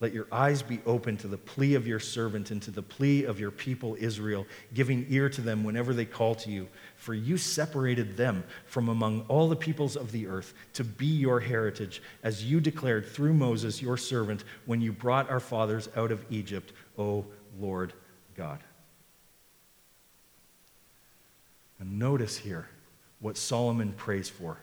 Let 0.00 0.14
your 0.14 0.26
eyes 0.32 0.62
be 0.62 0.80
open 0.86 1.18
to 1.18 1.28
the 1.28 1.36
plea 1.36 1.74
of 1.74 1.86
your 1.86 2.00
servant 2.00 2.50
and 2.50 2.62
to 2.62 2.70
the 2.70 2.82
plea 2.82 3.24
of 3.24 3.38
your 3.38 3.50
people 3.50 3.96
Israel, 3.98 4.46
giving 4.72 5.04
ear 5.10 5.28
to 5.28 5.42
them 5.42 5.62
whenever 5.62 5.92
they 5.92 6.06
call 6.06 6.34
to 6.36 6.50
you. 6.50 6.68
For 7.00 7.14
you 7.14 7.38
separated 7.38 8.18
them 8.18 8.44
from 8.66 8.90
among 8.90 9.22
all 9.22 9.48
the 9.48 9.56
peoples 9.56 9.96
of 9.96 10.12
the 10.12 10.26
earth 10.26 10.52
to 10.74 10.84
be 10.84 11.06
your 11.06 11.40
heritage, 11.40 12.02
as 12.22 12.44
you 12.44 12.60
declared 12.60 13.06
through 13.06 13.32
Moses, 13.32 13.80
your 13.80 13.96
servant, 13.96 14.44
when 14.66 14.82
you 14.82 14.92
brought 14.92 15.30
our 15.30 15.40
fathers 15.40 15.88
out 15.96 16.12
of 16.12 16.22
Egypt, 16.28 16.74
O 16.98 17.24
Lord 17.58 17.94
God. 18.36 18.58
And 21.78 21.98
notice 21.98 22.36
here 22.36 22.68
what 23.20 23.38
Solomon 23.38 23.94
prays 23.94 24.28
for. 24.28 24.58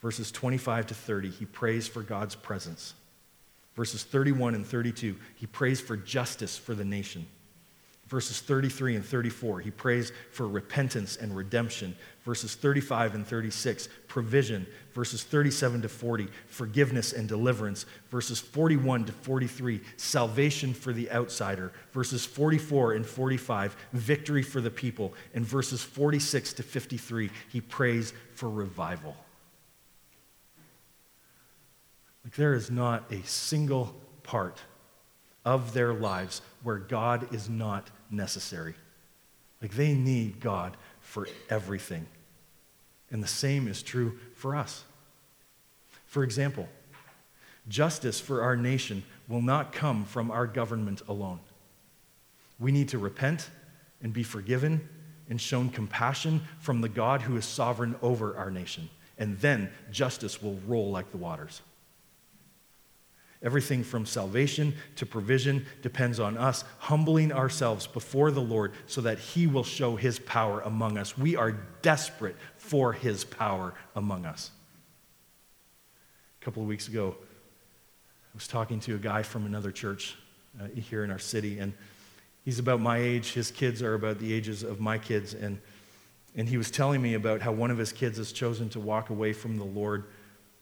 Verses 0.00 0.30
25 0.30 0.86
to 0.86 0.94
30, 0.94 1.30
he 1.30 1.46
prays 1.46 1.88
for 1.88 2.02
God's 2.02 2.36
presence. 2.36 2.94
Verses 3.74 4.04
31 4.04 4.54
and 4.54 4.64
32, 4.64 5.16
he 5.34 5.48
prays 5.48 5.80
for 5.80 5.96
justice 5.96 6.56
for 6.56 6.76
the 6.76 6.84
nation. 6.84 7.26
Verses 8.08 8.40
33 8.40 8.96
and 8.96 9.04
34, 9.04 9.60
he 9.60 9.70
prays 9.70 10.12
for 10.32 10.48
repentance 10.48 11.16
and 11.16 11.36
redemption. 11.36 11.94
Verses 12.24 12.54
35 12.54 13.14
and 13.14 13.26
36, 13.26 13.90
provision. 14.06 14.66
Verses 14.94 15.22
37 15.22 15.82
to 15.82 15.90
40, 15.90 16.28
forgiveness 16.46 17.12
and 17.12 17.28
deliverance. 17.28 17.84
Verses 18.10 18.40
41 18.40 19.04
to 19.04 19.12
43, 19.12 19.82
salvation 19.98 20.72
for 20.72 20.94
the 20.94 21.10
outsider. 21.10 21.70
Verses 21.92 22.24
44 22.24 22.94
and 22.94 23.04
45, 23.04 23.76
victory 23.92 24.42
for 24.42 24.62
the 24.62 24.70
people. 24.70 25.12
And 25.34 25.44
verses 25.44 25.82
46 25.82 26.54
to 26.54 26.62
53, 26.62 27.28
he 27.50 27.60
prays 27.60 28.14
for 28.34 28.48
revival. 28.48 29.16
Like 32.24 32.36
there 32.36 32.54
is 32.54 32.70
not 32.70 33.12
a 33.12 33.22
single 33.24 33.94
part 34.22 34.62
of 35.48 35.72
their 35.72 35.94
lives 35.94 36.42
where 36.62 36.76
God 36.76 37.32
is 37.32 37.48
not 37.48 37.88
necessary. 38.10 38.74
Like 39.62 39.72
they 39.72 39.94
need 39.94 40.40
God 40.40 40.76
for 41.00 41.26
everything. 41.48 42.04
And 43.10 43.22
the 43.22 43.28
same 43.28 43.66
is 43.66 43.82
true 43.82 44.18
for 44.34 44.54
us. 44.54 44.84
For 46.04 46.22
example, 46.22 46.68
justice 47.66 48.20
for 48.20 48.42
our 48.42 48.56
nation 48.56 49.02
will 49.26 49.40
not 49.40 49.72
come 49.72 50.04
from 50.04 50.30
our 50.30 50.46
government 50.46 51.00
alone. 51.08 51.40
We 52.60 52.70
need 52.70 52.90
to 52.90 52.98
repent 52.98 53.48
and 54.02 54.12
be 54.12 54.24
forgiven 54.24 54.86
and 55.30 55.40
shown 55.40 55.70
compassion 55.70 56.42
from 56.60 56.82
the 56.82 56.90
God 56.90 57.22
who 57.22 57.38
is 57.38 57.46
sovereign 57.46 57.96
over 58.02 58.36
our 58.36 58.50
nation. 58.50 58.90
And 59.16 59.38
then 59.38 59.70
justice 59.90 60.42
will 60.42 60.58
roll 60.66 60.90
like 60.90 61.10
the 61.10 61.16
waters. 61.16 61.62
Everything 63.42 63.84
from 63.84 64.04
salvation 64.04 64.74
to 64.96 65.06
provision 65.06 65.64
depends 65.80 66.18
on 66.18 66.36
us 66.36 66.64
humbling 66.78 67.32
ourselves 67.32 67.86
before 67.86 68.32
the 68.32 68.40
Lord 68.40 68.72
so 68.86 69.00
that 69.02 69.18
He 69.18 69.46
will 69.46 69.62
show 69.62 69.94
His 69.94 70.18
power 70.18 70.60
among 70.60 70.98
us. 70.98 71.16
We 71.16 71.36
are 71.36 71.52
desperate 71.82 72.34
for 72.56 72.92
His 72.92 73.24
power 73.24 73.74
among 73.94 74.26
us. 74.26 74.50
A 76.40 76.44
couple 76.44 76.62
of 76.62 76.68
weeks 76.68 76.88
ago, 76.88 77.16
I 77.20 78.34
was 78.34 78.48
talking 78.48 78.80
to 78.80 78.96
a 78.96 78.98
guy 78.98 79.22
from 79.22 79.46
another 79.46 79.70
church 79.70 80.16
uh, 80.60 80.66
here 80.74 81.04
in 81.04 81.10
our 81.10 81.18
city, 81.18 81.60
and 81.60 81.72
he's 82.44 82.58
about 82.58 82.80
my 82.80 82.98
age. 82.98 83.34
His 83.34 83.52
kids 83.52 83.82
are 83.82 83.94
about 83.94 84.18
the 84.18 84.32
ages 84.32 84.64
of 84.64 84.80
my 84.80 84.98
kids, 84.98 85.34
and, 85.34 85.60
and 86.34 86.48
he 86.48 86.56
was 86.56 86.72
telling 86.72 87.00
me 87.00 87.14
about 87.14 87.40
how 87.40 87.52
one 87.52 87.70
of 87.70 87.78
his 87.78 87.92
kids 87.92 88.18
has 88.18 88.32
chosen 88.32 88.68
to 88.70 88.80
walk 88.80 89.10
away 89.10 89.32
from 89.32 89.58
the 89.58 89.64
Lord 89.64 90.06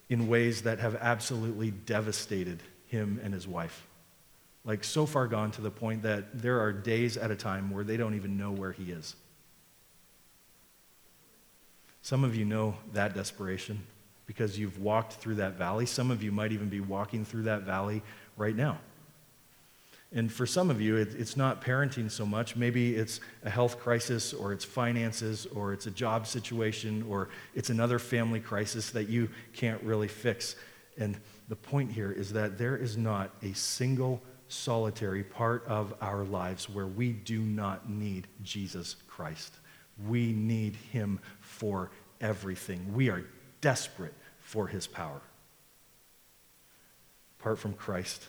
in 0.08 0.28
ways 0.28 0.62
that 0.62 0.78
have 0.78 0.94
absolutely 0.96 1.70
devastated 1.70 2.62
him 2.86 3.20
and 3.22 3.34
his 3.34 3.46
wife. 3.48 3.86
Like, 4.64 4.82
so 4.84 5.06
far 5.06 5.26
gone 5.26 5.50
to 5.52 5.60
the 5.60 5.70
point 5.70 6.02
that 6.02 6.40
there 6.42 6.60
are 6.60 6.72
days 6.72 7.16
at 7.16 7.30
a 7.30 7.36
time 7.36 7.70
where 7.70 7.84
they 7.84 7.96
don't 7.96 8.14
even 8.14 8.36
know 8.36 8.50
where 8.50 8.72
he 8.72 8.90
is. 8.90 9.14
Some 12.02 12.24
of 12.24 12.36
you 12.36 12.44
know 12.44 12.76
that 12.92 13.14
desperation 13.14 13.84
because 14.26 14.58
you've 14.58 14.80
walked 14.80 15.14
through 15.14 15.36
that 15.36 15.54
valley. 15.54 15.86
Some 15.86 16.10
of 16.10 16.22
you 16.22 16.32
might 16.32 16.52
even 16.52 16.68
be 16.68 16.80
walking 16.80 17.24
through 17.24 17.44
that 17.44 17.62
valley 17.62 18.02
right 18.36 18.54
now. 18.54 18.78
And 20.12 20.32
for 20.32 20.46
some 20.46 20.70
of 20.70 20.80
you, 20.80 20.96
it, 20.96 21.14
it's 21.14 21.36
not 21.36 21.62
parenting 21.62 22.10
so 22.10 22.24
much. 22.24 22.56
Maybe 22.56 22.94
it's 22.94 23.20
a 23.44 23.50
health 23.50 23.78
crisis, 23.78 24.32
or 24.32 24.52
it's 24.52 24.64
finances, 24.64 25.46
or 25.46 25.72
it's 25.72 25.86
a 25.86 25.90
job 25.90 26.26
situation, 26.26 27.04
or 27.08 27.28
it's 27.54 27.70
another 27.70 27.98
family 27.98 28.40
crisis 28.40 28.90
that 28.90 29.08
you 29.08 29.28
can't 29.52 29.82
really 29.82 30.08
fix. 30.08 30.56
And 30.96 31.18
the 31.48 31.56
point 31.56 31.92
here 31.92 32.12
is 32.12 32.32
that 32.32 32.56
there 32.56 32.76
is 32.76 32.96
not 32.96 33.30
a 33.42 33.52
single 33.54 34.22
solitary 34.48 35.24
part 35.24 35.64
of 35.66 35.92
our 36.00 36.24
lives 36.24 36.70
where 36.70 36.86
we 36.86 37.12
do 37.12 37.40
not 37.40 37.90
need 37.90 38.28
Jesus 38.42 38.96
Christ. 39.08 39.54
We 40.06 40.32
need 40.32 40.76
him 40.76 41.20
for 41.40 41.90
everything. 42.20 42.94
We 42.94 43.10
are 43.10 43.24
desperate 43.60 44.14
for 44.40 44.68
his 44.68 44.86
power. 44.86 45.20
Apart 47.40 47.58
from 47.58 47.72
Christ, 47.74 48.28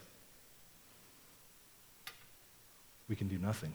we 3.09 3.15
can 3.15 3.27
do 3.27 3.37
nothing. 3.37 3.73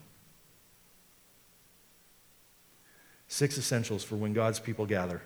Six 3.29 3.57
essentials 3.57 4.05
for 4.05 4.17
when 4.17 4.33
God's 4.33 4.61
people 4.61 4.87
gather 4.87 5.23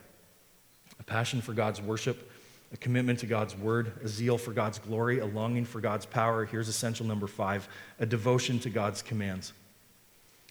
a 0.99 1.03
passion 1.03 1.41
for 1.41 1.53
God's 1.53 1.83
worship, 1.83 2.31
a 2.73 2.77
commitment 2.77 3.19
to 3.21 3.27
God's 3.27 3.57
word, 3.57 3.93
a 4.03 4.09
zeal 4.09 4.39
for 4.39 4.53
God's 4.53 4.79
glory, 4.79 5.19
a 5.19 5.27
longing 5.27 5.65
for 5.65 5.81
God's 5.81 6.07
power. 6.07 6.45
Here's 6.45 6.69
essential 6.69 7.07
number 7.07 7.27
five 7.27 7.69
a 7.99 8.07
devotion 8.07 8.59
to 8.61 8.71
God's 8.71 9.03
commands. 9.03 9.53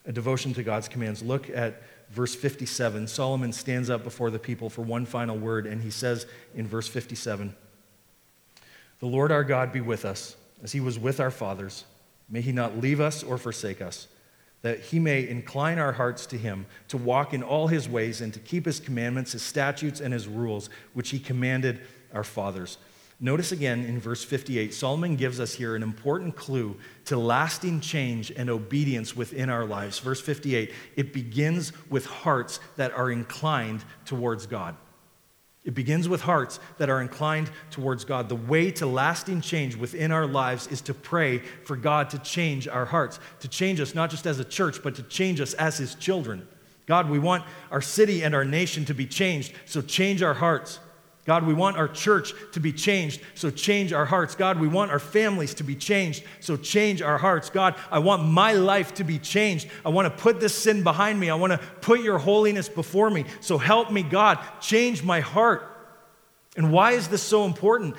A 0.05 0.11
devotion 0.11 0.53
to 0.53 0.63
God's 0.63 0.87
commands. 0.87 1.23
Look 1.23 1.49
at 1.49 1.81
verse 2.11 2.35
57. 2.35 3.07
Solomon 3.07 3.51
stands 3.51 3.89
up 3.89 4.03
before 4.03 4.29
the 4.29 4.37
people 4.37 4.69
for 4.69 4.83
one 4.83 5.05
final 5.05 5.35
word, 5.35 5.65
and 5.65 5.81
he 5.81 5.89
says 5.89 6.27
in 6.53 6.67
verse 6.67 6.87
57 6.87 7.55
The 8.99 9.05
Lord 9.05 9.31
our 9.31 9.43
God 9.43 9.71
be 9.71 9.81
with 9.81 10.05
us, 10.05 10.35
as 10.61 10.71
he 10.71 10.79
was 10.79 10.99
with 10.99 11.19
our 11.19 11.31
fathers. 11.31 11.85
May 12.30 12.41
he 12.41 12.51
not 12.51 12.80
leave 12.80 12.99
us 12.99 13.23
or 13.23 13.38
forsake 13.38 13.82
us, 13.82 14.07
that 14.61 14.80
he 14.80 14.99
may 14.99 15.28
incline 15.28 15.78
our 15.78 15.93
hearts 15.93 16.26
to 16.28 16.38
him, 16.38 16.65
to 16.88 16.97
walk 16.97 17.34
in 17.34 17.43
all 17.43 17.67
his 17.67 17.88
ways, 17.88 18.21
and 18.21 18.34
to 18.34 18.39
keep 18.39 18.65
his 18.65 18.80
commandments, 18.80 19.34
his 19.34 19.43
statutes, 19.43 19.99
and 19.99 20.13
his 20.13 20.28
rules, 20.28 20.69
which 20.93 21.09
he 21.09 21.19
commanded 21.19 21.82
our 22.13 22.23
fathers. 22.23 22.78
Notice 23.19 23.53
again 23.53 23.86
in 23.86 23.99
verse 23.99 24.23
58, 24.26 24.73
Solomon 24.73 25.15
gives 25.15 25.39
us 25.39 25.53
here 25.53 25.76
an 25.76 25.84
important 25.84 26.36
clue 26.36 26.76
to 27.05 27.17
lasting 27.17 27.80
change 27.80 28.30
and 28.36 28.49
obedience 28.49 29.15
within 29.15 29.49
our 29.49 29.65
lives. 29.65 29.99
Verse 29.99 30.19
58, 30.19 30.73
it 30.97 31.13
begins 31.13 31.71
with 31.89 32.05
hearts 32.05 32.59
that 32.76 32.91
are 32.91 33.09
inclined 33.09 33.86
towards 34.03 34.45
God. 34.45 34.76
It 35.66 35.74
begins 35.74 36.07
with 36.07 36.22
hearts 36.22 36.59
that 36.78 36.89
are 36.89 37.01
inclined 37.01 37.49
towards 37.72 38.05
God. 38.05 38.30
The 38.30 38.36
way 38.36 38.70
to 38.72 38.86
lasting 38.86 39.41
change 39.41 39.76
within 39.76 40.11
our 40.11 40.28
lives 40.28 40.68
is 40.68 40.80
to 40.82 40.93
pray 40.93 41.39
for 41.39 41.76
God 41.76 42.11
to 42.11 42.20
change 42.20 42.68
our 42.68 42.86
hearts, 42.86 43.20
to 43.39 43.47
change 43.47 43.80
us 43.80 43.95
not 43.95 44.11
just 44.11 44.28
as 44.28 44.39
a 44.39 44.45
church, 44.45 44.84
but 44.84 44.93
to 44.95 45.03
change 45.03 45.41
us 45.41 45.55
as 45.55 45.78
His 45.78 45.95
children. 45.95 46.47
God, 46.86 47.09
we 47.09 47.18
want 47.18 47.43
our 47.72 47.82
city 47.82 48.24
and 48.24 48.36
our 48.36 48.45
nation 48.45 48.86
to 48.86 48.93
be 48.93 49.07
changed, 49.07 49.53
so 49.66 49.82
change 49.82 50.22
our 50.22 50.36
hearts. 50.36 50.80
God, 51.26 51.47
we 51.47 51.55
want 51.55 51.78
our 51.78 51.88
church 51.88 52.34
to 52.51 52.59
be 52.59 52.71
changed, 52.71 53.19
so 53.34 53.49
change 53.49 53.91
our 53.91 54.05
hearts. 54.05 54.36
God, 54.36 54.59
we 54.59 54.67
want 54.67 54.91
our 54.91 54.99
families 54.99 55.55
to 55.55 55.63
be 55.63 55.76
changed, 55.76 56.23
so 56.39 56.55
change 56.55 57.01
our 57.01 57.17
hearts. 57.17 57.49
God, 57.49 57.76
I 57.89 57.97
want 57.97 58.23
my 58.23 58.53
life 58.53 58.93
to 58.95 59.03
be 59.03 59.17
changed. 59.17 59.67
I 59.84 59.89
want 59.89 60.05
to 60.05 60.21
put 60.21 60.39
this 60.39 60.53
sin 60.53 60.84
behind 60.84 61.19
me. 61.19 61.32
I 61.32 61.36
want 61.36 61.51
to 61.51 61.57
put 61.82 62.01
your 62.01 62.19
holiness 62.19 62.69
before 62.69 63.09
me. 63.09 63.26
So 63.41 63.57
help 63.57 63.91
me, 63.91 64.03
God, 64.03 64.38
change 64.61 65.03
my 65.03 65.19
heart. 65.19 65.63
And 66.55 66.71
why 66.71 66.91
is 66.91 67.07
this 67.07 67.23
so 67.23 67.45
important? 67.45 67.95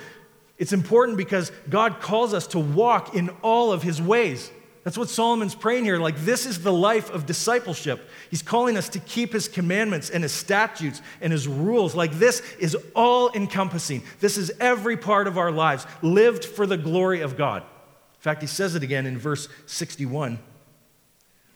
It's 0.56 0.72
important 0.72 1.18
because 1.18 1.50
God 1.68 2.00
calls 2.00 2.32
us 2.32 2.46
to 2.48 2.60
walk 2.60 3.16
in 3.16 3.30
all 3.42 3.72
of 3.72 3.82
his 3.82 4.00
ways. 4.00 4.52
That's 4.86 4.96
what 4.96 5.08
Solomon's 5.08 5.56
praying 5.56 5.82
here. 5.82 5.98
Like, 5.98 6.16
this 6.18 6.46
is 6.46 6.62
the 6.62 6.72
life 6.72 7.10
of 7.10 7.26
discipleship. 7.26 8.08
He's 8.30 8.40
calling 8.40 8.76
us 8.76 8.88
to 8.90 9.00
keep 9.00 9.32
his 9.32 9.48
commandments 9.48 10.10
and 10.10 10.22
his 10.22 10.30
statutes 10.30 11.02
and 11.20 11.32
his 11.32 11.48
rules. 11.48 11.96
Like, 11.96 12.12
this 12.12 12.40
is 12.60 12.76
all 12.94 13.32
encompassing. 13.32 14.04
This 14.20 14.38
is 14.38 14.52
every 14.60 14.96
part 14.96 15.26
of 15.26 15.38
our 15.38 15.50
lives, 15.50 15.88
lived 16.02 16.44
for 16.44 16.68
the 16.68 16.76
glory 16.76 17.20
of 17.20 17.36
God. 17.36 17.62
In 17.62 18.20
fact, 18.20 18.42
he 18.42 18.46
says 18.46 18.76
it 18.76 18.84
again 18.84 19.06
in 19.06 19.18
verse 19.18 19.48
61. 19.66 20.38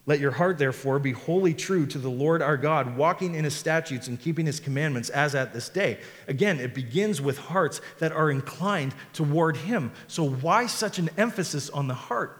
Let 0.07 0.19
your 0.19 0.33
heart, 0.33 0.59
therefore, 0.59 0.99
be 0.99 1.13
wholly 1.13 1.55
true 1.55 1.87
to 1.87 1.99
the 1.99 2.11
Lord 2.11 2.43
our 2.43 2.57
God, 2.57 2.97
walking 2.97 3.37
in 3.37 3.45
his 3.45 3.55
statutes 3.55 4.09
and 4.09 4.21
keeping 4.21 4.47
his 4.47 4.59
commandments 4.59 5.09
as 5.09 5.37
at 5.37 5.53
this 5.53 5.69
day. 5.69 6.01
Again, 6.27 6.59
it 6.59 6.75
begins 6.75 7.21
with 7.21 7.39
hearts 7.39 7.81
that 8.01 8.11
are 8.11 8.29
inclined 8.29 8.93
toward 9.13 9.57
him. 9.57 9.93
So, 10.09 10.29
why 10.29 10.67
such 10.67 10.99
an 10.99 11.11
emphasis 11.17 11.71
on 11.71 11.87
the 11.87 11.95
heart? 11.95 12.39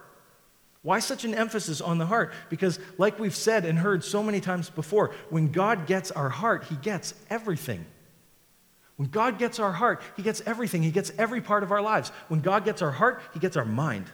Why 0.83 0.99
such 0.99 1.25
an 1.25 1.35
emphasis 1.35 1.79
on 1.79 1.99
the 1.99 2.07
heart? 2.07 2.33
Because, 2.49 2.79
like 2.97 3.19
we've 3.19 3.35
said 3.35 3.65
and 3.65 3.77
heard 3.77 4.03
so 4.03 4.23
many 4.23 4.39
times 4.39 4.69
before, 4.69 5.13
when 5.29 5.51
God 5.51 5.85
gets 5.85 6.09
our 6.09 6.29
heart, 6.29 6.65
He 6.65 6.75
gets 6.75 7.13
everything. 7.29 7.85
When 8.95 9.09
God 9.09 9.37
gets 9.37 9.59
our 9.59 9.71
heart, 9.71 10.01
He 10.17 10.23
gets 10.23 10.41
everything. 10.45 10.81
He 10.81 10.91
gets 10.91 11.11
every 11.17 11.41
part 11.41 11.61
of 11.63 11.71
our 11.71 11.81
lives. 11.81 12.09
When 12.29 12.41
God 12.41 12.65
gets 12.65 12.81
our 12.81 12.91
heart, 12.91 13.21
He 13.33 13.39
gets 13.39 13.57
our 13.57 13.65
mind. 13.65 14.05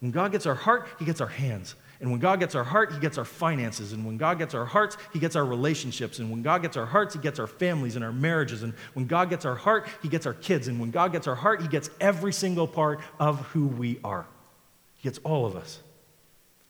When 0.00 0.12
God 0.12 0.32
gets 0.32 0.46
our 0.46 0.54
heart, 0.54 0.88
He 0.98 1.04
gets 1.04 1.20
our 1.20 1.28
hands. 1.28 1.74
And 2.00 2.10
when 2.10 2.20
God 2.20 2.40
gets 2.40 2.54
our 2.54 2.64
heart, 2.64 2.92
He 2.92 2.98
gets 2.98 3.18
our 3.18 3.24
finances. 3.24 3.92
And 3.92 4.04
when 4.06 4.16
God 4.16 4.38
gets 4.38 4.54
our 4.54 4.64
hearts, 4.64 4.96
He 5.12 5.18
gets 5.18 5.36
our 5.36 5.44
relationships. 5.44 6.20
And 6.20 6.30
when 6.30 6.42
God 6.42 6.62
gets 6.62 6.78
our 6.78 6.86
hearts, 6.86 7.14
He 7.14 7.20
gets 7.20 7.38
our 7.38 7.46
families 7.46 7.96
and 7.96 8.04
our 8.04 8.12
marriages. 8.12 8.62
And 8.62 8.72
when 8.94 9.06
God 9.06 9.28
gets 9.28 9.44
our 9.44 9.54
heart, 9.54 9.88
He 10.02 10.08
gets 10.08 10.24
our 10.24 10.34
kids. 10.34 10.68
And 10.68 10.80
when 10.80 10.90
God 10.90 11.12
gets 11.12 11.26
our 11.26 11.34
heart, 11.34 11.60
He 11.60 11.68
gets 11.68 11.90
every 12.00 12.32
single 12.32 12.66
part 12.66 13.00
of 13.20 13.40
who 13.48 13.66
we 13.66 14.00
are. 14.02 14.26
He 14.94 15.02
gets 15.02 15.18
all 15.18 15.44
of 15.44 15.54
us. 15.54 15.80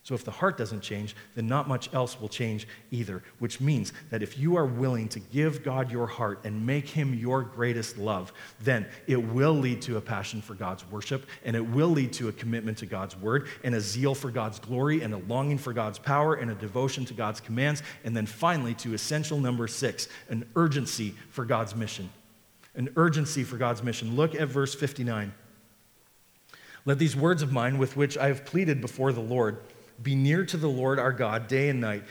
So 0.05 0.15
if 0.15 0.23
the 0.23 0.31
heart 0.31 0.59
doesn't 0.59 0.83
change, 0.83 1.17
then 1.35 1.47
not 1.47 1.67
much 1.67 1.93
else 1.95 2.21
will 2.21 2.29
change 2.29 2.69
either, 2.91 3.23
which 3.39 3.59
means 3.59 3.95
that 4.11 4.23
if 4.23 4.39
you 4.39 4.55
are 4.55 4.67
willing 4.67 5.09
to 5.09 5.19
give 5.19 5.65
God 5.65 5.91
your 5.91 6.07
heart 6.07 6.41
and 6.45 6.67
make 6.67 6.87
him 6.87 7.15
your 7.15 7.43
greatest 7.43 7.97
love, 7.97 8.31
then 8.61 8.87
it 9.07 9.17
will 9.17 9.55
lead 9.55 9.81
to 9.83 9.97
a 9.97 10.03
passion 10.03 10.43
for 10.43 10.53
God's 10.53 10.85
worship, 10.91 11.25
and 11.43 11.57
it 11.57 11.67
will 11.67 11.89
lead 11.89 12.13
to 12.13 12.29
a 12.29 12.33
commitment 12.33 12.77
to 12.79 12.87
God's 12.87 13.17
word, 13.17 13.49
and 13.65 13.75
a 13.75 13.81
zeal 13.81 14.15
for 14.15 14.31
God's 14.31 14.59
glory, 14.59 15.01
and 15.01 15.15
a 15.15 15.19
longing 15.27 15.57
for 15.57 15.73
God's 15.73 15.99
power, 15.99 16.35
and 16.35 16.51
a 16.51 16.55
devotion 16.55 17.07
to 17.07 17.15
God's 17.15 17.41
commands, 17.41 17.83
and 18.05 18.15
then 18.15 18.27
finally 18.27 18.75
to 18.75 18.93
essential 18.93 19.41
number 19.41 19.67
six, 19.67 20.09
an 20.29 20.47
urgency 20.55 21.15
for 21.31 21.47
God's 21.47 21.75
mission. 21.75 22.11
An 22.75 22.91
urgency 22.97 23.43
for 23.43 23.57
God's 23.57 23.83
mission. 23.83 24.17
Look 24.17 24.35
at 24.35 24.49
verse 24.49 24.75
59. 24.75 25.33
Let 26.85 26.99
these 26.99 27.17
words 27.17 27.41
of 27.41 27.51
mine, 27.51 27.79
with 27.79 27.97
which 27.97 28.19
I 28.19 28.27
have 28.27 28.45
pleaded 28.45 28.83
before 28.83 29.11
the 29.11 29.23
Lord, 29.23 29.63
be 30.03 30.15
near 30.15 30.45
to 30.47 30.57
the 30.57 30.69
Lord 30.69 30.99
our 30.99 31.13
God 31.13 31.49
day 31.49 31.69
and 31.69 31.81
night, 31.81 32.05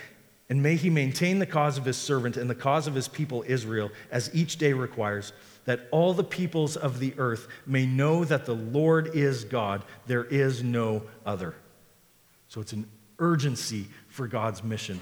and 0.50 0.62
may 0.62 0.76
he 0.76 0.90
maintain 0.90 1.40
the 1.40 1.46
cause 1.46 1.78
of 1.78 1.86
his 1.86 1.98
servant 1.98 2.38
and 2.38 2.50
the 2.50 2.56
cause 2.56 2.88
of 2.88 2.96
his 2.96 3.08
people 3.08 3.44
Israel, 3.48 3.92
as 4.12 4.34
each 4.34 4.58
day 4.58 4.74
requires, 4.74 5.34
that 5.66 5.88
all 5.92 6.14
the 6.14 6.24
peoples 6.24 6.76
of 6.76 7.00
the 7.00 7.14
earth 7.18 7.48
may 7.66 7.86
know 7.86 8.26
that 8.26 8.46
the 8.46 8.56
Lord 8.56 9.12
is 9.14 9.46
God, 9.46 9.84
there 10.08 10.26
is 10.26 10.64
no 10.64 11.04
other. 11.26 11.56
So 12.50 12.62
it's 12.62 12.74
an 12.74 12.90
urgency 13.20 13.88
for 14.08 14.28
God's 14.28 14.64
mission. 14.64 15.00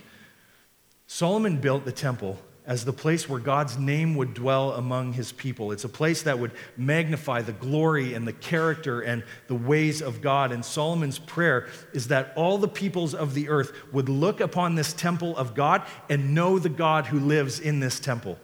Solomon 1.08 1.58
built 1.58 1.84
the 1.84 1.92
temple 1.92 2.38
as 2.72 2.86
the 2.86 2.94
place 2.94 3.28
where 3.28 3.42
God's 3.42 3.78
name 3.78 4.16
would 4.16 4.34
dwell 4.34 4.72
among 4.72 5.12
his 5.12 5.34
people. 5.34 5.74
It's 5.74 5.84
a 5.84 5.90
place 5.90 6.22
that 6.22 6.40
would 6.40 6.54
magnify 6.78 7.42
the 7.42 7.52
glory 7.52 8.14
and 8.14 8.26
the 8.26 8.32
character 8.32 9.02
and 9.02 9.26
the 9.48 9.56
ways 9.56 10.02
of 10.02 10.22
God. 10.22 10.54
And 10.54 10.64
Solomon's 10.64 11.20
prayer 11.20 11.68
is 11.92 12.08
that 12.08 12.32
all 12.38 12.58
the 12.58 12.70
peoples 12.70 13.14
of 13.14 13.34
the 13.34 13.50
earth 13.50 13.74
would 13.92 14.08
look 14.08 14.40
upon 14.40 14.76
this 14.76 14.94
temple 14.94 15.36
of 15.36 15.54
God 15.54 15.84
and 16.10 16.34
know 16.34 16.60
the 16.60 16.70
God 16.70 17.08
who 17.08 17.20
lives 17.20 17.60
in 17.60 17.82
this 17.82 18.00
temple. 18.00 18.40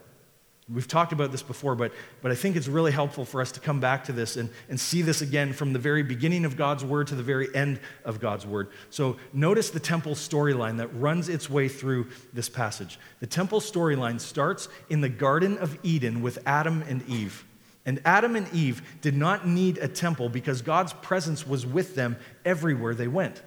We've 0.69 0.87
talked 0.87 1.13
about 1.13 1.31
this 1.31 1.43
before, 1.43 1.75
but, 1.75 1.93
but 2.21 2.29
I 2.29 2.35
think 2.35 2.57
it's 2.57 2.67
really 2.67 2.91
helpful 2.91 3.23
for 3.23 3.39
us 3.39 3.53
to 3.53 3.61
come 3.61 3.79
back 3.79 4.03
to 4.05 4.11
this 4.11 4.35
and, 4.35 4.49
and 4.67 4.77
see 4.77 5.01
this 5.01 5.21
again 5.21 5.53
from 5.53 5.71
the 5.71 5.79
very 5.79 6.03
beginning 6.03 6.43
of 6.43 6.57
God's 6.57 6.83
word 6.83 7.07
to 7.07 7.15
the 7.15 7.23
very 7.23 7.47
end 7.55 7.79
of 8.03 8.19
God's 8.19 8.45
word. 8.45 8.71
So 8.89 9.15
notice 9.31 9.69
the 9.69 9.79
temple 9.79 10.13
storyline 10.13 10.77
that 10.77 10.87
runs 10.87 11.29
its 11.29 11.49
way 11.49 11.69
through 11.69 12.07
this 12.33 12.49
passage. 12.49 12.99
The 13.21 13.27
temple 13.27 13.61
storyline 13.61 14.19
starts 14.19 14.67
in 14.89 14.99
the 14.99 15.07
Garden 15.07 15.57
of 15.57 15.77
Eden 15.83 16.21
with 16.21 16.39
Adam 16.45 16.83
and 16.89 17.07
Eve. 17.07 17.45
And 17.85 18.01
Adam 18.03 18.35
and 18.35 18.53
Eve 18.53 18.81
did 18.99 19.15
not 19.15 19.47
need 19.47 19.77
a 19.77 19.87
temple 19.87 20.27
because 20.27 20.61
God's 20.61 20.91
presence 20.91 21.47
was 21.47 21.65
with 21.65 21.95
them 21.95 22.17
everywhere 22.43 22.93
they 22.93 23.07
went. 23.07 23.41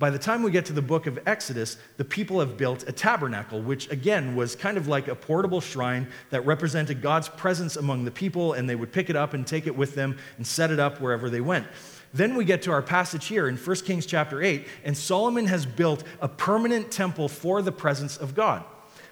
By 0.00 0.08
the 0.08 0.18
time 0.18 0.42
we 0.42 0.50
get 0.50 0.64
to 0.64 0.72
the 0.72 0.80
book 0.80 1.06
of 1.06 1.18
Exodus, 1.26 1.76
the 1.98 2.06
people 2.06 2.40
have 2.40 2.56
built 2.56 2.88
a 2.88 2.92
tabernacle, 2.92 3.60
which 3.60 3.90
again 3.90 4.34
was 4.34 4.56
kind 4.56 4.78
of 4.78 4.88
like 4.88 5.08
a 5.08 5.14
portable 5.14 5.60
shrine 5.60 6.06
that 6.30 6.46
represented 6.46 7.02
God's 7.02 7.28
presence 7.28 7.76
among 7.76 8.06
the 8.06 8.10
people, 8.10 8.54
and 8.54 8.66
they 8.66 8.76
would 8.76 8.92
pick 8.92 9.10
it 9.10 9.14
up 9.14 9.34
and 9.34 9.46
take 9.46 9.66
it 9.66 9.76
with 9.76 9.94
them 9.94 10.16
and 10.38 10.46
set 10.46 10.70
it 10.70 10.80
up 10.80 11.02
wherever 11.02 11.28
they 11.28 11.42
went. 11.42 11.66
Then 12.14 12.34
we 12.34 12.46
get 12.46 12.62
to 12.62 12.72
our 12.72 12.80
passage 12.80 13.26
here 13.26 13.46
in 13.46 13.58
1 13.58 13.76
Kings 13.84 14.06
chapter 14.06 14.42
8, 14.42 14.66
and 14.84 14.96
Solomon 14.96 15.44
has 15.48 15.66
built 15.66 16.02
a 16.22 16.28
permanent 16.28 16.90
temple 16.90 17.28
for 17.28 17.60
the 17.60 17.70
presence 17.70 18.16
of 18.16 18.34
God. 18.34 18.64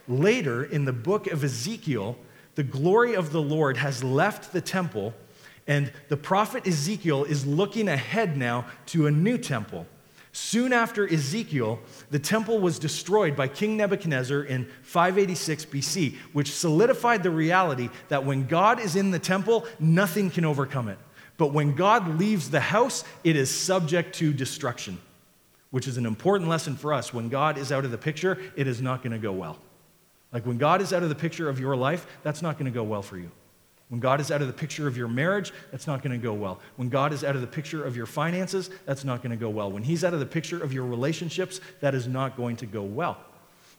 Later 0.09 0.65
in 0.65 0.87
the 0.87 0.95
book 0.95 1.27
of 1.27 1.45
Ezekiel, 1.45 2.17
the 2.55 2.63
glory 2.63 3.13
of 3.13 3.31
the 3.31 3.43
Lord 3.43 3.77
has 3.77 4.03
left 4.03 4.55
the 4.55 4.63
temple, 4.63 5.13
and 5.67 5.93
the 6.09 6.17
prophet 6.17 6.67
Ezekiel 6.67 7.25
is 7.25 7.45
looking 7.45 7.89
ahead 7.89 8.39
now 8.39 8.65
to 8.87 9.07
a 9.07 9.11
new 9.11 9.37
temple. 9.37 9.87
Soon 10.39 10.73
after 10.73 11.05
Ezekiel, 11.07 11.81
the 12.11 12.19
temple 12.19 12.61
was 12.61 12.79
destroyed 12.79 13.35
by 13.35 13.49
King 13.49 13.77
Nebuchadnezzar 13.77 14.45
in 14.45 14.69
586 14.83 15.65
BC, 15.67 16.15
which 16.33 16.53
solidified 16.53 17.25
the 17.25 17.31
reality 17.31 17.91
that 18.07 18.25
when 18.25 18.47
God 18.47 18.79
is 18.79 18.95
in 18.95 19.11
the 19.11 19.19
temple, 19.19 19.67
nothing 19.81 20.31
can 20.31 20.45
overcome 20.45 20.89
it. 20.89 20.97
But 21.39 21.53
when 21.53 21.75
God 21.75 22.21
leaves 22.21 22.51
the 22.51 22.61
house, 22.61 23.03
it 23.25 23.35
is 23.35 23.51
subject 23.51 24.15
to 24.21 24.33
destruction, 24.33 24.99
which 25.71 25.89
is 25.89 25.99
an 25.99 26.07
important 26.07 26.49
lesson 26.49 26.77
for 26.77 26.95
us. 26.95 27.13
When 27.13 27.29
God 27.29 27.59
is 27.59 27.73
out 27.73 27.85
of 27.85 27.91
the 27.91 27.99
picture, 27.99 28.39
it 28.57 28.69
is 28.69 28.81
not 28.81 29.03
going 29.03 29.13
to 29.13 29.19
go 29.19 29.33
well. 29.33 29.59
Like 30.33 30.47
when 30.47 30.57
God 30.57 30.81
is 30.81 30.93
out 30.93 31.03
of 31.03 31.09
the 31.09 31.17
picture 31.17 31.49
of 31.49 31.59
your 31.59 31.77
life, 31.77 32.07
that's 32.23 32.43
not 32.43 32.59
going 32.59 32.73
to 32.73 32.75
go 32.75 32.85
well 32.85 33.03
for 33.03 33.19
you. 33.19 33.33
When 33.89 34.01
God 34.01 34.21
is 34.21 34.31
out 34.31 34.43
of 34.43 34.47
the 34.47 34.53
picture 34.53 34.87
of 34.87 34.97
your 34.97 35.09
marriage, 35.09 35.53
that's 35.71 35.87
not 35.87 36.03
going 36.03 36.13
to 36.13 36.23
go 36.23 36.35
well. 36.35 36.61
When 36.77 36.91
God 36.91 37.13
is 37.13 37.25
out 37.25 37.35
of 37.35 37.41
the 37.41 37.47
picture 37.47 37.85
of 37.85 37.97
your 37.97 38.07
finances, 38.07 38.69
that's 38.85 39.05
not 39.05 39.23
going 39.23 39.31
to 39.31 39.37
go 39.37 39.49
well. 39.49 39.71
When 39.71 39.83
He's 39.83 40.05
out 40.05 40.13
of 40.13 40.21
the 40.21 40.27
picture 40.27 40.63
of 40.63 40.73
your 40.73 40.85
relationships, 40.85 41.61
that 41.81 41.95
is 41.95 42.07
not 42.07 42.37
going 42.37 42.57
to 42.57 42.67
go 42.67 42.83
well. 42.83 43.17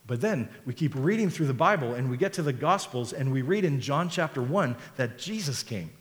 But 0.07 0.21
then 0.21 0.49
we 0.65 0.73
keep 0.73 0.95
reading 0.95 1.29
through 1.29 1.45
the 1.45 1.53
Bible 1.53 1.93
and 1.93 2.09
we 2.09 2.17
get 2.17 2.33
to 2.33 2.41
the 2.41 2.53
Gospels 2.53 3.13
and 3.13 3.31
we 3.31 3.43
read 3.43 3.63
in 3.63 3.79
John 3.79 4.09
chapter 4.09 4.41
1 4.41 4.75
that 4.97 5.19
Jesus 5.19 5.61
came. 5.61 5.91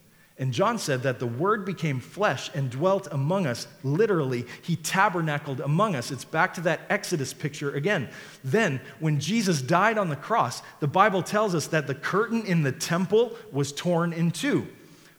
And 0.40 0.52
John 0.52 0.78
said 0.78 1.02
that 1.02 1.18
the 1.18 1.26
Word 1.26 1.64
became 1.64 1.98
flesh 1.98 2.48
and 2.54 2.70
dwelt 2.70 3.08
among 3.10 3.46
us. 3.46 3.66
Literally, 3.82 4.46
he 4.62 4.76
tabernacled 4.76 5.60
among 5.60 5.96
us. 5.96 6.12
It's 6.12 6.24
back 6.24 6.54
to 6.54 6.60
that 6.60 6.82
Exodus 6.88 7.34
picture 7.34 7.74
again. 7.74 8.08
Then, 8.44 8.80
when 9.00 9.18
Jesus 9.18 9.60
died 9.60 9.98
on 9.98 10.08
the 10.08 10.16
cross, 10.16 10.62
the 10.78 10.86
Bible 10.86 11.22
tells 11.22 11.56
us 11.56 11.66
that 11.68 11.88
the 11.88 11.94
curtain 11.94 12.46
in 12.46 12.62
the 12.62 12.70
temple 12.70 13.36
was 13.50 13.72
torn 13.72 14.12
in 14.12 14.30
two. 14.30 14.68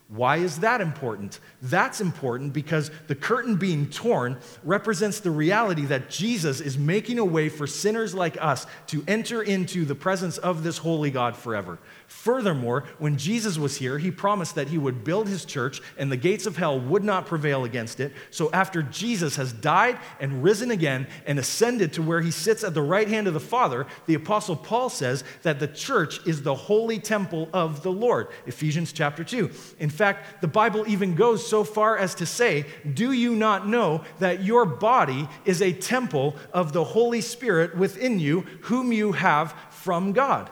Why 0.07 0.37
is 0.37 0.59
that 0.59 0.81
important? 0.81 1.39
That's 1.61 1.99
important 1.99 2.53
because 2.53 2.89
the 3.07 3.15
curtain 3.15 3.57
being 3.57 3.89
torn 3.89 4.37
represents 4.63 5.19
the 5.19 5.31
reality 5.31 5.85
that 5.87 6.09
Jesus 6.09 6.61
is 6.61 6.77
making 6.77 7.19
a 7.19 7.25
way 7.25 7.49
for 7.49 7.67
sinners 7.67 8.15
like 8.15 8.41
us 8.41 8.65
to 8.87 9.03
enter 9.07 9.41
into 9.41 9.83
the 9.83 9.95
presence 9.95 10.37
of 10.37 10.63
this 10.63 10.77
holy 10.77 11.11
God 11.11 11.35
forever. 11.35 11.77
Furthermore, 12.07 12.85
when 12.97 13.17
Jesus 13.17 13.57
was 13.57 13.77
here, 13.77 13.97
he 13.97 14.09
promised 14.09 14.55
that 14.55 14.69
he 14.69 14.77
would 14.77 15.03
build 15.03 15.27
his 15.27 15.43
church 15.43 15.81
and 15.97 16.09
the 16.11 16.17
gates 16.17 16.45
of 16.45 16.55
hell 16.55 16.79
would 16.79 17.03
not 17.03 17.25
prevail 17.25 17.65
against 17.65 17.99
it. 17.99 18.13
So 18.31 18.49
after 18.51 18.81
Jesus 18.81 19.35
has 19.35 19.51
died 19.51 19.99
and 20.19 20.41
risen 20.41 20.71
again 20.71 21.07
and 21.25 21.37
ascended 21.37 21.93
to 21.93 22.01
where 22.01 22.21
he 22.21 22.31
sits 22.31 22.63
at 22.63 22.73
the 22.73 22.81
right 22.81 23.07
hand 23.07 23.27
of 23.27 23.33
the 23.33 23.39
Father, 23.39 23.85
the 24.05 24.15
apostle 24.15 24.55
Paul 24.55 24.89
says 24.89 25.25
that 25.43 25.59
the 25.59 25.67
church 25.67 26.25
is 26.25 26.41
the 26.41 26.55
holy 26.55 26.99
temple 26.99 27.49
of 27.51 27.83
the 27.83 27.91
Lord. 27.91 28.29
Ephesians 28.47 28.93
chapter 28.93 29.23
2. 29.25 29.51
In 29.79 29.89
fact, 29.89 30.41
the 30.41 30.47
Bible 30.47 30.85
even 30.87 31.15
goes 31.15 31.48
so 31.49 31.63
far 31.63 31.97
as 31.97 32.15
to 32.15 32.25
say, 32.25 32.65
"Do 32.93 33.11
you 33.11 33.35
not 33.35 33.67
know 33.67 34.03
that 34.19 34.43
your 34.43 34.65
body 34.65 35.27
is 35.45 35.61
a 35.61 35.73
temple 35.73 36.35
of 36.53 36.71
the 36.71 36.83
Holy 36.83 37.21
Spirit 37.21 37.75
within 37.75 38.19
you, 38.19 38.45
whom 38.61 38.93
you 38.93 39.13
have 39.13 39.53
from 39.69 40.13
God?" 40.13 40.49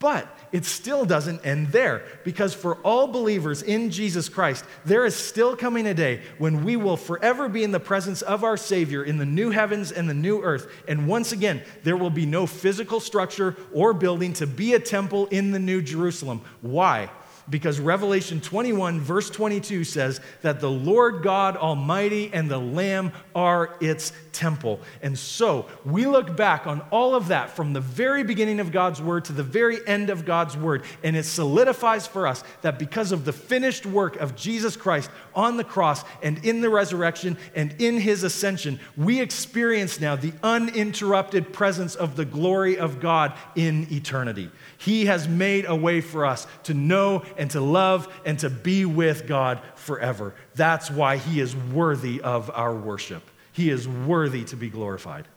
But 0.00 0.34
it 0.50 0.64
still 0.64 1.04
doesn't 1.04 1.44
end 1.44 1.68
there 1.68 2.02
because 2.24 2.54
for 2.54 2.76
all 2.76 3.06
believers 3.06 3.60
in 3.60 3.90
Jesus 3.90 4.30
Christ, 4.30 4.64
there 4.82 5.04
is 5.04 5.14
still 5.14 5.54
coming 5.54 5.86
a 5.86 5.92
day 5.92 6.22
when 6.38 6.64
we 6.64 6.74
will 6.74 6.96
forever 6.96 7.50
be 7.50 7.62
in 7.62 7.70
the 7.70 7.78
presence 7.78 8.22
of 8.22 8.42
our 8.42 8.56
Savior 8.56 9.04
in 9.04 9.18
the 9.18 9.26
new 9.26 9.50
heavens 9.50 9.92
and 9.92 10.08
the 10.08 10.14
new 10.14 10.40
earth. 10.42 10.68
And 10.88 11.06
once 11.06 11.32
again, 11.32 11.60
there 11.84 11.98
will 11.98 12.08
be 12.08 12.24
no 12.24 12.46
physical 12.46 12.98
structure 12.98 13.54
or 13.74 13.92
building 13.92 14.32
to 14.34 14.46
be 14.46 14.72
a 14.72 14.80
temple 14.80 15.26
in 15.26 15.50
the 15.50 15.58
New 15.58 15.82
Jerusalem. 15.82 16.40
Why? 16.62 17.10
Because 17.48 17.80
Revelation 17.80 18.40
21, 18.40 19.00
verse 19.00 19.30
22 19.30 19.84
says 19.84 20.20
that 20.42 20.60
the 20.60 20.70
Lord 20.70 21.22
God 21.22 21.56
Almighty 21.56 22.30
and 22.32 22.50
the 22.50 22.58
Lamb 22.58 23.12
are 23.34 23.76
its 23.80 24.12
temple. 24.32 24.80
And 25.02 25.18
so 25.18 25.66
we 25.84 26.06
look 26.06 26.36
back 26.36 26.66
on 26.66 26.80
all 26.90 27.14
of 27.14 27.28
that 27.28 27.50
from 27.50 27.72
the 27.72 27.80
very 27.80 28.22
beginning 28.22 28.60
of 28.60 28.72
God's 28.72 29.00
word 29.00 29.24
to 29.26 29.32
the 29.32 29.42
very 29.42 29.78
end 29.86 30.10
of 30.10 30.24
God's 30.24 30.56
word, 30.56 30.84
and 31.02 31.16
it 31.16 31.24
solidifies 31.24 32.06
for 32.06 32.26
us 32.26 32.44
that 32.62 32.78
because 32.78 33.12
of 33.12 33.24
the 33.24 33.32
finished 33.32 33.86
work 33.86 34.16
of 34.16 34.36
Jesus 34.36 34.76
Christ 34.76 35.10
on 35.34 35.56
the 35.56 35.64
cross 35.64 36.04
and 36.22 36.44
in 36.44 36.60
the 36.60 36.70
resurrection 36.70 37.36
and 37.54 37.74
in 37.80 37.98
his 37.98 38.22
ascension, 38.22 38.80
we 38.96 39.20
experience 39.20 40.00
now 40.00 40.16
the 40.16 40.32
uninterrupted 40.42 41.52
presence 41.52 41.94
of 41.94 42.16
the 42.16 42.24
glory 42.24 42.78
of 42.78 43.00
God 43.00 43.32
in 43.54 43.86
eternity. 43.90 44.50
He 44.80 45.04
has 45.04 45.28
made 45.28 45.66
a 45.66 45.76
way 45.76 46.00
for 46.00 46.24
us 46.24 46.46
to 46.62 46.72
know 46.72 47.22
and 47.36 47.50
to 47.50 47.60
love 47.60 48.08
and 48.24 48.38
to 48.38 48.48
be 48.48 48.86
with 48.86 49.26
God 49.26 49.60
forever. 49.74 50.34
That's 50.54 50.90
why 50.90 51.18
He 51.18 51.38
is 51.38 51.54
worthy 51.54 52.18
of 52.22 52.50
our 52.54 52.74
worship. 52.74 53.22
He 53.52 53.68
is 53.68 53.86
worthy 53.86 54.42
to 54.44 54.56
be 54.56 54.70
glorified. 54.70 55.28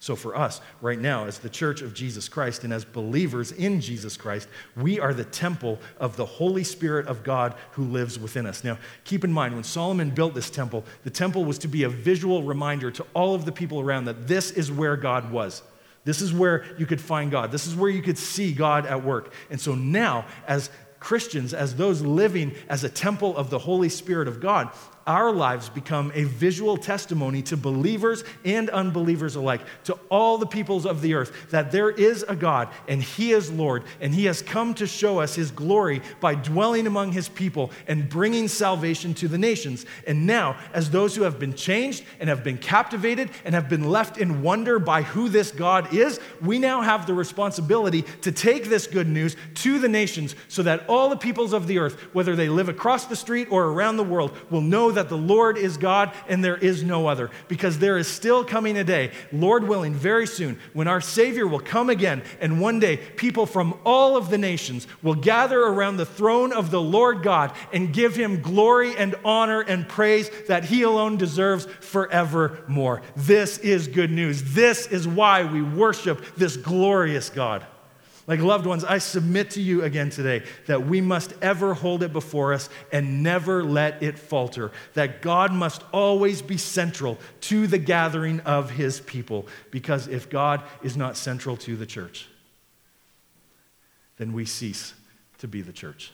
So, 0.00 0.16
for 0.16 0.34
us 0.34 0.62
right 0.80 0.98
now, 0.98 1.26
as 1.26 1.40
the 1.40 1.50
church 1.50 1.82
of 1.82 1.92
Jesus 1.92 2.26
Christ 2.26 2.64
and 2.64 2.72
as 2.72 2.86
believers 2.86 3.52
in 3.52 3.82
Jesus 3.82 4.16
Christ, 4.16 4.48
we 4.76 4.98
are 4.98 5.12
the 5.12 5.24
temple 5.24 5.78
of 6.00 6.16
the 6.16 6.24
Holy 6.24 6.64
Spirit 6.64 7.06
of 7.06 7.24
God 7.24 7.54
who 7.72 7.84
lives 7.84 8.18
within 8.18 8.46
us. 8.46 8.64
Now, 8.64 8.78
keep 9.04 9.24
in 9.24 9.32
mind, 9.32 9.56
when 9.56 9.64
Solomon 9.64 10.08
built 10.08 10.32
this 10.32 10.48
temple, 10.48 10.84
the 11.04 11.10
temple 11.10 11.44
was 11.44 11.58
to 11.58 11.68
be 11.68 11.82
a 11.82 11.88
visual 11.90 12.44
reminder 12.44 12.90
to 12.92 13.04
all 13.12 13.34
of 13.34 13.44
the 13.44 13.52
people 13.52 13.80
around 13.80 14.06
that 14.06 14.26
this 14.26 14.52
is 14.52 14.72
where 14.72 14.96
God 14.96 15.30
was. 15.30 15.62
This 16.08 16.22
is 16.22 16.32
where 16.32 16.64
you 16.78 16.86
could 16.86 17.02
find 17.02 17.30
God. 17.30 17.52
This 17.52 17.66
is 17.66 17.76
where 17.76 17.90
you 17.90 18.00
could 18.00 18.16
see 18.16 18.54
God 18.54 18.86
at 18.86 19.04
work. 19.04 19.30
And 19.50 19.60
so 19.60 19.74
now, 19.74 20.24
as 20.46 20.70
Christians, 21.00 21.52
as 21.52 21.76
those 21.76 22.00
living 22.00 22.54
as 22.66 22.82
a 22.82 22.88
temple 22.88 23.36
of 23.36 23.50
the 23.50 23.58
Holy 23.58 23.90
Spirit 23.90 24.26
of 24.26 24.40
God, 24.40 24.70
our 25.08 25.32
lives 25.32 25.70
become 25.70 26.12
a 26.14 26.24
visual 26.24 26.76
testimony 26.76 27.40
to 27.42 27.56
believers 27.56 28.22
and 28.44 28.68
unbelievers 28.68 29.34
alike, 29.34 29.62
to 29.84 29.98
all 30.10 30.36
the 30.36 30.46
peoples 30.46 30.84
of 30.84 31.00
the 31.00 31.14
earth, 31.14 31.50
that 31.50 31.72
there 31.72 31.90
is 31.90 32.24
a 32.28 32.36
God 32.36 32.68
and 32.86 33.02
He 33.02 33.32
is 33.32 33.50
Lord, 33.50 33.84
and 34.00 34.14
He 34.14 34.26
has 34.26 34.42
come 34.42 34.74
to 34.74 34.86
show 34.86 35.18
us 35.18 35.34
His 35.34 35.50
glory 35.50 36.02
by 36.20 36.34
dwelling 36.34 36.86
among 36.86 37.12
His 37.12 37.28
people 37.28 37.70
and 37.86 38.08
bringing 38.08 38.48
salvation 38.48 39.14
to 39.14 39.28
the 39.28 39.38
nations. 39.38 39.86
And 40.06 40.26
now, 40.26 40.56
as 40.74 40.90
those 40.90 41.16
who 41.16 41.22
have 41.22 41.38
been 41.38 41.54
changed 41.54 42.04
and 42.20 42.28
have 42.28 42.44
been 42.44 42.58
captivated 42.58 43.30
and 43.46 43.54
have 43.54 43.70
been 43.70 43.88
left 43.88 44.18
in 44.18 44.42
wonder 44.42 44.78
by 44.78 45.02
who 45.02 45.30
this 45.30 45.50
God 45.50 45.94
is, 45.94 46.20
we 46.42 46.58
now 46.58 46.82
have 46.82 47.06
the 47.06 47.14
responsibility 47.14 48.02
to 48.20 48.30
take 48.30 48.66
this 48.66 48.86
good 48.86 49.08
news 49.08 49.36
to 49.54 49.78
the 49.78 49.88
nations 49.88 50.36
so 50.48 50.62
that 50.62 50.86
all 50.86 51.08
the 51.08 51.16
peoples 51.16 51.54
of 51.54 51.66
the 51.66 51.78
earth, 51.78 51.98
whether 52.12 52.36
they 52.36 52.50
live 52.50 52.68
across 52.68 53.06
the 53.06 53.16
street 53.16 53.48
or 53.50 53.68
around 53.68 53.96
the 53.96 54.04
world, 54.04 54.36
will 54.50 54.60
know 54.60 54.90
that 54.98 55.08
the 55.08 55.16
Lord 55.16 55.56
is 55.56 55.76
God 55.76 56.12
and 56.28 56.44
there 56.44 56.56
is 56.56 56.82
no 56.82 57.06
other. 57.06 57.30
Because 57.46 57.78
there 57.78 57.96
is 57.96 58.08
still 58.08 58.44
coming 58.44 58.76
a 58.76 58.84
day, 58.84 59.12
Lord 59.32 59.66
willing, 59.66 59.94
very 59.94 60.26
soon, 60.26 60.58
when 60.72 60.88
our 60.88 61.00
Savior 61.00 61.46
will 61.46 61.60
come 61.60 61.88
again, 61.88 62.22
and 62.40 62.60
one 62.60 62.80
day 62.80 62.96
people 62.96 63.46
from 63.46 63.78
all 63.84 64.16
of 64.16 64.28
the 64.28 64.38
nations 64.38 64.86
will 65.02 65.14
gather 65.14 65.60
around 65.60 65.96
the 65.96 66.06
throne 66.06 66.52
of 66.52 66.70
the 66.70 66.80
Lord 66.80 67.22
God 67.22 67.52
and 67.72 67.94
give 67.94 68.16
him 68.16 68.42
glory 68.42 68.96
and 68.96 69.14
honor 69.24 69.60
and 69.60 69.88
praise 69.88 70.30
that 70.48 70.64
he 70.64 70.82
alone 70.82 71.16
deserves 71.16 71.66
forevermore. 71.80 73.02
This 73.16 73.58
is 73.58 73.86
good 73.86 74.10
news. 74.10 74.54
This 74.54 74.86
is 74.88 75.06
why 75.06 75.44
we 75.44 75.62
worship 75.62 76.24
this 76.36 76.56
glorious 76.56 77.30
God. 77.30 77.64
Like 78.28 78.40
loved 78.40 78.66
ones, 78.66 78.84
I 78.84 78.98
submit 78.98 79.52
to 79.52 79.62
you 79.62 79.82
again 79.82 80.10
today 80.10 80.44
that 80.66 80.86
we 80.86 81.00
must 81.00 81.32
ever 81.40 81.72
hold 81.72 82.02
it 82.02 82.12
before 82.12 82.52
us 82.52 82.68
and 82.92 83.22
never 83.22 83.64
let 83.64 84.02
it 84.02 84.18
falter. 84.18 84.70
That 84.92 85.22
God 85.22 85.50
must 85.50 85.82
always 85.94 86.42
be 86.42 86.58
central 86.58 87.16
to 87.42 87.66
the 87.66 87.78
gathering 87.78 88.40
of 88.40 88.70
his 88.70 89.00
people. 89.00 89.46
Because 89.70 90.08
if 90.08 90.28
God 90.28 90.62
is 90.82 90.94
not 90.94 91.16
central 91.16 91.56
to 91.56 91.74
the 91.74 91.86
church, 91.86 92.28
then 94.18 94.34
we 94.34 94.44
cease 94.44 94.92
to 95.38 95.48
be 95.48 95.62
the 95.62 95.72
church. 95.72 96.12